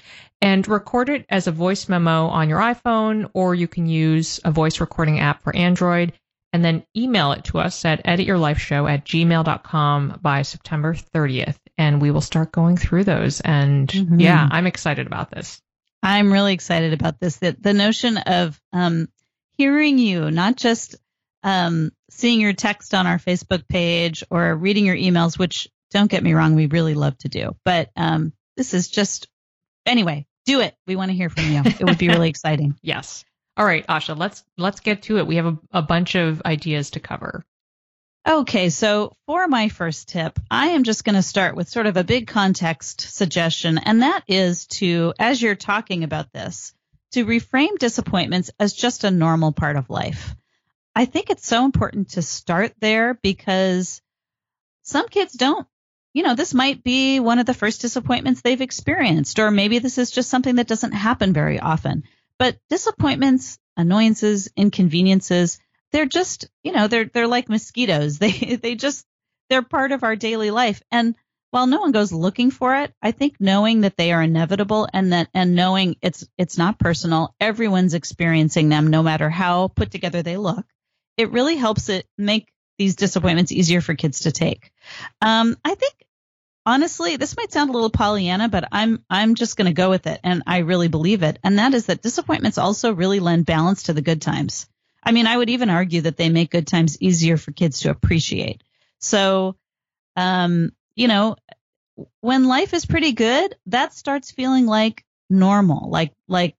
and 0.42 0.68
record 0.68 1.10
it 1.10 1.25
as 1.30 1.48
a 1.48 1.51
voice 1.51 1.88
memo 1.89 2.27
on 2.27 2.50
your 2.50 2.60
iPhone, 2.60 3.30
or 3.34 3.56
you 3.56 3.68
can 3.68 3.88
use 3.88 4.39
a 4.44 4.51
voice 4.51 4.80
recording 4.80 5.20
app 5.20 5.44
for 5.44 5.56
Android, 5.56 6.13
and 6.54 6.63
then 6.63 6.86
email 6.96 7.32
it 7.34 7.44
to 7.46 7.60
us 7.60 7.84
at 7.86 8.04
edityourlifeshow 8.06 8.89
at 8.89 9.06
gmail.com 9.06 10.20
by 10.22 10.42
September 10.44 10.94
30th. 10.94 11.58
And 11.77 12.01
we 12.01 12.12
will 12.12 12.22
start 12.22 12.51
going 12.54 12.77
through 12.77 13.04
those. 13.04 13.42
And 13.42 13.89
Mhm. 13.89 14.22
yeah, 14.22 14.48
I'm 14.50 14.68
excited 14.68 15.08
about 15.08 15.32
this. 15.32 15.62
I'm 16.01 16.32
really 16.32 16.54
excited 16.54 16.94
about 16.94 17.20
this. 17.20 17.38
That 17.38 17.62
the 17.62 17.74
notion 17.74 18.18
of 18.18 18.62
um, 18.72 19.10
hearing 19.58 19.98
you, 19.98 20.32
not 20.32 20.56
just 20.56 20.96
um, 21.44 21.92
seeing 22.10 22.39
your 22.42 22.54
text 22.54 22.94
on 22.94 23.06
our 23.08 23.18
Facebook 23.20 23.68
page 23.68 24.24
or 24.30 24.56
reading 24.56 24.86
your 24.86 24.96
emails, 24.96 25.38
which 25.38 25.68
don't 25.92 26.10
get 26.10 26.24
me 26.24 26.34
wrong, 26.34 26.56
we 26.56 26.68
really 26.68 26.94
love 26.94 27.18
to 27.20 27.27
do. 27.30 27.56
But 27.65 27.89
um, 27.96 28.34
this 28.58 28.74
is 28.74 28.88
just 28.88 29.27
anyway. 29.86 30.25
Do 30.46 30.62
it. 30.62 30.75
We 30.86 30.96
want 30.96 31.10
to 31.10 31.18
hear 31.18 31.30
from 31.30 31.51
you. 31.51 31.62
It 31.65 31.84
would 31.84 31.98
be 31.98 32.08
really 32.08 32.30
exciting. 32.36 32.75
Yes. 32.82 33.25
All 33.58 33.65
right, 33.65 33.88
Asha, 33.88 34.18
let's 34.18 34.44
let's 34.58 34.82
get 34.82 35.04
to 35.04 35.18
it. 35.18 35.27
We 35.27 35.38
have 35.38 35.46
a, 35.46 35.58
a 35.72 35.82
bunch 35.82 36.15
of 36.15 36.42
ideas 36.46 36.92
to 36.92 37.00
cover. 37.00 37.46
Okay, 38.27 38.70
so 38.70 39.15
for 39.27 39.48
my 39.48 39.70
first 39.70 40.10
tip, 40.10 40.39
I 40.50 40.70
am 40.70 40.84
just 40.84 41.04
going 41.06 41.15
to 41.15 41.22
start 41.22 41.56
with 41.56 41.70
sort 41.70 41.86
of 41.86 41.96
a 41.96 42.04
big 42.04 42.27
context 42.27 43.01
suggestion, 43.01 43.77
and 43.77 44.01
that 44.01 44.24
is 44.27 44.65
to, 44.68 45.13
as 45.20 45.39
you're 45.39 45.56
talking 45.56 46.04
about 46.04 46.34
this, 46.34 46.74
to 47.12 47.25
reframe 47.25 47.77
disappointments 47.77 48.50
as 48.60 48.74
just 48.74 49.04
a 49.04 49.12
normal 49.12 49.51
part 49.51 49.75
of 49.75 49.92
life. 49.92 50.36
I 50.96 51.06
think 51.06 51.30
it's 51.30 51.46
so 51.46 51.65
important 51.65 52.10
to 52.12 52.24
start 52.24 52.74
there 52.80 53.13
because 53.13 54.01
some 54.82 55.08
kids 55.08 55.34
don't, 55.34 55.68
you 56.15 56.24
know, 56.24 56.34
this 56.34 56.53
might 56.53 56.81
be 56.81 57.19
one 57.19 57.39
of 57.39 57.45
the 57.45 57.53
first 57.53 57.81
disappointments 57.81 58.41
they've 58.41 58.62
experienced, 58.62 59.38
or 59.38 59.51
maybe 59.51 59.79
this 59.79 59.98
is 59.98 60.10
just 60.10 60.29
something 60.29 60.55
that 60.55 60.65
doesn't 60.65 60.93
happen 60.93 61.34
very 61.34 61.60
often. 61.60 62.05
But 62.39 62.57
disappointments, 62.69 63.60
annoyances, 63.75 64.50
inconveniences, 64.55 65.60
they're 65.91 66.05
just, 66.05 66.48
you 66.63 66.72
know, 66.72 66.88
they're 66.88 67.03
they're 67.03 67.27
like 67.27 67.50
mosquitoes. 67.50 68.17
They 68.19 68.31
they 68.55 68.75
just 68.75 69.05
they're 69.50 69.62
part 69.62 69.91
of 69.91 70.03
our 70.03 70.15
daily 70.15 70.51
life. 70.51 70.81
And 70.89 71.15
while 71.51 71.67
no 71.67 71.81
one 71.81 71.91
goes 71.91 72.13
looking 72.13 72.50
for 72.50 72.77
it, 72.77 72.93
I 73.01 73.12
think 73.12 73.35
knowing 73.42 73.81
that 73.81 73.98
they 73.98 74.13
are 74.13 74.22
inevitable 74.22 74.87
and 74.94 75.11
that 75.11 75.27
and 75.33 75.53
knowing 75.53 75.98
it's 76.01 76.25
it's 76.37 76.57
not 76.57 76.79
personal, 76.79 77.35
everyone's 77.42 77.94
experiencing 77.94 78.70
them 78.70 78.87
no 78.87 79.03
matter 79.03 79.29
how 79.29 79.68
put 79.68 79.92
together 79.92 80.24
they 80.24 80.37
look. 80.37 80.66
It 81.18 81.31
really 81.31 81.57
helps 81.57 81.90
it 81.90 82.07
make 82.18 82.48
these 82.77 82.96
disappointments 82.96 83.51
easier 83.51 83.81
for 83.81 83.96
kids 83.96 84.22
to 84.22 84.31
take. 84.31 84.72
Um, 85.22 85.57
I 85.63 85.75
think 85.75 85.94
honestly, 86.66 87.16
this 87.16 87.38
might 87.38 87.51
sound 87.51 87.70
a 87.70 87.74
little 87.74 87.90
Pollyanna, 87.90 88.50
but 88.50 88.68
I'm 88.72 89.04
I'm 89.10 89.36
just 89.36 89.58
going 89.58 89.68
to 89.68 89.74
go 89.74 89.90
with 89.90 90.08
it, 90.08 90.20
and 90.24 90.44
I 90.48 90.60
really 90.60 90.88
believe 90.88 91.24
it. 91.24 91.40
And 91.44 91.60
that 91.60 91.74
is 91.74 91.88
that 91.88 92.01
disappointments 92.01 92.58
also 92.58 92.94
really 92.94 93.20
lend 93.20 93.46
balance 93.46 93.84
to 93.84 93.94
the 93.94 94.01
good 94.01 94.22
times. 94.22 94.68
I 95.04 95.12
mean, 95.12 95.28
I 95.28 95.38
would 95.38 95.50
even 95.50 95.70
argue 95.70 96.01
that 96.01 96.18
they 96.18 96.30
make 96.30 96.51
good 96.51 96.68
times 96.68 97.01
easier 97.01 97.38
for 97.38 97.51
kids 97.51 97.82
to 97.82 97.92
appreciate. 97.92 98.64
So, 99.00 99.56
um, 100.16 100.72
you 100.96 101.08
know, 101.08 101.36
when 102.22 102.46
life 102.46 102.74
is 102.74 102.86
pretty 102.86 103.12
good, 103.12 103.56
that 103.68 103.94
starts 103.94 104.32
feeling 104.32 104.66
like 104.66 105.06
normal, 105.30 105.90
like 105.90 106.14
like 106.28 106.56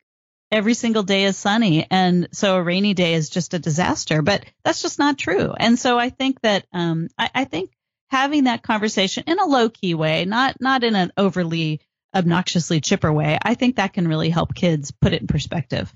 every 0.53 0.75
single 0.75 1.03
day 1.03 1.25
is 1.25 1.37
sunny, 1.37 1.87
and 1.91 2.29
so 2.33 2.57
a 2.57 2.63
rainy 2.63 2.95
day 2.95 3.15
is 3.15 3.31
just 3.31 3.55
a 3.55 3.59
disaster. 3.59 4.23
But 4.23 4.45
that's 4.65 4.83
just 4.83 4.99
not 4.99 5.19
true. 5.19 5.53
And 5.59 5.79
so 5.79 5.99
I 5.99 6.11
think 6.11 6.41
that 6.43 6.67
um, 6.73 7.09
I, 7.19 7.31
I 7.35 7.45
think 7.45 7.71
having 8.09 8.45
that 8.45 8.63
conversation 8.63 9.25
in 9.27 9.39
a 9.39 9.47
low 9.47 9.69
key 9.69 9.95
way, 9.95 10.25
not 10.25 10.61
not 10.61 10.85
in 10.85 10.95
an 10.95 11.13
overly 11.17 11.81
obnoxiously 12.15 12.81
chipper 12.81 13.13
way, 13.13 13.39
I 13.43 13.55
think 13.55 13.77
that 13.77 13.93
can 13.93 14.09
really 14.09 14.31
help 14.31 14.55
kids 14.55 14.91
put 14.91 15.13
it 15.13 15.21
in 15.21 15.27
perspective. 15.27 15.93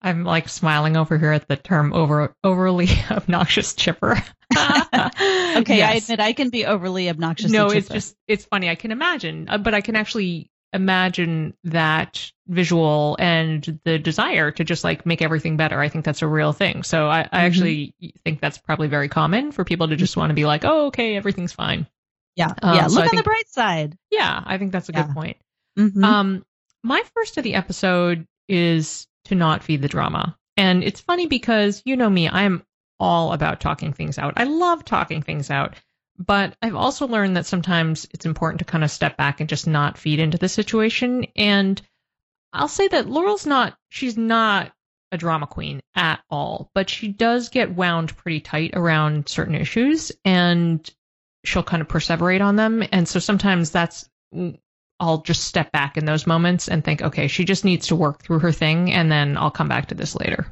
I'm 0.00 0.22
like 0.24 0.50
smiling 0.50 0.98
over 0.98 1.16
here 1.16 1.32
at 1.32 1.48
the 1.48 1.56
term 1.56 1.94
over 1.94 2.34
overly 2.44 2.88
obnoxious 3.10 3.74
chipper. 3.74 4.22
Okay, 5.56 5.82
I 5.82 5.92
admit 5.92 6.18
I 6.18 6.32
can 6.32 6.50
be 6.50 6.66
overly 6.66 7.08
obnoxious. 7.08 7.50
no, 7.50 7.70
it's 7.70 7.88
just 7.88 8.16
it's 8.26 8.44
funny. 8.44 8.68
I 8.68 8.74
can 8.74 8.90
imagine, 8.90 9.48
uh, 9.48 9.58
but 9.58 9.72
I 9.72 9.80
can 9.80 9.94
actually 9.94 10.50
imagine 10.74 11.54
that 11.64 12.30
visual 12.48 13.16
and 13.18 13.80
the 13.84 13.98
desire 13.98 14.50
to 14.50 14.64
just 14.64 14.84
like 14.84 15.06
make 15.06 15.22
everything 15.22 15.56
better. 15.56 15.80
I 15.80 15.88
think 15.88 16.04
that's 16.04 16.20
a 16.22 16.26
real 16.26 16.52
thing. 16.52 16.82
So 16.82 17.06
I, 17.08 17.20
I 17.20 17.22
Mm-hmm. 17.24 17.36
actually 17.36 17.94
think 18.24 18.40
that's 18.40 18.58
probably 18.58 18.88
very 18.88 19.08
common 19.08 19.52
for 19.52 19.64
people 19.64 19.88
to 19.88 19.96
just 19.96 20.16
want 20.16 20.30
to 20.30 20.34
be 20.34 20.44
like, 20.44 20.64
oh, 20.64 20.86
okay, 20.88 21.16
everything's 21.16 21.52
fine. 21.52 21.86
yeah, 22.36 22.52
um, 22.62 22.74
yeah. 22.76 22.86
so 22.88 22.94
Look 22.96 23.04
I 23.04 23.06
on 23.06 23.10
think- 23.10 23.22
the 23.24 23.28
bright 23.30 23.48
side. 23.48 23.96
Yeah, 24.10 24.42
I 24.44 24.58
think 24.58 24.72
that's 24.72 24.88
a 24.88 24.92
Yeah. 24.92 25.04
good 25.06 25.14
point. 25.14 25.36
Mhm. 25.78 26.04
Um, 26.04 26.44
my 26.82 27.02
first 27.14 27.38
of 27.38 27.44
the 27.44 27.54
episode 27.54 28.26
is 28.48 29.06
to 29.26 29.34
not 29.34 29.62
feed 29.62 29.80
the 29.80 29.88
drama. 29.88 30.36
And 30.56 30.84
it's 30.84 31.00
funny 31.00 31.26
because 31.26 31.80
you 31.86 31.96
know 31.96 32.10
me, 32.10 32.28
I'm 32.28 32.62
all 33.00 33.32
about 33.32 33.60
talking 33.60 33.92
things 33.92 34.18
out. 34.18 34.34
I 34.36 34.44
love 34.44 34.84
talking 34.84 35.22
things 35.22 35.50
out. 35.50 35.76
But 36.18 36.56
I've 36.62 36.76
also 36.76 37.08
learned 37.08 37.36
that 37.36 37.46
sometimes 37.46 38.06
it's 38.12 38.26
important 38.26 38.60
to 38.60 38.64
kind 38.64 38.84
of 38.84 38.90
step 38.90 39.16
back 39.16 39.40
and 39.40 39.48
just 39.48 39.66
not 39.66 39.98
feed 39.98 40.20
into 40.20 40.38
the 40.38 40.48
situation. 40.48 41.26
And 41.34 41.80
I'll 42.52 42.68
say 42.68 42.86
that 42.88 43.08
Laurel's 43.08 43.46
not, 43.46 43.76
she's 43.88 44.16
not 44.16 44.72
a 45.10 45.18
drama 45.18 45.46
queen 45.46 45.80
at 45.94 46.20
all, 46.30 46.70
but 46.74 46.88
she 46.88 47.08
does 47.08 47.48
get 47.48 47.74
wound 47.74 48.16
pretty 48.16 48.40
tight 48.40 48.70
around 48.74 49.28
certain 49.28 49.54
issues 49.54 50.12
and 50.24 50.88
she'll 51.44 51.62
kind 51.62 51.82
of 51.82 51.88
perseverate 51.88 52.44
on 52.44 52.56
them. 52.56 52.84
And 52.92 53.08
so 53.08 53.18
sometimes 53.18 53.70
that's, 53.70 54.08
I'll 55.00 55.22
just 55.22 55.44
step 55.44 55.72
back 55.72 55.96
in 55.96 56.04
those 56.04 56.26
moments 56.26 56.68
and 56.68 56.84
think, 56.84 57.02
okay, 57.02 57.26
she 57.26 57.44
just 57.44 57.64
needs 57.64 57.88
to 57.88 57.96
work 57.96 58.22
through 58.22 58.38
her 58.40 58.52
thing 58.52 58.92
and 58.92 59.10
then 59.10 59.36
I'll 59.36 59.50
come 59.50 59.68
back 59.68 59.86
to 59.88 59.94
this 59.96 60.14
later. 60.14 60.46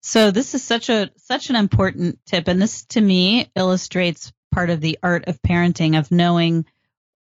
So 0.00 0.30
this 0.30 0.54
is 0.54 0.62
such 0.62 0.88
a 0.88 1.10
such 1.16 1.50
an 1.50 1.56
important 1.56 2.20
tip, 2.26 2.46
and 2.46 2.62
this 2.62 2.84
to 2.90 3.00
me 3.00 3.50
illustrates 3.56 4.32
part 4.56 4.70
of 4.70 4.80
the 4.80 4.98
art 5.02 5.28
of 5.28 5.42
parenting 5.42 5.98
of 5.98 6.10
knowing, 6.10 6.64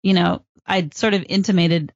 you 0.02 0.14
know, 0.14 0.44
I'd 0.64 0.94
sort 0.94 1.14
of 1.14 1.26
intimated 1.28 1.92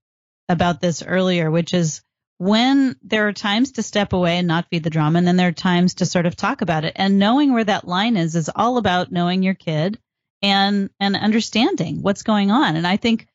about 0.48 0.80
this 0.80 1.00
earlier, 1.04 1.48
which 1.48 1.74
is 1.74 2.02
when 2.38 2.96
there 3.02 3.28
are 3.28 3.32
times 3.32 3.72
to 3.72 3.84
step 3.84 4.12
away 4.12 4.38
and 4.38 4.48
not 4.48 4.66
feed 4.68 4.82
the 4.82 4.90
drama, 4.90 5.18
and 5.18 5.26
then 5.28 5.36
there 5.36 5.46
are 5.48 5.52
times 5.52 5.94
to 5.94 6.06
sort 6.06 6.26
of 6.26 6.34
talk 6.34 6.60
about 6.60 6.84
it. 6.84 6.94
And 6.96 7.20
knowing 7.20 7.52
where 7.52 7.62
that 7.62 7.86
line 7.86 8.16
is 8.16 8.34
is 8.34 8.50
all 8.52 8.78
about 8.78 9.12
knowing 9.12 9.44
your 9.44 9.54
kid 9.54 10.00
and 10.42 10.90
and 10.98 11.14
understanding 11.14 12.02
what's 12.02 12.24
going 12.24 12.50
on. 12.50 12.74
And 12.74 12.86
I 12.86 12.96
think 12.96 13.28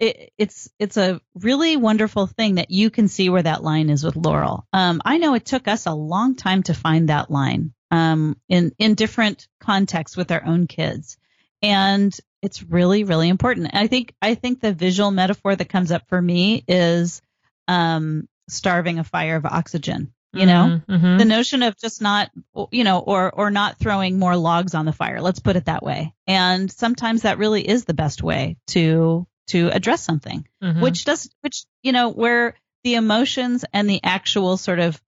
it, 0.00 0.32
it's 0.36 0.68
it's 0.80 0.96
a 0.96 1.20
really 1.36 1.76
wonderful 1.76 2.26
thing 2.26 2.56
that 2.56 2.72
you 2.72 2.90
can 2.90 3.06
see 3.06 3.30
where 3.30 3.44
that 3.44 3.62
line 3.62 3.90
is 3.90 4.02
with 4.02 4.16
Laurel. 4.16 4.66
Um, 4.72 5.00
I 5.04 5.18
know 5.18 5.34
it 5.34 5.44
took 5.44 5.68
us 5.68 5.86
a 5.86 5.94
long 5.94 6.34
time 6.34 6.64
to 6.64 6.74
find 6.74 7.10
that 7.10 7.30
line 7.30 7.74
um, 7.92 8.40
in 8.48 8.72
in 8.78 8.96
different 8.96 9.46
contexts 9.60 10.16
with 10.16 10.32
our 10.32 10.44
own 10.44 10.66
kids, 10.66 11.16
and 11.64 12.16
it's 12.42 12.62
really 12.62 13.04
really 13.04 13.28
important. 13.28 13.70
I 13.74 13.86
think 13.86 14.14
I 14.20 14.34
think 14.34 14.60
the 14.60 14.72
visual 14.72 15.10
metaphor 15.10 15.56
that 15.56 15.68
comes 15.68 15.90
up 15.92 16.08
for 16.08 16.20
me 16.20 16.64
is 16.68 17.22
um, 17.68 18.28
starving 18.48 18.98
a 18.98 19.04
fire 19.04 19.36
of 19.36 19.46
oxygen. 19.46 20.12
you 20.34 20.46
know 20.46 20.80
Mhm, 20.88 21.00
mhm. 21.00 21.18
the 21.18 21.24
notion 21.24 21.62
of 21.62 21.76
just 21.78 22.02
not 22.02 22.28
you 22.72 22.82
know 22.84 22.98
or 22.98 23.30
or 23.30 23.50
not 23.52 23.78
throwing 23.78 24.18
more 24.18 24.36
logs 24.36 24.74
on 24.74 24.84
the 24.84 24.92
fire 24.92 25.20
let's 25.20 25.38
put 25.38 25.54
it 25.56 25.66
that 25.66 25.82
way 25.84 26.12
and 26.26 26.70
sometimes 26.72 27.22
that 27.22 27.38
really 27.38 27.62
is 27.74 27.84
the 27.84 27.94
best 27.94 28.20
way 28.22 28.56
to 28.66 29.26
to 29.52 29.68
address 29.68 30.02
something 30.02 30.44
Mhm. 30.60 30.80
which 30.80 31.04
does 31.04 31.30
which 31.42 31.64
you 31.84 31.92
know 31.92 32.08
where 32.10 32.56
the 32.82 32.94
emotions 32.96 33.64
and 33.72 33.88
the 33.88 34.00
actual 34.02 34.56
sort 34.56 34.80
of 34.80 35.00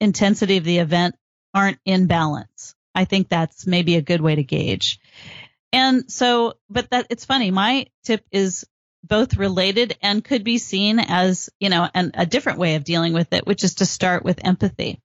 intensity 0.00 0.58
of 0.58 0.64
the 0.64 0.78
event 0.78 1.14
aren't 1.54 1.78
in 1.86 2.06
balance 2.06 2.74
i 2.94 3.04
think 3.06 3.28
that's 3.30 3.66
maybe 3.66 3.96
a 3.96 4.02
good 4.10 4.20
way 4.20 4.34
to 4.34 4.42
gauge 4.44 4.98
and 5.74 6.10
so 6.10 6.54
but 6.70 6.88
that 6.90 7.06
it's 7.10 7.24
funny 7.24 7.50
my 7.50 7.86
tip 8.04 8.24
is 8.30 8.64
both 9.02 9.36
related 9.36 9.96
and 10.00 10.24
could 10.24 10.44
be 10.44 10.58
seen 10.58 10.98
as 10.98 11.50
you 11.60 11.68
know 11.68 11.88
an, 11.94 12.12
a 12.14 12.26
different 12.26 12.58
way 12.58 12.76
of 12.76 12.84
dealing 12.84 13.12
with 13.12 13.32
it 13.32 13.46
which 13.46 13.64
is 13.64 13.76
to 13.76 13.86
start 13.86 14.24
with 14.24 14.44
empathy 14.44 15.00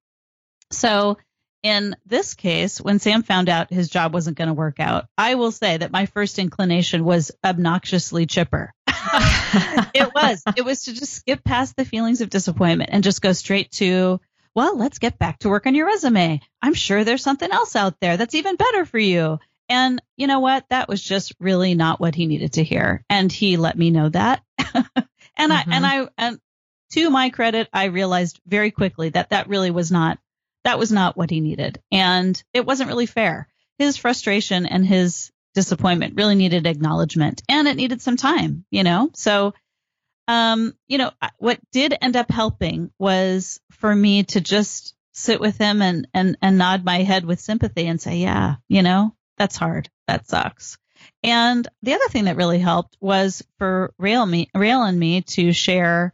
so 0.71 1.17
in 1.63 1.95
this 2.05 2.35
case 2.35 2.79
when 2.79 2.99
sam 2.99 3.23
found 3.23 3.49
out 3.49 3.73
his 3.73 3.89
job 3.89 4.13
wasn't 4.13 4.37
going 4.37 4.47
to 4.47 4.53
work 4.53 4.79
out 4.79 5.07
i 5.17 5.35
will 5.35 5.51
say 5.51 5.75
that 5.77 5.91
my 5.91 6.05
first 6.05 6.39
inclination 6.39 7.03
was 7.03 7.31
obnoxiously 7.43 8.25
chipper 8.25 8.73
it 9.93 10.13
was. 10.13 10.43
It 10.55 10.65
was 10.65 10.83
to 10.83 10.93
just 10.93 11.13
skip 11.13 11.43
past 11.43 11.75
the 11.75 11.85
feelings 11.85 12.21
of 12.21 12.29
disappointment 12.29 12.89
and 12.93 13.03
just 13.03 13.21
go 13.21 13.33
straight 13.33 13.71
to, 13.73 14.19
well, 14.55 14.77
let's 14.77 14.99
get 14.99 15.17
back 15.17 15.39
to 15.39 15.49
work 15.49 15.65
on 15.65 15.75
your 15.75 15.87
resume. 15.87 16.41
I'm 16.61 16.73
sure 16.73 17.03
there's 17.03 17.23
something 17.23 17.51
else 17.51 17.75
out 17.75 17.99
there 17.99 18.17
that's 18.17 18.35
even 18.35 18.55
better 18.55 18.85
for 18.85 18.99
you. 18.99 19.39
And 19.69 20.01
you 20.17 20.27
know 20.27 20.39
what? 20.39 20.65
That 20.69 20.89
was 20.89 21.01
just 21.01 21.33
really 21.39 21.75
not 21.75 21.99
what 21.99 22.15
he 22.15 22.25
needed 22.25 22.53
to 22.53 22.63
hear. 22.63 23.05
And 23.09 23.31
he 23.31 23.55
let 23.57 23.77
me 23.77 23.91
know 23.91 24.09
that. 24.09 24.43
and 25.37 25.53
I, 25.53 25.63
Mhm. 25.63 25.73
and 25.73 25.85
I, 25.85 26.07
and 26.17 26.39
to 26.93 27.09
my 27.11 27.29
credit, 27.29 27.69
I 27.71 27.85
realized 27.85 28.39
very 28.47 28.71
quickly 28.71 29.09
that 29.09 29.29
that 29.29 29.47
really 29.47 29.69
was 29.71 29.91
not, 29.91 30.17
that 30.63 30.79
was 30.79 30.91
not 30.91 31.15
what 31.15 31.29
he 31.29 31.39
needed. 31.39 31.81
And 31.91 32.41
it 32.53 32.65
wasn't 32.65 32.89
really 32.89 33.05
fair. 33.05 33.47
His 33.77 33.95
frustration 33.95 34.65
and 34.65 34.85
his 34.85 35.31
disappointment 35.53 36.15
really 36.15 36.35
needed 36.35 36.65
acknowledgement 36.67 37.43
and 37.47 37.67
it 37.67 37.75
needed 37.77 38.01
some 38.01 38.17
time, 38.17 38.65
you 38.71 38.83
know? 38.83 39.11
So, 39.13 39.53
um, 40.27 40.75
you 40.87 40.97
know, 40.97 41.11
what 41.37 41.59
did 41.71 41.95
end 42.01 42.15
up 42.15 42.29
helping 42.31 42.91
was 42.99 43.59
for 43.71 43.93
me 43.95 44.23
to 44.23 44.41
just 44.41 44.95
sit 45.13 45.39
with 45.39 45.57
him 45.57 45.81
and, 45.81 46.07
and, 46.13 46.37
and 46.41 46.57
nod 46.57 46.83
my 46.85 47.03
head 47.03 47.25
with 47.25 47.39
sympathy 47.39 47.87
and 47.87 47.99
say, 48.01 48.17
yeah, 48.17 48.55
you 48.67 48.81
know, 48.83 49.13
that's 49.39 49.57
hard. 49.57 49.89
That 50.07 50.27
sucks. 50.27 50.77
And 51.23 51.67
the 51.81 51.93
other 51.93 52.07
thing 52.09 52.25
that 52.25 52.35
really 52.35 52.59
helped 52.59 52.97
was 52.99 53.41
for 53.57 53.93
Rael 53.97 54.25
me, 54.25 54.49
Rael 54.53 54.83
and 54.83 54.99
me 54.99 55.21
to 55.21 55.53
share 55.53 56.13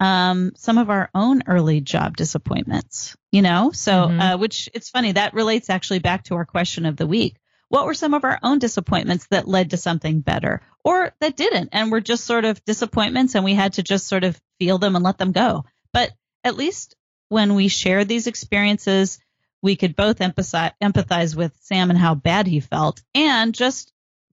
um, 0.00 0.52
some 0.56 0.78
of 0.78 0.90
our 0.90 1.08
own 1.14 1.42
early 1.46 1.80
job 1.80 2.16
disappointments, 2.16 3.16
you 3.30 3.42
know? 3.42 3.70
So, 3.72 3.92
Mhm. 4.08 4.20
uh, 4.34 4.38
which 4.38 4.68
it's 4.74 4.90
funny, 4.90 5.12
that 5.12 5.34
relates 5.34 5.70
actually 5.70 6.00
back 6.00 6.24
to 6.24 6.34
our 6.34 6.44
question 6.44 6.84
of 6.86 6.96
the 6.96 7.06
week. 7.06 7.36
What 7.68 7.86
were 7.86 7.94
some 7.94 8.12
of 8.14 8.24
our 8.24 8.38
own 8.42 8.58
disappointments 8.58 9.26
that 9.30 9.48
led 9.48 9.70
to 9.70 9.76
something 9.76 10.20
better 10.20 10.62
or 10.84 11.12
that 11.20 11.36
didn't 11.36 11.70
and 11.72 11.90
were 11.90 12.00
just 12.00 12.24
sort 12.24 12.44
of 12.44 12.64
disappointments 12.64 13.34
and 13.34 13.44
we 13.44 13.54
had 13.54 13.74
to 13.74 13.82
just 13.82 14.06
sort 14.06 14.24
of 14.24 14.40
feel 14.58 14.78
them 14.78 14.94
and 14.96 15.04
let 15.04 15.18
them 15.18 15.32
go? 15.32 15.64
But 15.92 16.12
at 16.42 16.56
least 16.56 16.94
when 17.28 17.54
we 17.54 17.68
shared 17.68 18.06
these 18.08 18.26
experiences, 18.26 19.18
we 19.64 19.76
could 19.76 19.96
both 19.96 20.18
empathize, 20.18 20.72
empathize 20.82 21.34
with 21.34 21.56
Sam 21.62 21.88
and 21.88 21.98
how 21.98 22.14
bad 22.14 22.46
he 22.46 22.60
felt 22.60 23.02
and 23.14 23.54
just 23.54 23.92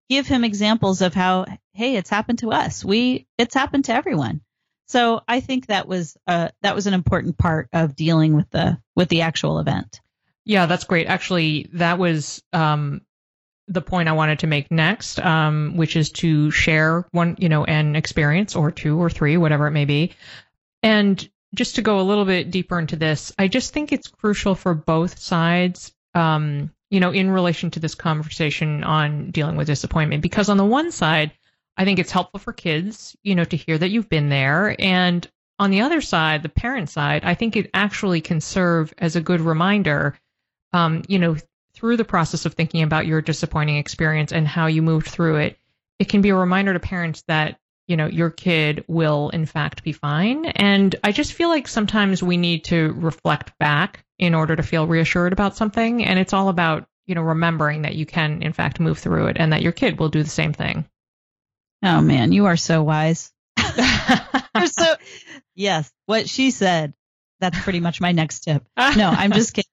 give 0.09 0.27
him 0.27 0.43
examples 0.43 1.01
of 1.01 1.13
how, 1.13 1.45
hey, 1.71 1.95
it's 1.95 2.09
happened 2.09 2.39
to 2.39 2.51
us. 2.51 2.83
We, 2.83 3.27
it's 3.37 3.55
happened 3.55 3.85
to 3.85 3.93
everyone. 3.93 4.41
So 4.87 5.21
I 5.25 5.39
think 5.39 5.67
that 5.67 5.87
was 5.87 6.17
uh, 6.27 6.49
that 6.63 6.75
was 6.75 6.85
an 6.85 6.93
important 6.93 7.37
part 7.37 7.69
of 7.71 7.95
dealing 7.95 8.35
with 8.35 8.49
the 8.49 8.77
with 8.93 9.07
the 9.07 9.21
actual 9.21 9.59
event. 9.59 10.01
Yeah, 10.43 10.65
that's 10.65 10.83
great. 10.83 11.07
Actually, 11.07 11.69
that 11.73 11.97
was 11.97 12.43
um, 12.51 12.99
the 13.69 13.81
point 13.81 14.09
I 14.09 14.13
wanted 14.13 14.39
to 14.39 14.47
make 14.47 14.69
next, 14.69 15.17
um, 15.17 15.77
which 15.77 15.95
is 15.95 16.11
to 16.11 16.51
share 16.51 17.07
one, 17.11 17.37
you 17.39 17.47
know, 17.47 17.63
an 17.63 17.95
experience 17.95 18.57
or 18.57 18.69
two 18.69 19.01
or 19.01 19.09
three, 19.09 19.37
whatever 19.37 19.67
it 19.67 19.71
may 19.71 19.85
be. 19.85 20.11
And 20.83 21.25
just 21.53 21.75
to 21.75 21.81
go 21.81 21.99
a 21.99 22.03
little 22.03 22.25
bit 22.25 22.51
deeper 22.51 22.79
into 22.79 22.95
this, 22.95 23.33
I 23.37 23.47
just 23.47 23.73
think 23.73 23.91
it's 23.91 24.07
crucial 24.07 24.55
for 24.55 24.73
both 24.73 25.19
sides, 25.19 25.93
um, 26.13 26.71
you 26.89 26.99
know, 26.99 27.11
in 27.11 27.29
relation 27.29 27.71
to 27.71 27.79
this 27.79 27.95
conversation 27.95 28.83
on 28.83 29.31
dealing 29.31 29.57
with 29.57 29.67
disappointment. 29.67 30.21
Because 30.21 30.49
on 30.49 30.57
the 30.57 30.65
one 30.65 30.91
side, 30.91 31.31
I 31.77 31.85
think 31.85 31.99
it's 31.99 32.11
helpful 32.11 32.39
for 32.39 32.53
kids, 32.53 33.15
you 33.23 33.35
know, 33.35 33.43
to 33.45 33.57
hear 33.57 33.77
that 33.77 33.89
you've 33.89 34.09
been 34.09 34.29
there. 34.29 34.75
And 34.79 35.27
on 35.57 35.71
the 35.71 35.81
other 35.81 36.01
side, 36.01 36.43
the 36.43 36.49
parent 36.49 36.89
side, 36.89 37.23
I 37.23 37.33
think 37.33 37.55
it 37.55 37.69
actually 37.73 38.21
can 38.21 38.41
serve 38.41 38.93
as 38.97 39.15
a 39.15 39.21
good 39.21 39.41
reminder, 39.41 40.17
um, 40.73 41.03
you 41.07 41.19
know, 41.19 41.37
through 41.73 41.97
the 41.97 42.05
process 42.05 42.45
of 42.45 42.53
thinking 42.53 42.83
about 42.83 43.05
your 43.07 43.21
disappointing 43.21 43.77
experience 43.77 44.31
and 44.31 44.47
how 44.47 44.67
you 44.67 44.81
moved 44.81 45.07
through 45.07 45.37
it. 45.37 45.57
It 45.99 46.09
can 46.09 46.21
be 46.21 46.29
a 46.29 46.35
reminder 46.35 46.73
to 46.73 46.79
parents 46.79 47.23
that, 47.27 47.59
you 47.91 47.97
know, 47.97 48.07
your 48.07 48.29
kid 48.29 48.85
will 48.87 49.27
in 49.31 49.45
fact 49.45 49.83
be 49.83 49.91
fine. 49.91 50.45
And 50.45 50.95
I 51.03 51.11
just 51.11 51.33
feel 51.33 51.49
like 51.49 51.67
sometimes 51.67 52.23
we 52.23 52.37
need 52.37 52.63
to 52.65 52.93
reflect 52.93 53.59
back 53.59 54.05
in 54.17 54.33
order 54.33 54.55
to 54.55 54.63
feel 54.63 54.87
reassured 54.87 55.33
about 55.33 55.57
something. 55.57 56.05
And 56.05 56.17
it's 56.17 56.31
all 56.31 56.47
about, 56.47 56.87
you 57.05 57.15
know, 57.15 57.21
remembering 57.21 57.81
that 57.81 57.95
you 57.95 58.05
can 58.05 58.43
in 58.43 58.53
fact 58.53 58.79
move 58.79 58.97
through 58.97 59.27
it 59.27 59.35
and 59.37 59.51
that 59.51 59.61
your 59.61 59.73
kid 59.73 59.99
will 59.99 60.07
do 60.07 60.23
the 60.23 60.29
same 60.29 60.53
thing. 60.53 60.85
Oh 61.83 61.99
man, 61.99 62.31
you 62.31 62.45
are 62.45 62.55
so 62.55 62.81
wise. 62.81 63.33
You're 64.55 64.67
so 64.67 64.95
yes. 65.55 65.91
What 66.05 66.29
she 66.29 66.51
said. 66.51 66.93
That's 67.41 67.59
pretty 67.59 67.81
much 67.81 67.99
my 67.99 68.13
next 68.13 68.45
tip. 68.45 68.65
No, 68.77 69.09
I'm 69.09 69.31
just 69.33 69.53
kidding. 69.53 69.67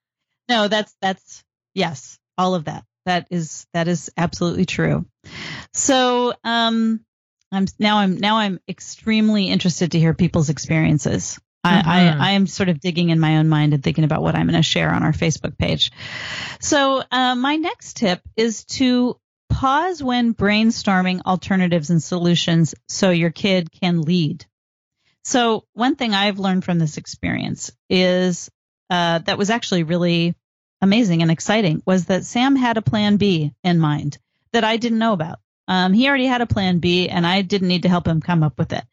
No, 0.49 0.67
that's 0.67 0.93
that's 1.01 1.45
yes, 1.73 2.19
all 2.37 2.57
of 2.57 2.65
that. 2.65 2.83
That 3.07 3.29
is 3.31 3.65
that 3.75 3.87
is 3.87 4.11
absolutely 4.17 4.67
true. 4.67 5.07
So, 5.73 6.35
um, 6.43 7.05
I'm 7.53 7.67
now 7.79 7.99
I'm 7.99 8.19
now 8.19 8.37
I'm 8.37 8.61
extremely 8.69 9.49
interested 9.49 9.93
to 9.93 9.99
hear 9.99 10.15
people's 10.15 10.51
experiences. 10.51 11.39
I, 11.65 11.71
Mhm. 11.83 11.87
I 11.87 12.29
I 12.29 12.31
am 12.33 12.47
sort 12.47 12.69
of 12.69 12.81
digging 12.81 13.11
in 13.11 13.19
my 13.19 13.39
own 13.39 13.49
mind 13.49 13.75
and 13.75 13.83
thinking 13.83 14.05
about 14.05 14.23
what 14.23 14.35
I'm 14.35 14.47
going 14.47 14.57
to 14.57 14.63
share 14.63 14.93
on 14.93 15.03
our 15.03 15.13
Facebook 15.13 15.59
page. 15.59 15.91
So, 16.61 17.03
uh, 17.11 17.35
my 17.35 17.57
next 17.57 17.97
tip 17.97 18.21
is 18.37 18.65
to 18.77 19.19
pause 19.51 20.03
when 20.03 20.35
brainstorming 20.35 21.23
alternatives 21.27 21.91
and 21.91 22.03
solutions 22.03 22.75
so 22.87 23.11
your 23.11 23.31
kid 23.31 23.73
can 23.73 24.03
lead. 24.03 24.45
So 25.25 25.65
one 25.73 25.97
thing 25.97 26.15
I've 26.15 26.39
learned 26.39 26.65
from 26.65 26.79
this 26.79 26.97
experience 26.97 27.71
is 27.91 28.51
uh, 28.89 29.19
that 29.19 29.37
was 29.39 29.51
actually 29.51 29.83
really 29.83 30.35
amazing 30.81 31.23
and 31.23 31.31
exciting 31.31 31.83
was 31.85 32.07
that 32.07 32.25
Sam 32.25 32.57
had 32.57 32.77
a 32.77 32.83
plan 32.83 33.17
B 33.17 33.53
in 33.65 33.79
mind 33.79 34.19
that 34.53 34.65
I 34.65 34.77
didn't 34.77 34.99
know 34.99 35.13
about. 35.13 35.41
Um, 35.69 35.93
he 35.93 36.09
already 36.09 36.27
had 36.27 36.41
a 36.41 36.47
plan 36.47 36.79
B 36.79 37.09
and 37.09 37.27
I 37.27 37.43
didn't 37.43 37.69
need 37.69 37.83
to 37.83 37.89
help 37.89 38.09
him 38.09 38.23
come 38.23 38.43
up 38.43 38.59
with 38.59 38.73
it. 38.73 38.85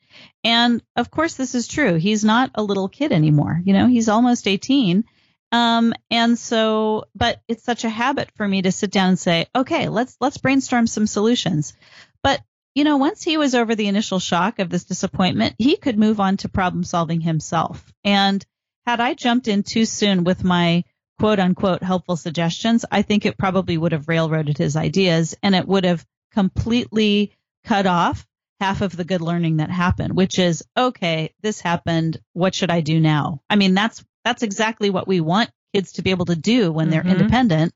And 0.43 0.83
of 0.95 1.09
course, 1.09 1.35
this 1.35 1.55
is 1.55 1.67
true. 1.67 1.95
He's 1.95 2.23
not 2.23 2.51
a 2.53 2.63
little 2.63 2.89
kid 2.89 3.11
anymore. 3.11 3.59
You 3.63 3.73
know, 3.73 3.87
he's 3.87 4.09
almost 4.09 4.47
18. 4.47 5.05
Um, 5.51 5.93
and 6.11 6.37
so, 6.37 7.05
but 7.15 7.41
it's 7.47 7.63
such 7.63 7.85
a 7.85 7.89
habit 7.89 8.29
for 8.35 8.47
me 8.47 8.61
to 8.63 8.71
sit 8.71 8.91
down 8.91 9.09
and 9.09 9.19
say, 9.19 9.47
okay, 9.55 9.87
let's, 9.87 10.17
let's 10.19 10.37
brainstorm 10.37 10.85
some 10.85 11.07
solutions. 11.07 11.73
But, 12.21 12.41
you 12.73 12.83
know, 12.83 12.97
once 12.97 13.23
he 13.23 13.37
was 13.37 13.55
over 13.55 13.73
the 13.73 13.87
initial 13.87 14.19
shock 14.19 14.59
of 14.59 14.69
this 14.69 14.83
disappointment, 14.83 15.55
he 15.57 15.77
could 15.77 15.97
move 15.97 16.19
on 16.19 16.37
to 16.37 16.49
problem 16.49 16.83
solving 16.83 17.21
himself. 17.21 17.93
And 18.03 18.45
had 18.85 18.99
I 18.99 19.13
jumped 19.13 19.47
in 19.47 19.63
too 19.63 19.85
soon 19.85 20.25
with 20.25 20.43
my 20.43 20.83
quote 21.19 21.39
unquote 21.39 21.83
helpful 21.83 22.17
suggestions, 22.17 22.83
I 22.91 23.01
think 23.01 23.25
it 23.25 23.37
probably 23.37 23.77
would 23.77 23.93
have 23.93 24.09
railroaded 24.09 24.57
his 24.57 24.75
ideas 24.75 25.35
and 25.41 25.55
it 25.55 25.67
would 25.67 25.85
have 25.85 26.05
completely 26.35 27.31
cut 27.63 27.87
off 27.87 28.25
half 28.59 28.81
of 28.81 28.95
the 28.95 29.03
good 29.03 29.21
learning 29.21 29.57
that 29.57 29.69
happened, 29.71 30.15
which 30.15 30.37
is, 30.39 30.63
okay, 30.77 31.33
this 31.41 31.59
happened. 31.59 32.19
What 32.33 32.53
should 32.53 32.69
I 32.69 32.81
do 32.81 32.99
now? 32.99 33.41
I 33.49 33.55
mean, 33.55 33.73
that's, 33.73 34.03
that's 34.23 34.43
exactly 34.43 34.89
what 34.89 35.07
we 35.07 35.19
want 35.19 35.49
kids 35.73 35.93
to 35.93 36.01
be 36.03 36.11
able 36.11 36.25
to 36.25 36.35
do 36.35 36.71
when 36.71 36.89
they're 36.89 37.03
Mhm. 37.03 37.09
independent 37.09 37.73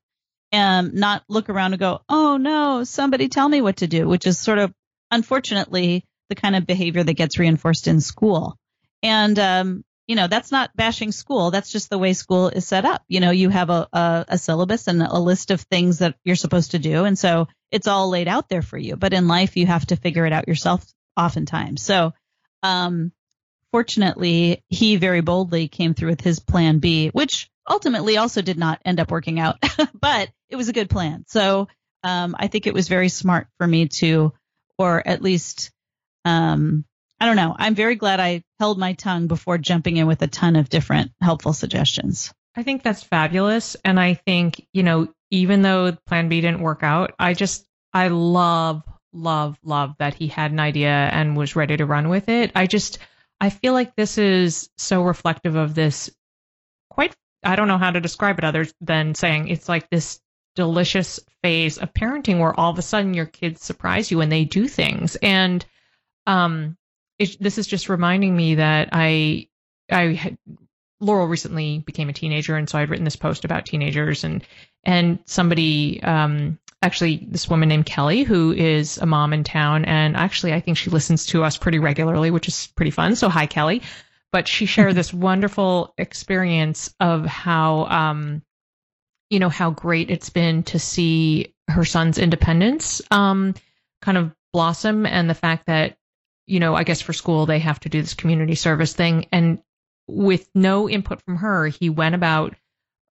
and 0.52 0.94
not 0.94 1.24
look 1.28 1.50
around 1.50 1.74
and 1.74 1.80
go, 1.80 2.02
oh 2.08 2.38
no, 2.38 2.84
somebody 2.84 3.28
tell 3.28 3.50
me 3.50 3.62
what 3.62 3.78
to 3.78 3.88
do, 3.88 4.08
which 4.08 4.26
is 4.26 4.40
sort 4.40 4.58
of 4.58 4.74
unfortunately 5.12 6.06
the 6.30 6.36
kind 6.36 6.56
of 6.56 6.66
behavior 6.66 7.04
that 7.04 7.14
gets 7.16 7.40
reinforced 7.40 7.88
in 7.88 8.00
school. 8.02 8.56
And, 9.04 9.38
um, 9.40 9.84
you 10.08 10.16
know, 10.16 10.28
that's 10.28 10.52
not 10.52 10.76
bashing 10.76 11.12
school. 11.12 11.52
That's 11.52 11.72
just 11.72 11.90
the 11.90 11.98
way 12.00 12.14
school 12.14 12.50
is 12.50 12.66
set 12.68 12.86
up. 12.86 13.04
You 13.08 13.20
know, 13.20 13.32
you 13.32 13.50
have 13.50 13.70
a, 13.70 13.88
a, 13.94 14.26
a 14.30 14.38
syllabus 14.38 14.88
and 14.88 15.02
a 15.04 15.20
list 15.20 15.52
of 15.52 15.62
things 15.62 16.00
that 16.00 16.16
you're 16.24 16.36
supposed 16.36 16.72
to 16.72 16.80
do. 16.80 17.06
And 17.06 17.18
so 17.18 17.48
it's 17.72 17.88
all 17.88 18.10
laid 18.10 18.28
out 18.28 18.50
there 18.50 18.62
for 18.62 18.78
you. 18.78 18.96
But 18.96 19.14
in 19.14 19.28
life, 19.28 19.58
you 19.58 19.66
have 19.66 19.86
to 19.88 19.96
figure 19.96 20.26
it 20.26 20.34
out 20.34 20.48
yourself 20.48 20.86
oftentimes. 21.18 21.82
So, 21.82 22.14
um, 22.64 23.12
fortunately, 23.72 24.64
he 24.68 24.96
very 24.96 25.22
boldly 25.22 25.68
came 25.68 25.94
through 25.94 26.10
with 26.10 26.22
his 26.22 26.40
plan 26.40 26.80
B, 26.80 27.10
which 27.10 27.50
ultimately 27.70 28.18
also 28.18 28.42
did 28.42 28.58
not 28.58 28.82
end 28.84 29.00
up 29.00 29.12
working 29.12 29.40
out, 29.40 29.58
but 29.94 30.30
it 30.50 30.56
was 30.56 30.70
a 30.70 30.74
good 30.74 30.90
plan. 30.90 31.26
So, 31.28 31.68
um, 32.04 32.36
I 32.40 32.48
think 32.48 32.66
it 32.66 32.74
was 32.74 32.88
very 32.88 33.10
smart 33.10 33.48
for 33.58 33.68
me 33.68 33.88
to, 33.88 34.34
or 34.78 35.06
at 35.06 35.22
least, 35.22 35.72
um, 36.26 36.86
I 37.20 37.26
don't 37.26 37.36
know. 37.36 37.54
I'm 37.58 37.76
very 37.76 37.96
glad 37.96 38.20
I 38.22 38.44
held 38.60 38.80
my 38.80 38.94
tongue 38.94 39.28
before 39.28 39.58
jumping 39.58 39.98
in 39.98 40.08
with 40.08 40.22
a 40.22 40.28
ton 40.28 40.56
of 40.56 40.70
different 40.70 41.12
helpful 41.22 41.52
suggestions. 41.52 42.34
I 42.56 42.64
think 42.64 42.84
that's 42.84 43.04
fabulous. 43.04 43.76
And 43.84 44.00
I 44.00 44.14
think, 44.14 44.66
you 44.74 44.84
know, 44.84 45.10
even 45.32 45.62
though 45.62 45.92
plan 46.08 46.30
B 46.30 46.42
didn't 46.42 46.62
work 46.62 46.84
out, 46.84 47.14
I 47.20 47.34
just, 47.34 47.66
I 47.94 48.08
love, 48.10 48.84
love, 49.14 49.58
love 49.64 49.96
that 50.00 50.14
he 50.14 50.28
had 50.28 50.52
an 50.52 50.60
idea 50.60 50.90
and 50.90 51.38
was 51.38 51.56
ready 51.56 51.78
to 51.78 51.86
run 51.86 52.10
with 52.10 52.30
it. 52.30 52.52
I 52.56 52.68
just, 52.68 53.00
I 53.40 53.50
feel 53.50 53.74
like 53.74 53.96
this 53.96 54.18
is 54.18 54.70
so 54.78 55.04
reflective 55.04 55.56
of 55.56 55.76
this 55.76 56.10
quite, 56.90 57.16
I 57.44 57.56
don't 57.56 57.68
know 57.68 57.78
how 57.78 57.92
to 57.92 58.02
describe 58.02 58.38
it 58.38 58.44
other 58.44 58.66
than 58.82 59.16
saying 59.16 59.48
it's 59.48 59.70
like 59.70 59.90
this 59.90 60.20
delicious 60.56 61.20
phase 61.42 61.78
of 61.78 61.94
parenting 61.94 62.40
where 62.40 62.60
all 62.60 62.72
of 62.72 62.80
a 62.80 62.82
sudden 62.82 63.14
your 63.14 63.26
kids 63.26 63.64
surprise 63.64 64.12
you 64.12 64.22
and 64.22 64.32
they 64.32 64.46
do 64.46 64.68
things. 64.68 65.16
And, 65.16 65.66
um, 66.28 66.76
it, 67.18 67.38
this 67.40 67.58
is 67.58 67.68
just 67.68 67.90
reminding 67.90 68.36
me 68.36 68.56
that 68.56 68.90
I 68.94 69.48
I 69.92 70.14
had, 70.14 70.38
Laurel 71.02 71.28
recently 71.28 71.80
became 71.80 72.10
a 72.10 72.14
teenager, 72.14 72.56
and 72.56 72.70
so 72.70 72.78
I'd 72.78 72.90
written 72.90 73.06
this 73.06 73.16
post 73.16 73.46
about 73.46 73.66
teenagers, 73.66 74.24
and 74.24 74.44
and 74.84 75.20
somebody 75.26 76.02
um, 76.04 76.58
actually 76.82 77.28
this 77.30 77.50
woman 77.50 77.70
named 77.70 77.86
Kelly 77.86 78.24
who 78.24 78.52
is 78.52 78.98
a 78.98 79.06
mom 79.06 79.34
in 79.34 79.44
town, 79.44 79.86
and 79.86 80.16
actually 80.16 80.54
I 80.54 80.60
think 80.60 80.78
she 80.78 80.90
listens 80.90 81.26
to 81.28 81.44
us 81.44 81.58
pretty 81.58 81.80
regularly, 81.80 82.32
which 82.32 82.48
is 82.48 82.68
pretty 82.76 82.92
fun. 82.92 83.16
So 83.16 83.30
hi 83.30 83.46
Kelly, 83.46 83.82
but 84.32 84.48
she 84.48 84.66
shared 84.66 84.96
this 84.96 85.14
wonderful 85.14 85.94
experience 85.98 86.94
of 87.00 87.26
how 87.26 87.86
um, 87.86 88.42
you 89.30 89.40
know 89.40 89.50
how 89.50 89.72
great 89.72 90.10
it's 90.10 90.30
been 90.30 90.64
to 90.64 90.80
see 90.80 91.54
her 91.70 91.86
son's 91.86 92.18
independence 92.18 93.02
um, 93.12 93.54
kind 94.02 94.18
of 94.18 94.32
blossom, 94.54 95.06
and 95.06 95.30
the 95.30 95.36
fact 95.36 95.68
that 95.68 95.98
you 96.50 96.60
know, 96.60 96.74
I 96.74 96.84
guess 96.84 97.00
for 97.00 97.14
school 97.14 97.46
they 97.46 97.60
have 97.60 97.80
to 97.82 97.90
do 97.90 98.02
this 98.02 98.16
community 98.16 98.56
service 98.56 98.94
thing. 98.94 99.28
And 99.32 99.62
with 100.08 100.50
no 100.56 100.90
input 100.90 101.22
from 101.22 101.38
her, 101.38 101.68
he 101.68 101.92
went 101.92 102.16
about 102.16 102.56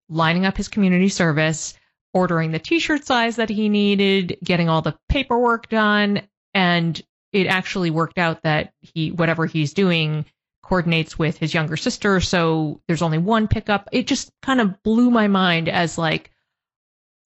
lining 0.10 0.46
up 0.46 0.58
his 0.58 0.68
community 0.68 1.10
service, 1.10 1.74
ordering 2.13 2.52
the 2.52 2.60
t 2.60 2.80
shirt 2.80 3.06
size 3.06 3.38
that 3.38 3.50
he 3.50 3.70
needed, 3.70 4.38
getting 4.44 4.70
all 4.70 4.82
the 4.82 4.98
paperwork 5.10 5.70
done. 5.70 6.22
And 6.54 7.02
it 7.32 7.48
actually 7.48 7.89
worked 7.89 8.18
out 8.18 8.44
that 8.44 8.74
he, 8.80 9.12
whatever 9.12 9.46
he's 9.46 9.74
doing, 9.74 10.26
coordinates 10.62 11.18
with 11.18 11.38
his 11.38 11.54
younger 11.54 11.78
sister. 11.78 12.20
So 12.22 12.82
there's 12.88 13.02
only 13.02 13.18
one 13.18 13.48
pickup. 13.48 13.89
It 13.92 14.08
just 14.08 14.32
kind 14.42 14.62
of 14.62 14.82
blew 14.84 15.10
my 15.10 15.28
mind 15.28 15.68
as 15.68 15.98
like, 15.98 16.30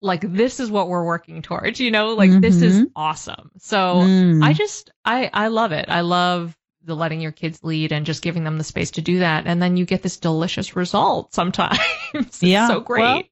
like 0.02 0.22
this 0.22 0.61
is 0.61 0.70
what 0.70 0.88
we're 0.88 1.04
working 1.04 1.42
towards 1.42 1.78
you 1.78 1.90
know 1.90 2.14
like 2.14 2.30
mm-hmm. 2.30 2.40
this 2.40 2.62
is 2.62 2.76
mm-hmm. 2.76 2.85
awesome 2.96 3.50
so 3.59 3.96
mm. 3.96 4.42
i 4.42 4.54
just 4.54 4.90
i 5.04 5.28
i 5.33 5.48
love 5.48 5.72
it 5.72 5.90
i 5.90 6.00
love 6.00 6.56
the 6.84 6.94
letting 6.94 7.20
your 7.20 7.32
kids 7.32 7.62
lead 7.62 7.92
and 7.92 8.06
just 8.06 8.22
giving 8.22 8.44
them 8.44 8.58
the 8.58 8.64
space 8.64 8.92
to 8.92 9.02
do 9.02 9.20
that. 9.20 9.46
And 9.46 9.62
then 9.62 9.76
you 9.76 9.84
get 9.84 10.02
this 10.02 10.16
delicious 10.16 10.76
result 10.76 11.34
sometimes. 11.34 11.78
Yeah 12.40 12.68
so 12.68 12.80
great. 12.80 13.02
well, 13.02 13.22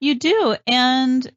you 0.00 0.14
do. 0.14 0.56
And 0.66 1.28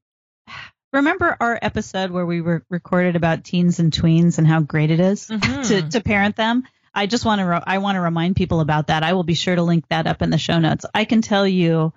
remember 0.94 1.36
our 1.40 1.58
episode 1.62 2.12
where 2.12 2.26
we 2.26 2.42
were 2.42 2.64
recorded 2.70 3.16
about 3.16 3.44
teens 3.44 3.80
and 3.80 3.92
tweens 3.92 4.38
and 4.38 4.46
how 4.46 4.60
great 4.60 4.92
it 4.92 5.00
is 5.00 5.28
mm-hmm. 5.28 5.62
to 5.64 5.90
to 5.90 6.02
parent 6.02 6.36
them? 6.36 6.64
I 6.94 7.08
just 7.08 7.24
want 7.24 7.40
to 7.40 7.46
re- 7.46 7.64
i 7.66 7.78
want 7.78 7.96
to 7.96 8.02
remind 8.02 8.36
people 8.36 8.60
about 8.60 8.88
that. 8.88 9.04
I 9.04 9.14
will 9.14 9.24
be 9.24 9.34
sure 9.34 9.56
to 9.56 9.64
link 9.64 9.88
that 9.90 10.08
up 10.08 10.22
in 10.22 10.30
the 10.30 10.38
show 10.38 10.60
notes. 10.60 10.86
I 10.94 11.06
can 11.06 11.22
tell 11.22 11.48
you 11.48 11.94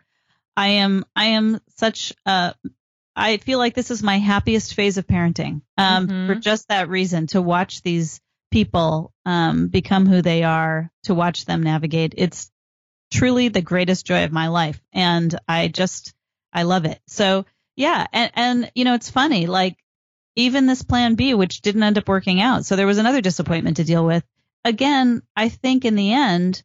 I 0.57 0.69
am 0.69 1.05
I 1.17 1.27
am 1.27 1.61
such 1.77 2.13
a 2.27 2.55
I 3.17 3.37
feel 3.37 3.59
like 3.59 3.75
this 3.75 3.91
is 3.91 4.03
my 4.03 4.19
happiest 4.19 4.75
phase 4.75 4.99
of 4.99 5.07
parenting 5.07 5.63
um, 5.79 6.09
mm-hmm. 6.09 6.27
for 6.27 6.35
just 6.35 6.69
that 6.69 6.89
reason 6.89 7.29
to 7.29 7.41
watch 7.41 7.83
these 7.83 8.21
people 8.55 9.13
um, 9.27 9.67
become 9.67 10.07
who 10.07 10.23
they 10.23 10.45
are, 10.45 10.89
to 11.03 11.13
watch 11.13 11.45
them 11.45 11.65
navigate. 11.65 12.15
It's 12.17 12.53
truly 13.11 13.49
the 13.49 13.61
greatest 13.61 14.07
joy 14.07 14.23
of 14.23 14.31
my 14.31 14.47
life. 14.47 14.81
And 14.93 15.37
I 15.49 15.67
just, 15.67 16.15
I 16.53 16.63
love 16.63 16.85
it. 16.85 17.01
So, 17.09 17.47
yeah. 17.75 18.07
And, 18.13 18.31
and, 18.35 18.71
you 18.77 18.85
know, 18.85 18.95
it's 18.95 19.11
funny, 19.11 19.49
like 19.49 19.77
even 20.37 20.67
this 20.67 20.83
plan 20.83 21.17
B, 21.17 21.35
which 21.35 21.63
didn't 21.63 21.83
end 21.83 21.99
up 21.99 22.07
working 22.07 22.41
out. 22.41 22.65
So 22.65 22.77
there 22.77 22.87
was 22.87 22.99
another 22.99 23.21
disappointment 23.21 23.79
to 23.79 23.85
deal 23.85 24.07
with. 24.07 24.23
Again, 24.65 25.23
I 25.35 25.49
think 25.49 25.85
in 25.85 25.97
the 25.97 26.13
end, 26.13 26.63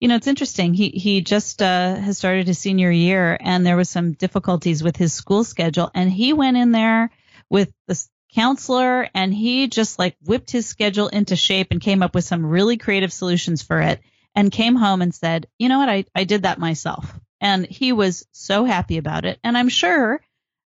you 0.00 0.08
know, 0.08 0.16
it's 0.16 0.26
interesting. 0.26 0.72
He 0.72 0.88
he 0.88 1.20
just 1.20 1.60
uh, 1.60 1.96
has 1.96 2.16
started 2.16 2.46
his 2.46 2.58
senior 2.58 2.90
year, 2.90 3.36
and 3.38 3.64
there 3.64 3.76
was 3.76 3.90
some 3.90 4.12
difficulties 4.12 4.82
with 4.82 4.96
his 4.96 5.12
school 5.12 5.44
schedule, 5.44 5.90
and 5.94 6.10
he 6.10 6.32
went 6.32 6.56
in 6.56 6.72
there 6.72 7.10
with 7.50 7.70
the 7.88 8.02
counselor, 8.36 9.08
and 9.14 9.34
he 9.34 9.66
just 9.66 9.98
like 9.98 10.16
whipped 10.24 10.52
his 10.52 10.66
schedule 10.66 11.08
into 11.08 11.34
shape 11.34 11.68
and 11.70 11.80
came 11.80 12.02
up 12.02 12.14
with 12.14 12.24
some 12.24 12.46
really 12.46 12.76
creative 12.76 13.12
solutions 13.12 13.62
for 13.62 13.80
it, 13.80 14.00
and 14.34 14.52
came 14.52 14.76
home 14.76 15.02
and 15.02 15.14
said, 15.14 15.48
you 15.58 15.68
know 15.68 15.78
what, 15.80 15.88
I 15.88 16.04
I 16.14 16.24
did 16.24 16.42
that 16.42 16.60
myself, 16.60 17.12
and 17.40 17.66
he 17.66 17.92
was 17.92 18.26
so 18.32 18.64
happy 18.64 18.98
about 18.98 19.24
it, 19.24 19.40
and 19.42 19.58
I'm 19.58 19.68
sure. 19.68 20.20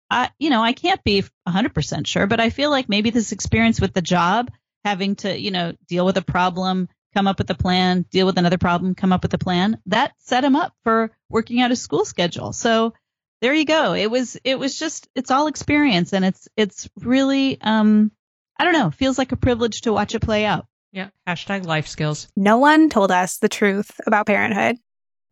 I, 0.10 0.30
you 0.40 0.50
know, 0.50 0.64
I 0.64 0.72
can't 0.72 1.04
be 1.04 1.26
100% 1.46 2.08
sure, 2.08 2.28
but 2.28 2.40
I 2.40 2.50
feel 2.50 2.70
like 2.70 2.88
maybe 2.88 3.10
this 3.10 3.34
experience 3.34 3.82
with 3.82 3.94
the 3.94 4.02
job, 4.02 4.50
having 4.86 5.18
to, 5.18 5.38
you 5.38 5.52
know, 5.52 5.74
deal 5.90 6.06
with 6.06 6.16
a 6.16 6.22
problem, 6.22 6.88
come 7.14 7.28
up 7.28 7.40
with 7.40 7.50
a 7.50 7.56
plan, 7.56 8.06
deal 8.10 8.26
with 8.26 8.38
another 8.38 8.58
problem, 8.58 8.96
come 8.96 9.12
up 9.12 9.24
with 9.24 9.34
a 9.34 9.38
plan. 9.38 9.82
That 9.88 10.14
set 10.20 10.46
him 10.46 10.56
up 10.56 10.74
for 10.86 11.12
working 11.30 11.60
out 11.60 11.72
a 11.72 11.76
school 11.76 12.06
schedule. 12.06 12.54
So 12.54 12.94
there 13.42 13.54
you 13.54 13.66
go. 13.66 13.94
It 13.94 14.10
was 14.10 14.38
it 14.44 14.58
was 14.58 14.78
just 14.78 15.08
it's 15.16 15.32
all 15.32 15.48
experience 15.48 16.14
and 16.14 16.26
it's 16.26 16.48
it's 16.56 16.90
really 16.98 17.60
um 17.62 18.12
I 18.60 18.64
don't 18.64 18.74
know, 18.74 18.90
feels 18.90 19.18
like 19.18 19.32
a 19.32 19.38
privilege 19.38 19.82
to 19.82 19.94
watch 19.94 20.16
it 20.16 20.22
play 20.22 20.46
out. 20.46 20.66
Yeah. 20.92 21.10
Hashtag 21.28 21.66
life 21.66 21.88
skills. 21.88 22.28
No 22.36 22.58
one 22.58 22.90
told 22.90 23.12
us 23.12 23.38
the 23.38 23.50
truth 23.50 24.00
about 24.08 24.26
parenthood. 24.26 24.78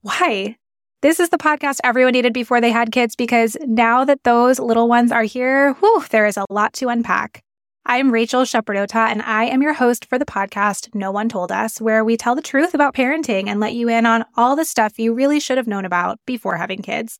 Why? 0.01 0.57
This 1.01 1.19
is 1.19 1.29
the 1.29 1.37
podcast 1.37 1.79
everyone 1.83 2.13
needed 2.13 2.33
before 2.33 2.61
they 2.61 2.71
had 2.71 2.91
kids 2.91 3.15
because 3.15 3.57
now 3.65 4.05
that 4.05 4.23
those 4.23 4.59
little 4.59 4.87
ones 4.87 5.11
are 5.11 5.23
here, 5.23 5.73
whew, 5.73 6.03
there 6.09 6.25
is 6.25 6.37
a 6.37 6.45
lot 6.49 6.73
to 6.73 6.89
unpack. 6.89 7.41
I'm 7.87 8.11
Rachel 8.11 8.41
Shepardota, 8.41 9.11
and 9.11 9.21
I 9.21 9.43
am 9.43 9.61
your 9.61 9.73
host 9.73 10.05
for 10.05 10.17
the 10.17 10.25
podcast 10.25 10.95
No 10.95 11.11
One 11.11 11.29
Told 11.29 11.51
Us, 11.51 11.79
where 11.79 12.03
we 12.03 12.17
tell 12.17 12.33
the 12.33 12.41
truth 12.41 12.73
about 12.73 12.95
parenting 12.95 13.47
and 13.47 13.59
let 13.59 13.75
you 13.75 13.87
in 13.89 14.07
on 14.07 14.25
all 14.35 14.55
the 14.55 14.65
stuff 14.65 14.97
you 14.97 15.13
really 15.13 15.39
should 15.39 15.57
have 15.57 15.67
known 15.67 15.85
about 15.85 16.19
before 16.25 16.57
having 16.57 16.81
kids. 16.81 17.19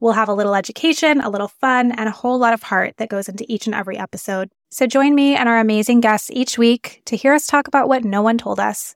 We'll 0.00 0.12
have 0.12 0.28
a 0.28 0.34
little 0.34 0.54
education, 0.54 1.20
a 1.20 1.30
little 1.30 1.48
fun, 1.48 1.92
and 1.92 2.08
a 2.08 2.12
whole 2.12 2.38
lot 2.38 2.52
of 2.52 2.64
heart 2.64 2.94
that 2.98 3.08
goes 3.08 3.28
into 3.28 3.46
each 3.48 3.66
and 3.66 3.74
every 3.74 3.96
episode. 3.96 4.50
So 4.70 4.86
join 4.86 5.14
me 5.14 5.36
and 5.36 5.48
our 5.48 5.58
amazing 5.58 6.00
guests 6.00 6.30
each 6.32 6.58
week 6.58 7.02
to 7.06 7.16
hear 7.16 7.32
us 7.32 7.46
talk 7.46 7.68
about 7.68 7.88
what 7.88 8.04
no 8.04 8.20
one 8.20 8.36
told 8.36 8.58
us. 8.60 8.95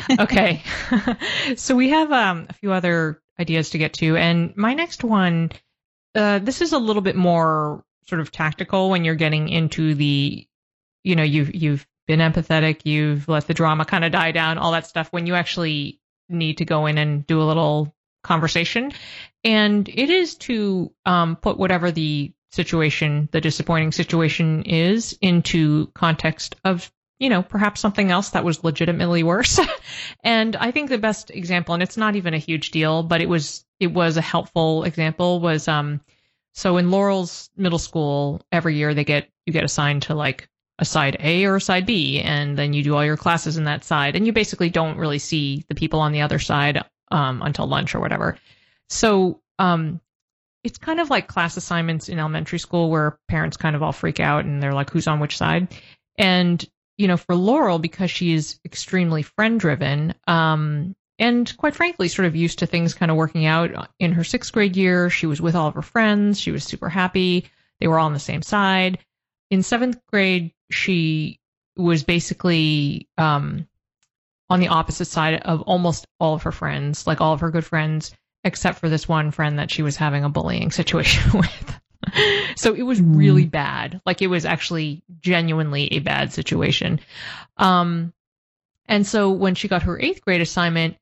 okay. 0.18 0.62
so 1.56 1.74
we 1.74 1.90
have 1.90 2.12
um, 2.12 2.46
a 2.48 2.52
few 2.54 2.72
other 2.72 3.20
ideas 3.38 3.70
to 3.70 3.78
get 3.78 3.94
to. 3.94 4.16
And 4.16 4.56
my 4.56 4.74
next 4.74 5.04
one, 5.04 5.52
uh, 6.14 6.38
this 6.38 6.60
is 6.60 6.72
a 6.72 6.78
little 6.78 7.02
bit 7.02 7.16
more 7.16 7.84
sort 8.06 8.20
of 8.20 8.30
tactical 8.30 8.90
when 8.90 9.04
you're 9.04 9.14
getting 9.14 9.48
into 9.48 9.94
the, 9.94 10.46
you 11.04 11.16
know, 11.16 11.22
you've, 11.22 11.54
you've 11.54 11.86
been 12.06 12.20
empathetic, 12.20 12.82
you've 12.84 13.28
let 13.28 13.46
the 13.46 13.54
drama 13.54 13.84
kind 13.84 14.04
of 14.04 14.12
die 14.12 14.32
down, 14.32 14.58
all 14.58 14.72
that 14.72 14.86
stuff. 14.86 15.08
When 15.12 15.26
you 15.26 15.34
actually 15.34 16.00
need 16.28 16.58
to 16.58 16.64
go 16.64 16.86
in 16.86 16.98
and 16.98 17.26
do 17.26 17.40
a 17.40 17.44
little 17.44 17.94
conversation. 18.22 18.92
And 19.44 19.88
it 19.88 20.10
is 20.10 20.36
to 20.36 20.92
um, 21.04 21.36
put 21.36 21.58
whatever 21.58 21.90
the 21.90 22.32
situation, 22.50 23.28
the 23.32 23.40
disappointing 23.40 23.92
situation 23.92 24.62
is, 24.62 25.18
into 25.20 25.88
context 25.94 26.56
of 26.64 26.90
you 27.22 27.28
know, 27.28 27.40
perhaps 27.40 27.80
something 27.80 28.10
else 28.10 28.30
that 28.30 28.42
was 28.42 28.64
legitimately 28.64 29.22
worse. 29.22 29.60
and 30.24 30.56
I 30.56 30.72
think 30.72 30.88
the 30.88 30.98
best 30.98 31.30
example, 31.30 31.72
and 31.72 31.80
it's 31.80 31.96
not 31.96 32.16
even 32.16 32.34
a 32.34 32.38
huge 32.38 32.72
deal, 32.72 33.04
but 33.04 33.20
it 33.20 33.28
was 33.28 33.64
it 33.78 33.86
was 33.86 34.16
a 34.16 34.20
helpful 34.20 34.82
example, 34.82 35.38
was 35.38 35.68
um 35.68 36.00
so 36.52 36.78
in 36.78 36.90
Laurel's 36.90 37.48
middle 37.56 37.78
school, 37.78 38.42
every 38.50 38.74
year 38.74 38.92
they 38.92 39.04
get 39.04 39.28
you 39.46 39.52
get 39.52 39.62
assigned 39.62 40.02
to 40.02 40.16
like 40.16 40.48
a 40.80 40.84
side 40.84 41.16
A 41.20 41.44
or 41.44 41.56
a 41.56 41.60
side 41.60 41.86
B, 41.86 42.20
and 42.20 42.58
then 42.58 42.72
you 42.72 42.82
do 42.82 42.96
all 42.96 43.04
your 43.04 43.16
classes 43.16 43.56
in 43.56 43.64
that 43.64 43.84
side, 43.84 44.16
and 44.16 44.26
you 44.26 44.32
basically 44.32 44.68
don't 44.68 44.98
really 44.98 45.20
see 45.20 45.64
the 45.68 45.76
people 45.76 46.00
on 46.00 46.10
the 46.10 46.22
other 46.22 46.40
side 46.40 46.82
um, 47.12 47.40
until 47.40 47.68
lunch 47.68 47.94
or 47.94 48.00
whatever. 48.00 48.36
So 48.88 49.40
um, 49.60 50.00
it's 50.64 50.78
kind 50.78 50.98
of 50.98 51.08
like 51.08 51.28
class 51.28 51.56
assignments 51.56 52.08
in 52.08 52.18
elementary 52.18 52.58
school 52.58 52.90
where 52.90 53.16
parents 53.28 53.56
kind 53.56 53.76
of 53.76 53.82
all 53.84 53.92
freak 53.92 54.18
out 54.18 54.44
and 54.44 54.60
they're 54.60 54.74
like, 54.74 54.90
who's 54.90 55.06
on 55.06 55.20
which 55.20 55.36
side? 55.36 55.68
And 56.18 56.68
you 57.02 57.08
know, 57.08 57.16
for 57.16 57.34
Laurel, 57.34 57.80
because 57.80 58.12
she 58.12 58.32
is 58.32 58.60
extremely 58.64 59.22
friend 59.22 59.58
driven, 59.58 60.14
um, 60.28 60.94
and 61.18 61.56
quite 61.56 61.74
frankly, 61.74 62.06
sort 62.06 62.26
of 62.26 62.36
used 62.36 62.60
to 62.60 62.66
things 62.66 62.94
kind 62.94 63.10
of 63.10 63.16
working 63.16 63.44
out 63.44 63.90
in 63.98 64.12
her 64.12 64.22
sixth 64.22 64.52
grade 64.52 64.76
year, 64.76 65.10
she 65.10 65.26
was 65.26 65.40
with 65.40 65.56
all 65.56 65.66
of 65.66 65.74
her 65.74 65.82
friends. 65.82 66.38
She 66.38 66.52
was 66.52 66.62
super 66.62 66.88
happy. 66.88 67.50
They 67.80 67.88
were 67.88 67.98
all 67.98 68.06
on 68.06 68.12
the 68.12 68.20
same 68.20 68.42
side. 68.42 68.98
In 69.50 69.64
seventh 69.64 70.00
grade, 70.06 70.52
she 70.70 71.40
was 71.76 72.04
basically 72.04 73.08
um, 73.18 73.66
on 74.48 74.60
the 74.60 74.68
opposite 74.68 75.06
side 75.06 75.42
of 75.42 75.62
almost 75.62 76.06
all 76.20 76.34
of 76.34 76.44
her 76.44 76.52
friends, 76.52 77.06
like 77.06 77.20
all 77.20 77.32
of 77.32 77.40
her 77.40 77.50
good 77.50 77.64
friends, 77.64 78.14
except 78.44 78.78
for 78.78 78.88
this 78.88 79.08
one 79.08 79.32
friend 79.32 79.58
that 79.58 79.72
she 79.72 79.82
was 79.82 79.96
having 79.96 80.22
a 80.22 80.28
bullying 80.28 80.70
situation 80.80 81.40
with 81.40 81.80
so 82.56 82.74
it 82.74 82.82
was 82.82 83.00
really 83.00 83.46
mm. 83.46 83.50
bad. 83.50 84.00
Like 84.04 84.22
it 84.22 84.28
was 84.28 84.44
actually 84.44 85.02
genuinely 85.20 85.92
a 85.92 85.98
bad 86.00 86.32
situation. 86.32 87.00
Um, 87.56 88.12
and 88.86 89.06
so 89.06 89.30
when 89.30 89.54
she 89.54 89.68
got 89.68 89.84
her 89.84 90.00
eighth 90.00 90.22
grade 90.22 90.40
assignment, 90.40 90.96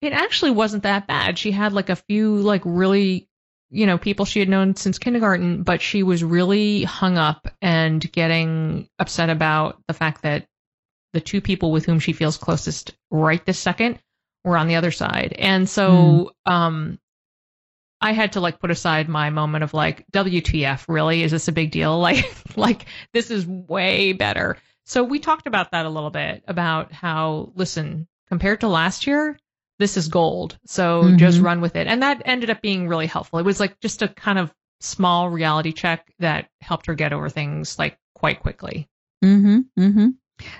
it 0.00 0.12
actually 0.12 0.52
wasn't 0.52 0.84
that 0.84 1.06
bad. 1.06 1.38
She 1.38 1.50
had 1.50 1.72
like 1.72 1.88
a 1.88 1.96
few 1.96 2.36
like 2.36 2.62
really, 2.64 3.28
you 3.70 3.86
know, 3.86 3.98
people 3.98 4.24
she 4.24 4.40
had 4.40 4.48
known 4.48 4.76
since 4.76 4.98
kindergarten, 4.98 5.62
but 5.62 5.80
she 5.80 6.02
was 6.02 6.22
really 6.22 6.84
hung 6.84 7.18
up 7.18 7.48
and 7.60 8.00
getting 8.12 8.88
upset 8.98 9.30
about 9.30 9.82
the 9.88 9.94
fact 9.94 10.22
that 10.22 10.46
the 11.12 11.20
two 11.20 11.40
people 11.40 11.72
with 11.72 11.86
whom 11.86 12.00
she 12.00 12.12
feels 12.12 12.36
closest 12.36 12.92
right 13.10 13.44
this 13.46 13.58
second 13.58 13.98
were 14.44 14.56
on 14.56 14.68
the 14.68 14.76
other 14.76 14.90
side. 14.90 15.34
And 15.38 15.68
so, 15.68 16.32
mm. 16.46 16.52
um, 16.52 16.98
I 18.04 18.12
had 18.12 18.32
to 18.32 18.40
like 18.40 18.60
put 18.60 18.70
aside 18.70 19.08
my 19.08 19.30
moment 19.30 19.64
of 19.64 19.72
like, 19.72 20.04
WTF, 20.12 20.84
really? 20.88 21.22
Is 21.22 21.32
this 21.32 21.48
a 21.48 21.52
big 21.52 21.70
deal? 21.70 21.98
Like, 22.04 22.26
like 22.54 22.84
this 23.14 23.30
is 23.30 23.46
way 23.46 24.12
better. 24.12 24.58
So 24.84 25.02
we 25.02 25.20
talked 25.20 25.46
about 25.46 25.70
that 25.70 25.86
a 25.86 25.88
little 25.88 26.10
bit 26.10 26.44
about 26.46 26.92
how, 26.92 27.52
listen, 27.54 28.06
compared 28.28 28.60
to 28.60 28.68
last 28.68 29.06
year, 29.06 29.38
this 29.78 29.96
is 29.96 30.08
gold. 30.08 30.58
So 30.66 31.04
mm-hmm. 31.04 31.16
just 31.16 31.40
run 31.40 31.62
with 31.62 31.76
it. 31.76 31.86
And 31.86 32.02
that 32.02 32.20
ended 32.26 32.50
up 32.50 32.60
being 32.60 32.88
really 32.88 33.06
helpful. 33.06 33.38
It 33.38 33.46
was 33.46 33.58
like 33.58 33.80
just 33.80 34.02
a 34.02 34.08
kind 34.08 34.38
of 34.38 34.52
small 34.80 35.30
reality 35.30 35.72
check 35.72 36.12
that 36.18 36.50
helped 36.60 36.84
her 36.86 36.94
get 36.94 37.14
over 37.14 37.30
things 37.30 37.78
like 37.78 37.96
quite 38.14 38.40
quickly. 38.40 38.86
Mm-hmm. 39.24 39.60
Mm-hmm. 39.80 40.08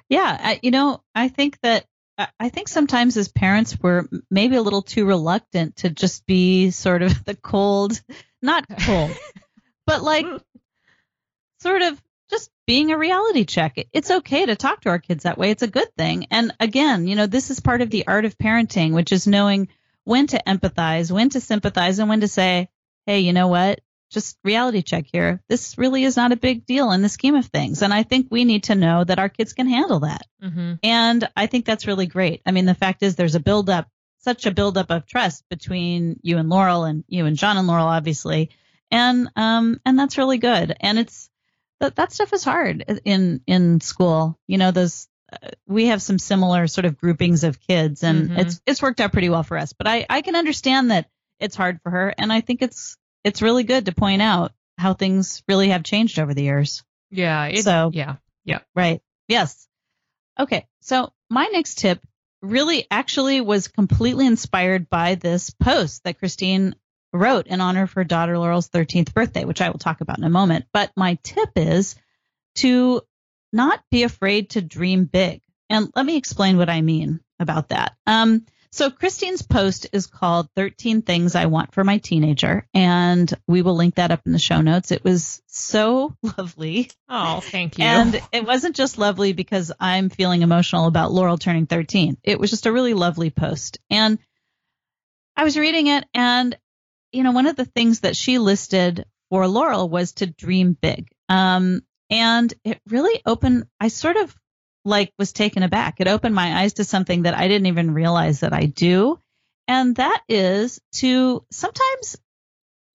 Yeah. 0.08 0.38
I, 0.40 0.60
you 0.62 0.70
know, 0.70 1.02
I 1.14 1.28
think 1.28 1.58
that 1.60 1.84
I 2.16 2.48
think 2.48 2.68
sometimes 2.68 3.16
as 3.16 3.28
parents 3.28 3.76
we're 3.80 4.04
maybe 4.30 4.56
a 4.56 4.62
little 4.62 4.82
too 4.82 5.04
reluctant 5.04 5.76
to 5.76 5.90
just 5.90 6.26
be 6.26 6.70
sort 6.70 7.02
of 7.02 7.24
the 7.24 7.34
cold, 7.34 8.00
not 8.40 8.64
cold, 8.80 9.16
but 9.86 10.02
like 10.02 10.26
sort 11.60 11.82
of 11.82 12.00
just 12.30 12.50
being 12.66 12.92
a 12.92 12.98
reality 12.98 13.44
check. 13.44 13.76
It's 13.92 14.10
okay 14.10 14.46
to 14.46 14.56
talk 14.56 14.82
to 14.82 14.90
our 14.90 14.98
kids 14.98 15.24
that 15.24 15.38
way. 15.38 15.50
It's 15.50 15.62
a 15.62 15.68
good 15.68 15.94
thing. 15.96 16.26
And 16.30 16.52
again, 16.60 17.06
you 17.06 17.16
know, 17.16 17.26
this 17.26 17.50
is 17.50 17.60
part 17.60 17.82
of 17.82 17.90
the 17.90 18.06
art 18.06 18.24
of 18.24 18.38
parenting, 18.38 18.92
which 18.92 19.12
is 19.12 19.26
knowing 19.26 19.68
when 20.04 20.26
to 20.28 20.42
empathize, 20.46 21.10
when 21.10 21.30
to 21.30 21.40
sympathize, 21.40 21.98
and 21.98 22.08
when 22.08 22.20
to 22.20 22.28
say, 22.28 22.68
hey, 23.06 23.20
you 23.20 23.32
know 23.32 23.48
what? 23.48 23.80
Just 24.14 24.38
reality 24.44 24.80
check 24.80 25.04
here. 25.12 25.42
This 25.48 25.76
really 25.76 26.04
is 26.04 26.16
not 26.16 26.32
a 26.32 26.36
big 26.36 26.64
deal 26.64 26.92
in 26.92 27.02
the 27.02 27.08
scheme 27.08 27.34
of 27.34 27.46
things. 27.46 27.82
And 27.82 27.92
I 27.92 28.04
think 28.04 28.28
we 28.30 28.44
need 28.44 28.64
to 28.64 28.76
know 28.76 29.04
that 29.04 29.18
our 29.18 29.28
kids 29.28 29.52
can 29.52 29.68
handle 29.68 30.00
that. 30.00 30.22
Mm-hmm. 30.42 30.74
And 30.82 31.28
I 31.36 31.46
think 31.46 31.66
that's 31.66 31.88
really 31.88 32.06
great. 32.06 32.40
I 32.46 32.52
mean, 32.52 32.64
the 32.64 32.74
fact 32.74 33.02
is 33.02 33.16
there's 33.16 33.34
a 33.34 33.40
buildup, 33.40 33.88
such 34.20 34.46
a 34.46 34.52
buildup 34.52 34.90
of 34.90 35.04
trust 35.04 35.44
between 35.50 36.20
you 36.22 36.38
and 36.38 36.48
Laurel 36.48 36.84
and 36.84 37.04
you 37.08 37.26
and 37.26 37.36
John 37.36 37.58
and 37.58 37.66
Laurel, 37.66 37.88
obviously. 37.88 38.50
And, 38.90 39.28
um, 39.36 39.80
and 39.84 39.98
that's 39.98 40.16
really 40.16 40.38
good. 40.38 40.74
And 40.80 40.98
it's, 40.98 41.28
that, 41.80 41.96
that 41.96 42.12
stuff 42.12 42.32
is 42.32 42.44
hard 42.44 43.00
in, 43.04 43.42
in 43.46 43.80
school. 43.80 44.38
You 44.46 44.58
know, 44.58 44.70
those, 44.70 45.08
uh, 45.32 45.48
we 45.66 45.86
have 45.86 46.00
some 46.00 46.20
similar 46.20 46.68
sort 46.68 46.84
of 46.84 46.96
groupings 46.96 47.42
of 47.42 47.60
kids 47.60 48.04
and 48.04 48.30
mm-hmm. 48.30 48.38
it's, 48.38 48.60
it's 48.64 48.80
worked 48.80 49.00
out 49.00 49.12
pretty 49.12 49.28
well 49.28 49.42
for 49.42 49.58
us, 49.58 49.72
but 49.72 49.88
I, 49.88 50.06
I 50.08 50.22
can 50.22 50.36
understand 50.36 50.92
that 50.92 51.10
it's 51.40 51.56
hard 51.56 51.80
for 51.82 51.90
her. 51.90 52.14
And 52.16 52.32
I 52.32 52.40
think 52.40 52.62
it's, 52.62 52.96
it's 53.24 53.42
really 53.42 53.64
good 53.64 53.86
to 53.86 53.92
point 53.92 54.22
out 54.22 54.52
how 54.78 54.94
things 54.94 55.42
really 55.48 55.68
have 55.68 55.82
changed 55.82 56.18
over 56.18 56.34
the 56.34 56.42
years. 56.42 56.84
Yeah. 57.10 57.46
It, 57.46 57.64
so 57.64 57.90
yeah. 57.92 58.16
Yeah. 58.44 58.60
Right. 58.74 59.00
Yes. 59.28 59.66
Okay. 60.38 60.66
So 60.80 61.12
my 61.30 61.46
next 61.46 61.78
tip 61.78 62.00
really 62.42 62.86
actually 62.90 63.40
was 63.40 63.68
completely 63.68 64.26
inspired 64.26 64.90
by 64.90 65.14
this 65.14 65.50
post 65.50 66.04
that 66.04 66.18
Christine 66.18 66.74
wrote 67.12 67.46
in 67.46 67.60
honor 67.60 67.84
of 67.84 67.92
her 67.92 68.04
daughter 68.04 68.38
Laurel's 68.38 68.68
13th 68.68 69.14
birthday, 69.14 69.44
which 69.44 69.62
I 69.62 69.70
will 69.70 69.78
talk 69.78 70.00
about 70.00 70.18
in 70.18 70.24
a 70.24 70.30
moment. 70.30 70.66
But 70.72 70.90
my 70.96 71.18
tip 71.22 71.50
is 71.56 71.94
to 72.56 73.02
not 73.52 73.82
be 73.90 74.02
afraid 74.02 74.50
to 74.50 74.60
dream 74.60 75.04
big. 75.04 75.40
And 75.70 75.90
let 75.94 76.04
me 76.04 76.16
explain 76.16 76.58
what 76.58 76.68
I 76.68 76.82
mean 76.82 77.20
about 77.38 77.70
that. 77.70 77.94
Um, 78.06 78.44
so 78.74 78.90
Christine's 78.90 79.42
post 79.42 79.86
is 79.92 80.08
called 80.08 80.48
13 80.56 81.02
Things 81.02 81.36
I 81.36 81.46
Want 81.46 81.72
for 81.72 81.84
My 81.84 81.98
Teenager, 81.98 82.66
and 82.74 83.32
we 83.46 83.62
will 83.62 83.76
link 83.76 83.94
that 83.94 84.10
up 84.10 84.22
in 84.26 84.32
the 84.32 84.38
show 84.40 84.62
notes. 84.62 84.90
It 84.90 85.04
was 85.04 85.40
so 85.46 86.16
lovely. 86.38 86.90
Oh, 87.08 87.38
thank 87.40 87.78
you. 87.78 87.84
And 87.84 88.20
it 88.32 88.44
wasn't 88.44 88.74
just 88.74 88.98
lovely 88.98 89.32
because 89.32 89.70
I'm 89.78 90.08
feeling 90.08 90.42
emotional 90.42 90.86
about 90.86 91.12
Laurel 91.12 91.38
turning 91.38 91.66
13. 91.66 92.16
It 92.24 92.40
was 92.40 92.50
just 92.50 92.66
a 92.66 92.72
really 92.72 92.94
lovely 92.94 93.30
post. 93.30 93.78
And 93.90 94.18
I 95.36 95.44
was 95.44 95.56
reading 95.56 95.86
it, 95.86 96.04
and, 96.12 96.58
you 97.12 97.22
know, 97.22 97.32
one 97.32 97.46
of 97.46 97.54
the 97.54 97.64
things 97.64 98.00
that 98.00 98.16
she 98.16 98.38
listed 98.38 99.06
for 99.30 99.46
Laurel 99.46 99.88
was 99.88 100.14
to 100.14 100.26
dream 100.26 100.76
big. 100.80 101.06
Um, 101.28 101.82
and 102.10 102.52
it 102.64 102.80
really 102.88 103.22
opened, 103.24 103.66
I 103.78 103.86
sort 103.86 104.16
of 104.16 104.34
like 104.84 105.12
was 105.18 105.32
taken 105.32 105.62
aback. 105.62 106.00
It 106.00 106.08
opened 106.08 106.34
my 106.34 106.60
eyes 106.60 106.74
to 106.74 106.84
something 106.84 107.22
that 107.22 107.36
I 107.36 107.48
didn't 107.48 107.66
even 107.66 107.94
realize 107.94 108.40
that 108.40 108.52
I 108.52 108.66
do. 108.66 109.18
And 109.66 109.96
that 109.96 110.22
is 110.28 110.80
to 110.96 111.44
sometimes 111.50 112.16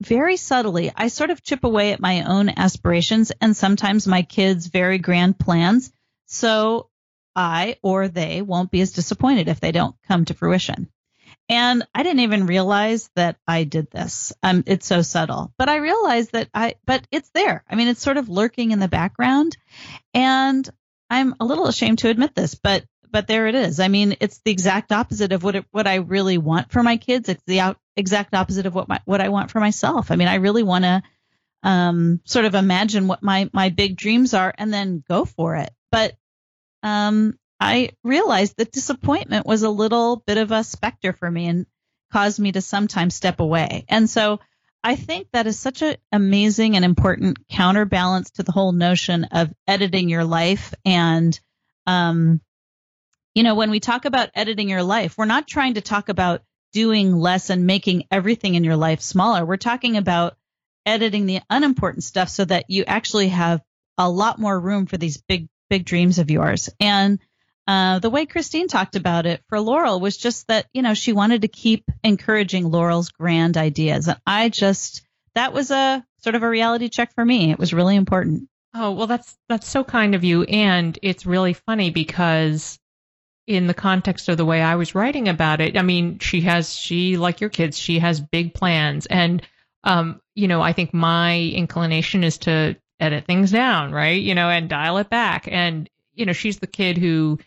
very 0.01 0.37
subtly, 0.37 0.93
I 0.95 1.09
sort 1.09 1.31
of 1.31 1.43
chip 1.43 1.65
away 1.65 1.93
at 1.93 2.01
my 2.01 2.23
own 2.23 2.51
aspirations 2.51 3.33
and 3.41 3.57
sometimes 3.57 4.07
my 4.07 4.23
kids' 4.23 4.67
very 4.67 4.99
grand 4.99 5.39
plans. 5.39 5.93
So 6.27 6.89
I 7.35 7.77
or 7.83 8.09
they 8.09 8.43
won't 8.43 8.71
be 8.71 8.81
as 8.81 8.93
disappointed 8.93 9.49
if 9.49 9.61
they 9.61 9.73
don't 9.73 9.97
come 10.07 10.25
to 10.27 10.35
fruition. 10.35 10.89
And 11.49 11.87
I 11.95 12.03
didn't 12.03 12.21
even 12.21 12.47
realize 12.47 13.09
that 13.17 13.37
I 13.47 13.65
did 13.65 13.91
this. 13.91 14.35
Um, 14.43 14.65
it's 14.67 14.87
so 14.87 15.01
subtle, 15.01 15.53
but 15.57 15.69
I 15.69 15.77
realized 15.77 16.33
that 16.33 16.51
I, 16.53 16.75
but 16.85 17.07
it's 17.11 17.31
there. 17.31 17.65
I 17.69 17.75
mean, 17.75 17.89
it's 17.89 18.03
sort 18.03 18.19
of 18.19 18.29
lurking 18.29 18.71
in 18.71 18.81
the 18.81 18.89
background. 18.89 19.57
And 20.13 20.69
I'm 21.11 21.35
a 21.41 21.45
little 21.45 21.67
ashamed 21.67 22.01
to 22.01 22.09
admit 22.09 22.35
this, 22.35 22.55
but 22.55 22.85
but 23.11 23.27
there 23.27 23.47
it 23.47 23.55
is. 23.55 23.81
I 23.81 23.89
mean, 23.89 24.17
it's 24.21 24.41
the 24.45 24.51
exact 24.51 24.93
opposite 24.93 25.33
of 25.33 25.43
what 25.43 25.57
it, 25.57 25.65
what 25.71 25.87
I 25.87 25.97
really 25.97 26.39
want 26.39 26.71
for 26.71 26.83
my 26.83 26.99
kids. 26.99 27.29
It's 27.29 27.43
the 27.47 27.61
out, 27.61 27.79
exact 27.97 28.35
opposite 28.35 28.67
of 28.67 28.75
what 28.75 28.89
my 28.89 29.01
what 29.05 29.21
I 29.21 29.29
want 29.31 29.51
for 29.51 29.61
myself. 29.61 30.11
I 30.11 30.17
mean, 30.17 30.29
I 30.29 30.37
really 30.37 30.63
want 30.63 30.85
to 30.85 31.03
um, 31.63 32.21
sort 32.25 32.45
of 32.45 32.55
imagine 32.55 33.09
what 33.09 33.23
my 33.23 33.49
my 33.53 33.71
big 33.71 33.97
dreams 33.97 34.35
are 34.35 34.55
and 34.57 34.73
then 34.73 35.03
go 35.09 35.25
for 35.25 35.57
it. 35.57 35.71
But 35.91 36.17
um, 36.83 37.39
I 37.61 37.91
realized 38.05 38.57
that 38.59 38.73
disappointment 38.73 39.47
was 39.47 39.63
a 39.63 39.71
little 39.71 40.23
bit 40.27 40.39
of 40.39 40.53
a 40.53 40.65
specter 40.65 41.13
for 41.13 41.31
me 41.31 41.47
and 41.47 41.67
caused 42.13 42.39
me 42.39 42.53
to 42.53 42.61
sometimes 42.61 43.15
step 43.15 43.41
away. 43.41 43.85
And 43.89 44.09
so 44.09 44.41
I 44.85 44.97
think 44.97 45.29
that 45.33 45.47
is 45.47 45.59
such 45.59 45.83
an 45.83 45.97
amazing 46.13 46.77
and 46.77 46.85
important 46.85 47.49
counterbalance 47.49 48.31
to 48.33 48.43
the 48.43 48.53
whole 48.53 48.73
notion 48.73 49.25
of 49.25 49.53
editing 49.67 50.09
your 50.09 50.25
life 50.25 50.75
and, 50.85 51.39
um, 51.87 52.41
You 53.35 53.45
know, 53.45 53.55
when 53.55 53.71
we 53.71 53.81
talk 53.81 54.05
about 54.05 54.31
editing 54.35 54.69
your 54.69 54.83
life, 54.83 55.17
we're 55.17 55.25
not 55.25 55.47
trying 55.47 55.75
to 55.75 55.81
talk 55.81 56.09
about 56.09 56.43
doing 56.73 57.15
less 57.17 57.51
and 57.51 57.67
making 57.67 58.05
everything 58.11 58.55
in 58.57 58.65
your 58.65 58.77
life 58.77 59.01
smaller. 59.01 59.45
We're 59.45 59.57
talking 59.57 59.97
about 59.97 60.37
editing 60.85 61.27
the 61.27 61.41
unimportant 61.49 62.05
stuff 62.05 62.29
so 62.29 62.45
that 62.45 62.67
you 62.69 62.85
actually 62.87 63.29
have 63.29 63.63
a 63.97 64.11
lot 64.11 64.39
more 64.39 64.59
room 64.59 64.87
for 64.87 64.97
these 64.97 65.19
big, 65.19 65.49
big 65.71 65.85
dreams 65.85 66.19
of 66.19 66.31
yours. 66.31 66.69
And 66.81 67.21
uh, 67.69 67.99
the 67.99 68.09
way 68.09 68.25
Christine 68.25 68.67
talked 68.67 68.97
about 68.97 69.27
it 69.27 69.43
for 69.49 69.61
Laurel 69.61 70.01
was 70.01 70.17
just 70.17 70.47
that, 70.49 70.67
you 70.73 70.81
know, 70.81 70.95
she 70.95 71.13
wanted 71.13 71.43
to 71.43 71.49
keep 71.49 71.85
encouraging 72.03 72.71
Laurel's 72.71 73.11
grand 73.11 73.59
ideas. 73.59 74.09
And 74.09 74.19
I 74.27 74.49
just, 74.49 75.03
that 75.35 75.53
was 75.53 75.71
a 75.71 76.03
sort 76.23 76.35
of 76.35 76.43
a 76.43 76.49
reality 76.49 76.89
check 76.89 77.15
for 77.15 77.23
me. 77.23 77.51
It 77.51 77.59
was 77.59 77.75
really 77.75 77.95
important. 77.95 78.49
Oh, 78.75 78.93
well, 78.93 79.07
that's, 79.07 79.37
that's 79.51 79.69
so 79.69 79.85
kind 79.85 80.15
of 80.15 80.25
you. 80.25 80.45
And 80.45 80.99
it's 81.03 81.27
really 81.27 81.53
funny 81.53 81.91
because 81.91 82.79
in 83.47 83.67
the 83.67 83.75
context 83.75 84.31
of 84.31 84.39
the 84.39 84.47
way 84.47 84.63
I 84.63 84.77
was 84.77 84.95
writing 84.95 85.29
about 85.29 85.61
it, 85.61 85.77
I 85.77 85.83
mean, 85.83 86.21
she 86.21 86.41
has, 86.43 86.75
she, 86.75 87.19
like 87.19 87.43
your 87.43 87.51
kids, 87.51 87.77
she 87.79 87.99
has 87.99 88.19
big 88.19 88.55
plans. 88.55 89.05
And, 89.05 89.47
um, 89.85 90.23
you 90.35 90.49
know, 90.49 90.63
I 90.63 90.73
think 90.73 90.95
my 90.95 91.39
inclination 91.39 92.25
is 92.25 92.39
to 92.39 92.77
edit 92.99 93.27
things 93.27 93.51
down, 93.51 93.93
right? 93.93 94.23
You 94.23 94.35
know, 94.35 94.49
and 94.49 94.71
dial 94.71 94.97
it 94.97 95.11
back. 95.11 95.49
And, 95.51 95.91
you 96.15 96.25
know, 96.25 96.33
she's 96.33 96.59
the 96.59 96.67
kid 96.67 96.97
who, 96.97 97.39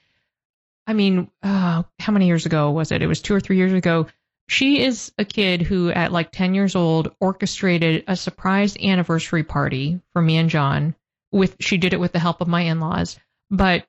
I 0.91 0.93
mean, 0.93 1.31
uh, 1.41 1.83
how 1.99 2.11
many 2.11 2.27
years 2.27 2.45
ago 2.45 2.69
was 2.69 2.91
it? 2.91 3.01
It 3.01 3.07
was 3.07 3.21
two 3.21 3.33
or 3.33 3.39
three 3.39 3.55
years 3.55 3.71
ago. 3.71 4.07
She 4.49 4.83
is 4.83 5.13
a 5.17 5.23
kid 5.23 5.61
who, 5.61 5.89
at 5.89 6.11
like 6.11 6.33
10 6.33 6.53
years 6.53 6.75
old, 6.75 7.15
orchestrated 7.21 8.03
a 8.09 8.17
surprise 8.17 8.75
anniversary 8.75 9.43
party 9.43 10.01
for 10.11 10.21
me 10.21 10.35
and 10.35 10.49
John. 10.49 10.93
With 11.31 11.55
she 11.61 11.77
did 11.77 11.93
it 11.93 11.99
with 12.01 12.11
the 12.11 12.19
help 12.19 12.41
of 12.41 12.49
my 12.49 12.63
in-laws, 12.63 13.17
but 13.49 13.85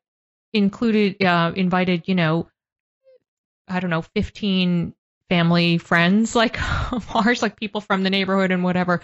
included 0.52 1.20
uh, 1.24 1.50
invited, 1.56 2.04
you 2.06 2.14
know, 2.14 2.48
I 3.66 3.80
don't 3.80 3.90
know, 3.90 4.02
15 4.02 4.94
family 5.28 5.78
friends 5.78 6.36
like 6.36 6.56
ours, 7.16 7.42
like 7.42 7.58
people 7.58 7.80
from 7.80 8.04
the 8.04 8.10
neighborhood 8.10 8.52
and 8.52 8.62
whatever. 8.62 9.00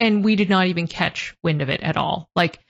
And 0.00 0.24
we 0.24 0.36
did 0.36 0.48
not 0.48 0.68
even 0.68 0.86
catch 0.86 1.36
wind 1.42 1.60
of 1.60 1.68
it 1.68 1.82
at 1.82 1.98
all. 1.98 2.30
Like 2.34 2.60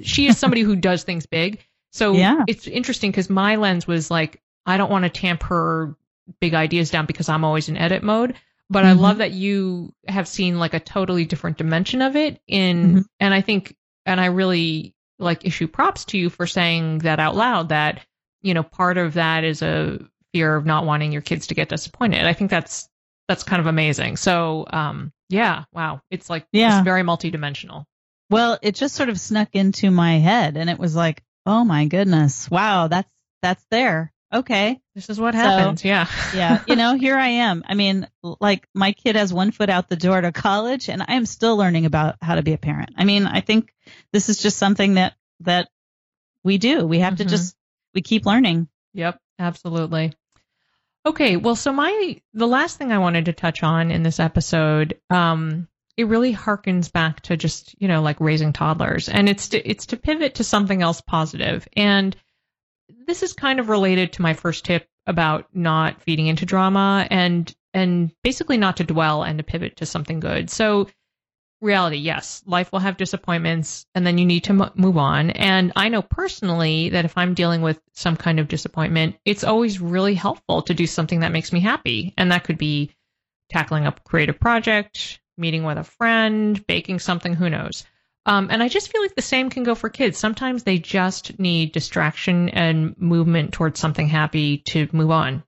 she 0.00 0.28
is 0.28 0.38
somebody 0.38 0.62
who 0.62 0.76
does 0.76 1.04
things 1.04 1.26
big. 1.26 1.62
So 1.94 2.14
yeah. 2.14 2.42
it's 2.48 2.66
interesting 2.66 3.12
because 3.12 3.30
my 3.30 3.54
lens 3.54 3.86
was 3.86 4.10
like, 4.10 4.42
I 4.66 4.78
don't 4.78 4.90
want 4.90 5.04
to 5.04 5.10
tamper 5.10 5.96
big 6.40 6.52
ideas 6.52 6.90
down 6.90 7.06
because 7.06 7.28
I'm 7.28 7.44
always 7.44 7.68
in 7.68 7.76
edit 7.76 8.02
mode. 8.02 8.34
But 8.68 8.80
mm-hmm. 8.80 8.98
I 8.98 9.00
love 9.00 9.18
that 9.18 9.30
you 9.30 9.94
have 10.08 10.26
seen 10.26 10.58
like 10.58 10.74
a 10.74 10.80
totally 10.80 11.24
different 11.24 11.56
dimension 11.56 12.02
of 12.02 12.16
it 12.16 12.40
in, 12.48 12.86
mm-hmm. 12.86 13.00
and 13.20 13.32
I 13.32 13.42
think, 13.42 13.76
and 14.04 14.20
I 14.20 14.26
really 14.26 14.96
like 15.20 15.46
issue 15.46 15.68
props 15.68 16.06
to 16.06 16.18
you 16.18 16.30
for 16.30 16.48
saying 16.48 16.98
that 16.98 17.20
out 17.20 17.36
loud 17.36 17.68
that, 17.68 18.00
you 18.42 18.54
know, 18.54 18.64
part 18.64 18.98
of 18.98 19.14
that 19.14 19.44
is 19.44 19.62
a 19.62 20.00
fear 20.32 20.56
of 20.56 20.66
not 20.66 20.86
wanting 20.86 21.12
your 21.12 21.22
kids 21.22 21.46
to 21.48 21.54
get 21.54 21.68
disappointed. 21.68 22.24
I 22.24 22.32
think 22.32 22.50
that's, 22.50 22.88
that's 23.28 23.44
kind 23.44 23.60
of 23.60 23.66
amazing. 23.66 24.16
So, 24.16 24.66
um, 24.68 25.12
yeah, 25.28 25.64
wow. 25.72 26.00
It's 26.10 26.28
like, 26.28 26.46
yeah. 26.50 26.78
it's 26.78 26.84
very 26.84 27.02
multidimensional. 27.02 27.84
Well, 28.30 28.58
it 28.62 28.74
just 28.74 28.96
sort 28.96 29.10
of 29.10 29.20
snuck 29.20 29.50
into 29.52 29.92
my 29.92 30.18
head 30.18 30.56
and 30.56 30.68
it 30.68 30.78
was 30.78 30.96
like, 30.96 31.22
oh 31.46 31.64
my 31.64 31.86
goodness, 31.86 32.50
wow, 32.50 32.88
that's, 32.88 33.10
that's 33.42 33.64
there. 33.70 34.12
Okay. 34.32 34.80
This 34.96 35.10
is 35.10 35.20
what 35.20 35.34
happens. 35.34 35.84
Yeah. 35.84 36.08
yeah. 36.34 36.64
You 36.66 36.74
know, 36.74 36.94
here 36.94 37.16
I 37.16 37.28
am. 37.28 37.62
I 37.68 37.74
mean, 37.74 38.08
like 38.22 38.66
my 38.74 38.90
kid 38.90 39.14
has 39.14 39.32
one 39.32 39.52
foot 39.52 39.70
out 39.70 39.88
the 39.88 39.94
door 39.94 40.20
to 40.20 40.32
college 40.32 40.88
and 40.88 41.00
I 41.06 41.14
am 41.14 41.24
still 41.24 41.56
learning 41.56 41.86
about 41.86 42.16
how 42.20 42.34
to 42.34 42.42
be 42.42 42.52
a 42.52 42.58
parent. 42.58 42.90
I 42.96 43.04
mean, 43.04 43.28
I 43.28 43.42
think 43.42 43.72
this 44.12 44.28
is 44.28 44.38
just 44.38 44.56
something 44.56 44.94
that, 44.94 45.14
that 45.40 45.68
we 46.42 46.58
do. 46.58 46.84
We 46.84 46.98
have 46.98 47.14
mm-hmm. 47.14 47.24
to 47.24 47.30
just, 47.30 47.54
we 47.94 48.02
keep 48.02 48.26
learning. 48.26 48.66
Yep. 48.94 49.20
Absolutely. 49.38 50.14
Okay. 51.06 51.36
Well, 51.36 51.54
so 51.54 51.72
my, 51.72 52.20
the 52.32 52.48
last 52.48 52.76
thing 52.76 52.90
I 52.90 52.98
wanted 52.98 53.26
to 53.26 53.32
touch 53.32 53.62
on 53.62 53.92
in 53.92 54.02
this 54.02 54.18
episode, 54.18 54.98
um, 55.10 55.68
it 55.96 56.08
really 56.08 56.34
harkens 56.34 56.90
back 56.90 57.20
to 57.20 57.36
just, 57.36 57.74
you 57.80 57.88
know, 57.88 58.02
like 58.02 58.20
raising 58.20 58.52
toddlers 58.52 59.08
and 59.08 59.28
it's 59.28 59.48
to, 59.48 59.68
it's 59.68 59.86
to 59.86 59.96
pivot 59.96 60.36
to 60.36 60.44
something 60.44 60.82
else 60.82 61.00
positive. 61.00 61.66
And 61.76 62.16
this 63.06 63.22
is 63.22 63.32
kind 63.32 63.60
of 63.60 63.68
related 63.68 64.12
to 64.14 64.22
my 64.22 64.34
first 64.34 64.64
tip 64.64 64.86
about 65.06 65.54
not 65.54 66.02
feeding 66.02 66.26
into 66.26 66.46
drama 66.46 67.06
and 67.10 67.54
and 67.72 68.12
basically 68.22 68.56
not 68.56 68.76
to 68.78 68.84
dwell 68.84 69.22
and 69.22 69.38
to 69.38 69.44
pivot 69.44 69.76
to 69.76 69.86
something 69.86 70.20
good. 70.20 70.48
So 70.48 70.88
reality, 71.60 71.96
yes, 71.96 72.42
life 72.46 72.70
will 72.70 72.78
have 72.78 72.96
disappointments 72.96 73.86
and 73.94 74.06
then 74.06 74.18
you 74.18 74.26
need 74.26 74.44
to 74.44 74.52
m- 74.52 74.70
move 74.74 74.96
on. 74.96 75.30
And 75.30 75.72
I 75.74 75.88
know 75.88 76.02
personally 76.02 76.90
that 76.90 77.04
if 77.04 77.18
I'm 77.18 77.34
dealing 77.34 77.62
with 77.62 77.80
some 77.92 78.16
kind 78.16 78.38
of 78.38 78.48
disappointment, 78.48 79.16
it's 79.24 79.44
always 79.44 79.80
really 79.80 80.14
helpful 80.14 80.62
to 80.62 80.74
do 80.74 80.86
something 80.86 81.20
that 81.20 81.32
makes 81.32 81.52
me 81.52 81.60
happy. 81.60 82.14
And 82.16 82.30
that 82.30 82.44
could 82.44 82.58
be 82.58 82.92
tackling 83.50 83.86
a 83.86 83.92
creative 83.92 84.38
project, 84.38 85.20
meeting 85.36 85.64
with 85.64 85.78
a 85.78 85.84
friend, 85.84 86.66
baking 86.66 86.98
something, 86.98 87.34
who 87.34 87.50
knows. 87.50 87.84
Um, 88.26 88.48
and 88.50 88.62
I 88.62 88.68
just 88.68 88.90
feel 88.90 89.02
like 89.02 89.14
the 89.14 89.22
same 89.22 89.50
can 89.50 89.64
go 89.64 89.74
for 89.74 89.90
kids. 89.90 90.18
Sometimes 90.18 90.62
they 90.62 90.78
just 90.78 91.38
need 91.38 91.72
distraction 91.72 92.48
and 92.48 92.96
movement 92.98 93.52
towards 93.52 93.78
something 93.78 94.08
happy 94.08 94.58
to 94.68 94.88
move 94.92 95.10
on. 95.10 95.42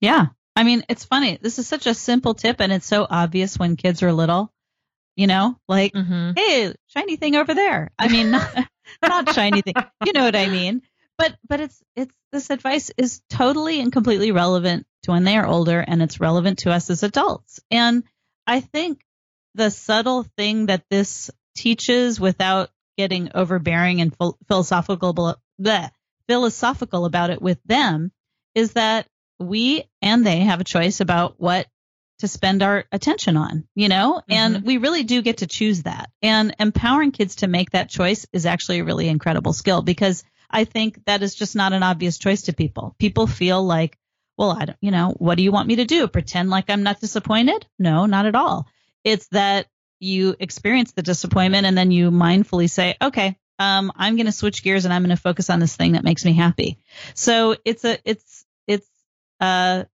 Yeah. 0.00 0.26
I 0.54 0.64
mean, 0.64 0.84
it's 0.88 1.04
funny. 1.04 1.38
This 1.40 1.58
is 1.58 1.66
such 1.66 1.86
a 1.86 1.94
simple 1.94 2.34
tip 2.34 2.60
and 2.60 2.72
it's 2.72 2.86
so 2.86 3.06
obvious 3.08 3.58
when 3.58 3.76
kids 3.76 4.02
are 4.02 4.12
little, 4.12 4.52
you 5.16 5.26
know, 5.26 5.56
like, 5.66 5.94
mm-hmm. 5.94 6.32
hey, 6.36 6.74
shiny 6.88 7.16
thing 7.16 7.36
over 7.36 7.54
there. 7.54 7.90
I 7.98 8.08
mean, 8.08 8.32
not, 8.32 8.68
not 9.02 9.34
shiny 9.34 9.62
thing. 9.62 9.74
You 10.04 10.12
know 10.12 10.24
what 10.24 10.36
I 10.36 10.48
mean? 10.48 10.82
But, 11.16 11.36
but 11.48 11.60
it's, 11.60 11.82
it's, 11.96 12.12
this 12.32 12.50
advice 12.50 12.90
is 12.98 13.22
totally 13.30 13.80
and 13.80 13.92
completely 13.92 14.30
relevant 14.30 14.86
to 15.04 15.12
when 15.12 15.24
they 15.24 15.36
are 15.36 15.46
older 15.46 15.80
and 15.80 16.02
it's 16.02 16.20
relevant 16.20 16.58
to 16.60 16.70
us 16.70 16.90
as 16.90 17.02
adults. 17.02 17.60
And 17.70 18.04
I 18.48 18.60
think 18.60 19.00
the 19.54 19.70
subtle 19.70 20.24
thing 20.36 20.66
that 20.66 20.84
this 20.90 21.30
teaches 21.54 22.18
without 22.18 22.70
getting 22.96 23.30
overbearing 23.34 24.00
and 24.00 24.16
philosophical 24.48 25.36
bleh, 25.60 25.90
philosophical 26.26 27.04
about 27.04 27.30
it 27.30 27.42
with 27.42 27.58
them 27.64 28.10
is 28.54 28.72
that 28.72 29.06
we 29.38 29.84
and 30.00 30.26
they 30.26 30.40
have 30.40 30.60
a 30.60 30.64
choice 30.64 31.00
about 31.00 31.34
what 31.38 31.68
to 32.20 32.26
spend 32.26 32.62
our 32.62 32.84
attention 32.90 33.36
on, 33.36 33.68
you 33.74 33.88
know, 33.88 34.14
mm-hmm. 34.14 34.32
and 34.32 34.64
we 34.64 34.78
really 34.78 35.04
do 35.04 35.22
get 35.22 35.38
to 35.38 35.46
choose 35.46 35.82
that. 35.82 36.10
And 36.22 36.56
empowering 36.58 37.12
kids 37.12 37.36
to 37.36 37.46
make 37.46 37.70
that 37.70 37.90
choice 37.90 38.26
is 38.32 38.46
actually 38.46 38.80
a 38.80 38.84
really 38.84 39.08
incredible 39.08 39.52
skill 39.52 39.82
because 39.82 40.24
I 40.50 40.64
think 40.64 41.04
that 41.04 41.22
is 41.22 41.34
just 41.34 41.54
not 41.54 41.74
an 41.74 41.82
obvious 41.82 42.18
choice 42.18 42.42
to 42.42 42.52
people. 42.54 42.96
People 42.98 43.26
feel 43.26 43.62
like, 43.62 43.96
well, 44.38 44.52
I 44.52 44.66
don't, 44.66 44.78
you 44.80 44.92
know, 44.92 45.14
what 45.18 45.36
do 45.36 45.42
you 45.42 45.50
want 45.50 45.66
me 45.66 45.76
to 45.76 45.84
do? 45.84 46.06
Pretend 46.06 46.48
like 46.48 46.70
I'm 46.70 46.84
not 46.84 47.00
disappointed? 47.00 47.66
No, 47.78 48.06
not 48.06 48.24
at 48.24 48.36
all. 48.36 48.68
It's 49.02 49.26
that 49.28 49.66
you 49.98 50.36
experience 50.38 50.92
the 50.92 51.02
disappointment 51.02 51.66
and 51.66 51.76
then 51.76 51.90
you 51.90 52.12
mindfully 52.12 52.70
say, 52.70 52.96
okay, 53.02 53.36
um, 53.58 53.90
I'm 53.96 54.14
going 54.14 54.26
to 54.26 54.32
switch 54.32 54.62
gears 54.62 54.84
and 54.84 54.94
I'm 54.94 55.02
going 55.02 55.14
to 55.14 55.20
focus 55.20 55.50
on 55.50 55.58
this 55.58 55.74
thing 55.74 55.92
that 55.92 56.04
makes 56.04 56.24
me 56.24 56.32
happy. 56.32 56.78
So 57.14 57.56
it's 57.64 57.84
a, 57.84 57.98
it's, 58.04 58.46
it's 58.68 58.88
a 59.40 59.86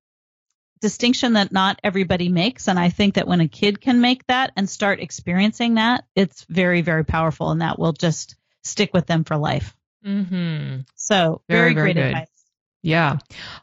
distinction 0.83 1.33
that 1.33 1.51
not 1.51 1.81
everybody 1.83 2.29
makes. 2.29 2.69
And 2.69 2.79
I 2.79 2.91
think 2.91 3.15
that 3.15 3.27
when 3.27 3.41
a 3.41 3.49
kid 3.49 3.81
can 3.81 4.03
make 4.03 4.27
that 4.27 4.53
and 4.57 4.69
start 4.69 5.01
experiencing 5.01 5.77
that, 5.77 6.05
it's 6.15 6.45
very, 6.51 6.83
very 6.83 7.07
powerful 7.07 7.51
and 7.51 7.63
that 7.63 7.79
will 7.79 7.95
just 7.95 8.37
stick 8.63 8.93
with 8.93 9.07
them 9.07 9.25
for 9.25 9.39
life. 9.39 9.75
Mm-hmm. 10.05 10.81
So 10.97 11.41
very, 11.49 11.73
very, 11.73 11.75
very 11.75 11.75
great 11.75 11.95
good. 11.95 12.09
advice. 12.09 12.29
Yeah. 12.85 13.16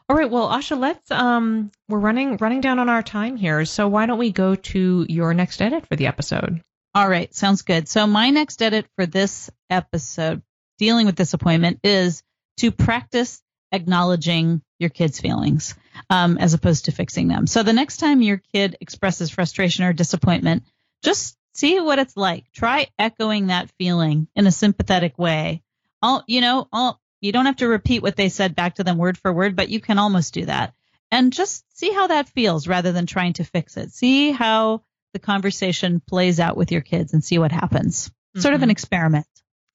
All 0.08 0.16
right. 0.16 0.28
Well, 0.28 0.48
Asha, 0.48 0.76
let's 0.76 1.08
um 1.12 1.70
we're 1.88 2.00
running 2.00 2.38
running 2.38 2.60
down 2.60 2.80
on 2.80 2.88
our 2.88 3.04
time 3.04 3.36
here. 3.36 3.64
So 3.64 3.86
why 3.86 4.06
don't 4.06 4.18
we 4.18 4.32
go 4.32 4.56
to 4.56 5.06
your 5.08 5.32
next 5.32 5.62
edit 5.62 5.86
for 5.86 5.94
the 5.94 6.08
episode? 6.08 6.60
All 6.92 7.08
right, 7.08 7.32
sounds 7.32 7.62
good. 7.62 7.88
So 7.88 8.06
my 8.08 8.30
next 8.30 8.60
edit 8.60 8.86
for 8.96 9.06
this 9.06 9.48
episode 9.70 10.42
dealing 10.78 11.06
with 11.06 11.14
disappointment 11.14 11.78
is 11.84 12.24
to 12.58 12.72
practice 12.72 13.40
acknowledging 13.70 14.60
your 14.80 14.90
kids' 14.90 15.20
feelings 15.20 15.76
um, 16.10 16.36
as 16.36 16.52
opposed 16.52 16.86
to 16.86 16.92
fixing 16.92 17.28
them. 17.28 17.46
So 17.46 17.62
the 17.62 17.72
next 17.72 17.98
time 17.98 18.22
your 18.22 18.42
kid 18.52 18.76
expresses 18.80 19.30
frustration 19.30 19.84
or 19.84 19.92
disappointment, 19.92 20.64
just 21.04 21.38
see 21.54 21.78
what 21.78 22.00
it's 22.00 22.16
like. 22.16 22.44
Try 22.52 22.88
echoing 22.98 23.46
that 23.46 23.70
feeling 23.78 24.26
in 24.34 24.48
a 24.48 24.52
sympathetic 24.52 25.16
way. 25.16 25.62
All 26.02 26.24
you 26.26 26.40
know, 26.40 26.66
all 26.72 27.00
you 27.22 27.32
don't 27.32 27.46
have 27.46 27.56
to 27.56 27.68
repeat 27.68 28.02
what 28.02 28.16
they 28.16 28.28
said 28.28 28.54
back 28.54 28.74
to 28.74 28.84
them 28.84 28.98
word 28.98 29.16
for 29.16 29.32
word, 29.32 29.56
but 29.56 29.70
you 29.70 29.80
can 29.80 29.98
almost 29.98 30.34
do 30.34 30.44
that. 30.44 30.74
And 31.10 31.32
just 31.32 31.64
see 31.78 31.92
how 31.92 32.08
that 32.08 32.28
feels 32.28 32.66
rather 32.66 32.92
than 32.92 33.06
trying 33.06 33.34
to 33.34 33.44
fix 33.44 33.76
it. 33.76 33.92
See 33.92 34.32
how 34.32 34.82
the 35.12 35.18
conversation 35.18 36.00
plays 36.06 36.40
out 36.40 36.56
with 36.56 36.72
your 36.72 36.80
kids 36.80 37.12
and 37.12 37.22
see 37.22 37.38
what 37.38 37.52
happens. 37.52 38.08
Mm-hmm. 38.08 38.40
Sort 38.40 38.54
of 38.54 38.62
an 38.62 38.66
mm-hmm. 38.66 38.72
experiment. 38.72 39.26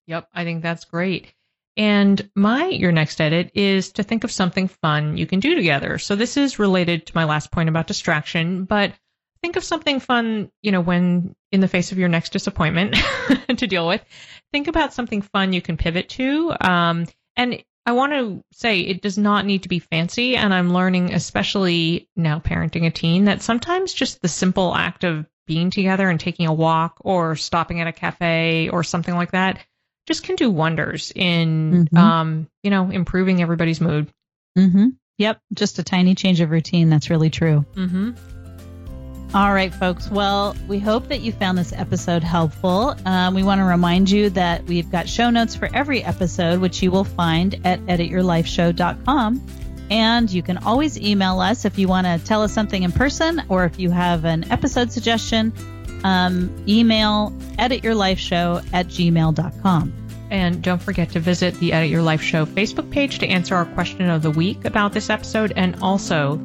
Yep, 0.08 0.28
I 0.34 0.44
think 0.44 0.62
that's 0.62 0.86
great. 0.86 1.34
And 1.78 2.30
my 2.36 2.66
your 2.66 2.92
next 2.92 3.22
edit 3.22 3.52
is 3.54 3.94
to 3.94 4.04
think 4.04 4.24
of 4.24 4.32
something 4.32 4.68
fun 4.68 5.18
you 5.18 5.28
can 5.28 5.40
do 5.40 5.56
together. 5.56 6.00
So 6.00 6.16
this 6.16 6.36
is 6.36 6.60
related 6.60 7.06
to 7.08 7.16
my 7.16 7.26
last 7.26 7.52
point 7.52 7.70
about 7.70 7.88
distraction, 7.88 8.66
but 8.66 8.94
think 9.44 9.58
of 9.58 9.64
something 9.64 10.00
fun, 10.00 10.52
you 10.64 10.72
know, 10.72 10.82
when 10.82 11.36
in 11.52 11.60
the 11.60 11.68
face 11.68 11.92
of 11.92 12.00
your 12.00 12.10
next 12.10 12.34
disappointment 12.34 12.98
to 13.58 13.68
deal 13.68 13.88
with. 13.88 14.04
Think 14.52 14.68
about 14.68 14.94
something 14.94 15.22
fun 15.22 15.54
you 15.54 15.62
can 15.62 15.78
pivot 15.78 16.10
to. 16.10 16.54
Um, 16.60 17.06
and 17.38 17.64
I 17.86 17.94
want 17.94 18.12
to 18.12 18.44
say 18.52 18.82
it 18.82 19.02
does 19.02 19.18
not 19.18 19.46
need 19.46 19.64
to 19.64 19.70
be 19.70 19.80
fancy. 19.80 20.36
And 20.36 20.54
I'm 20.54 20.74
learning, 20.74 21.14
especially 21.14 22.10
now 22.18 22.40
parenting 22.40 22.86
a 22.86 22.92
teen, 22.92 23.26
that 23.26 23.42
sometimes 23.42 23.94
just 23.94 24.22
the 24.22 24.28
simple 24.28 24.76
act 24.76 25.06
of 25.06 25.26
being 25.46 25.72
together 25.72 26.10
and 26.10 26.20
taking 26.20 26.48
a 26.48 26.54
walk 26.54 26.98
or 27.00 27.38
stopping 27.38 27.80
at 27.80 27.88
a 27.88 27.94
cafe 27.94 28.68
or 28.68 28.84
something 28.84 29.16
like 29.16 29.32
that 29.32 29.60
just 30.06 30.24
can 30.24 30.36
do 30.36 30.52
wonders 30.52 31.14
in, 31.16 31.88
Mhm. 31.94 31.98
um, 31.98 32.50
you 32.64 32.70
know, 32.72 32.90
improving 32.90 33.42
everybody's 33.42 33.80
mood. 33.80 34.12
Mm-hmm. 34.58 34.88
Yep. 35.18 35.40
Just 35.54 35.80
a 35.80 35.84
tiny 35.84 36.16
change 36.16 36.42
of 36.42 36.50
routine. 36.52 36.90
That's 36.90 37.10
really 37.10 37.30
true. 37.30 37.66
Mm-hmm. 37.76 38.12
All 39.34 39.54
right, 39.54 39.74
folks. 39.74 40.10
Well, 40.10 40.56
we 40.68 40.80
hope 40.80 41.10
that 41.10 41.20
you 41.20 41.34
found 41.34 41.58
this 41.58 41.74
episode 41.74 42.24
helpful. 42.24 42.96
Um, 43.06 43.36
we 43.36 43.44
want 43.44 43.60
to 43.60 43.66
remind 43.66 44.10
you 44.10 44.30
that 44.32 44.64
we've 44.66 44.90
got 44.90 45.10
show 45.10 45.30
notes 45.30 45.54
for 45.54 45.70
every 45.74 46.02
episode, 46.02 46.62
which 46.62 46.82
you 46.82 46.92
will 46.92 47.04
find 47.04 47.56
at 47.66 47.82
edityourlifeshow.com. 47.82 49.46
And 49.90 50.32
you 50.32 50.42
can 50.42 50.58
always 50.60 51.00
email 51.00 51.40
us 51.40 51.66
if 51.66 51.78
you 51.78 51.88
want 51.88 52.08
to 52.08 52.26
tell 52.26 52.42
us 52.42 52.54
something 52.54 52.84
in 52.84 52.92
person 52.92 53.44
or 53.50 53.66
if 53.66 53.78
you 53.80 53.92
have 53.92 54.26
an 54.26 54.50
episode 54.52 54.92
suggestion. 54.92 55.54
Um, 56.04 56.64
email 56.68 57.34
edityourlifeshow 57.60 58.66
at 58.74 58.88
gmail.com. 58.88 59.94
And 60.30 60.62
don't 60.62 60.82
forget 60.82 61.10
to 61.12 61.20
visit 61.20 61.54
the 61.56 61.74
Edit 61.74 61.90
Your 61.90 62.02
Life 62.02 62.22
Show 62.22 62.46
Facebook 62.46 62.90
page 62.92 63.20
to 63.20 63.28
answer 63.28 63.56
our 63.56 63.66
question 63.66 64.10
of 64.10 64.22
the 64.22 64.32
week 64.32 64.66
about 64.66 64.94
this 64.94 65.10
episode. 65.10 65.54
And 65.56 65.78
also, 65.82 66.36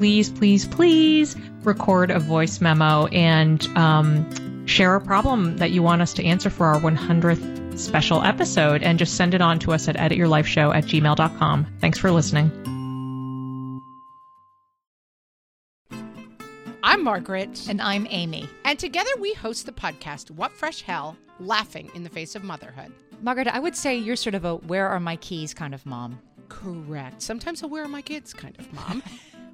please, 0.00 0.30
please, 0.30 0.66
please 0.66 1.36
record 1.62 2.10
a 2.10 2.18
voice 2.18 2.62
memo 2.62 3.04
and 3.08 3.66
um, 3.76 4.66
share 4.66 4.94
a 4.94 5.00
problem 5.00 5.58
that 5.58 5.72
you 5.72 5.82
want 5.82 6.00
us 6.00 6.14
to 6.14 6.24
answer 6.24 6.48
for 6.48 6.64
our 6.64 6.80
100th 6.80 7.78
special 7.78 8.22
episode 8.22 8.82
and 8.82 8.98
just 8.98 9.14
send 9.14 9.34
it 9.34 9.42
on 9.42 9.58
to 9.58 9.72
us 9.72 9.88
at 9.88 9.96
edityourlifeshow 9.96 10.74
at 10.74 10.84
gmail.com. 10.84 11.66
Thanks 11.80 11.98
for 11.98 12.10
listening. 12.10 12.50
I'm 16.82 17.04
Margaret. 17.04 17.66
And 17.68 17.82
I'm 17.82 18.06
Amy. 18.08 18.48
And 18.64 18.78
together 18.78 19.10
we 19.18 19.34
host 19.34 19.66
the 19.66 19.72
podcast, 19.72 20.30
What 20.30 20.50
Fresh 20.52 20.80
Hell 20.80 21.14
Laughing 21.40 21.90
in 21.94 22.04
the 22.04 22.10
Face 22.10 22.34
of 22.34 22.42
Motherhood. 22.42 22.90
Margaret, 23.20 23.48
I 23.48 23.58
would 23.58 23.76
say 23.76 23.98
you're 23.98 24.16
sort 24.16 24.34
of 24.34 24.46
a 24.46 24.56
where 24.56 24.88
are 24.88 24.98
my 24.98 25.16
keys 25.16 25.52
kind 25.52 25.74
of 25.74 25.84
mom. 25.84 26.18
Correct. 26.48 27.20
Sometimes 27.20 27.62
a 27.62 27.68
where 27.68 27.84
are 27.84 27.88
my 27.88 28.00
kids 28.00 28.32
kind 28.32 28.58
of 28.58 28.72
mom. 28.72 29.02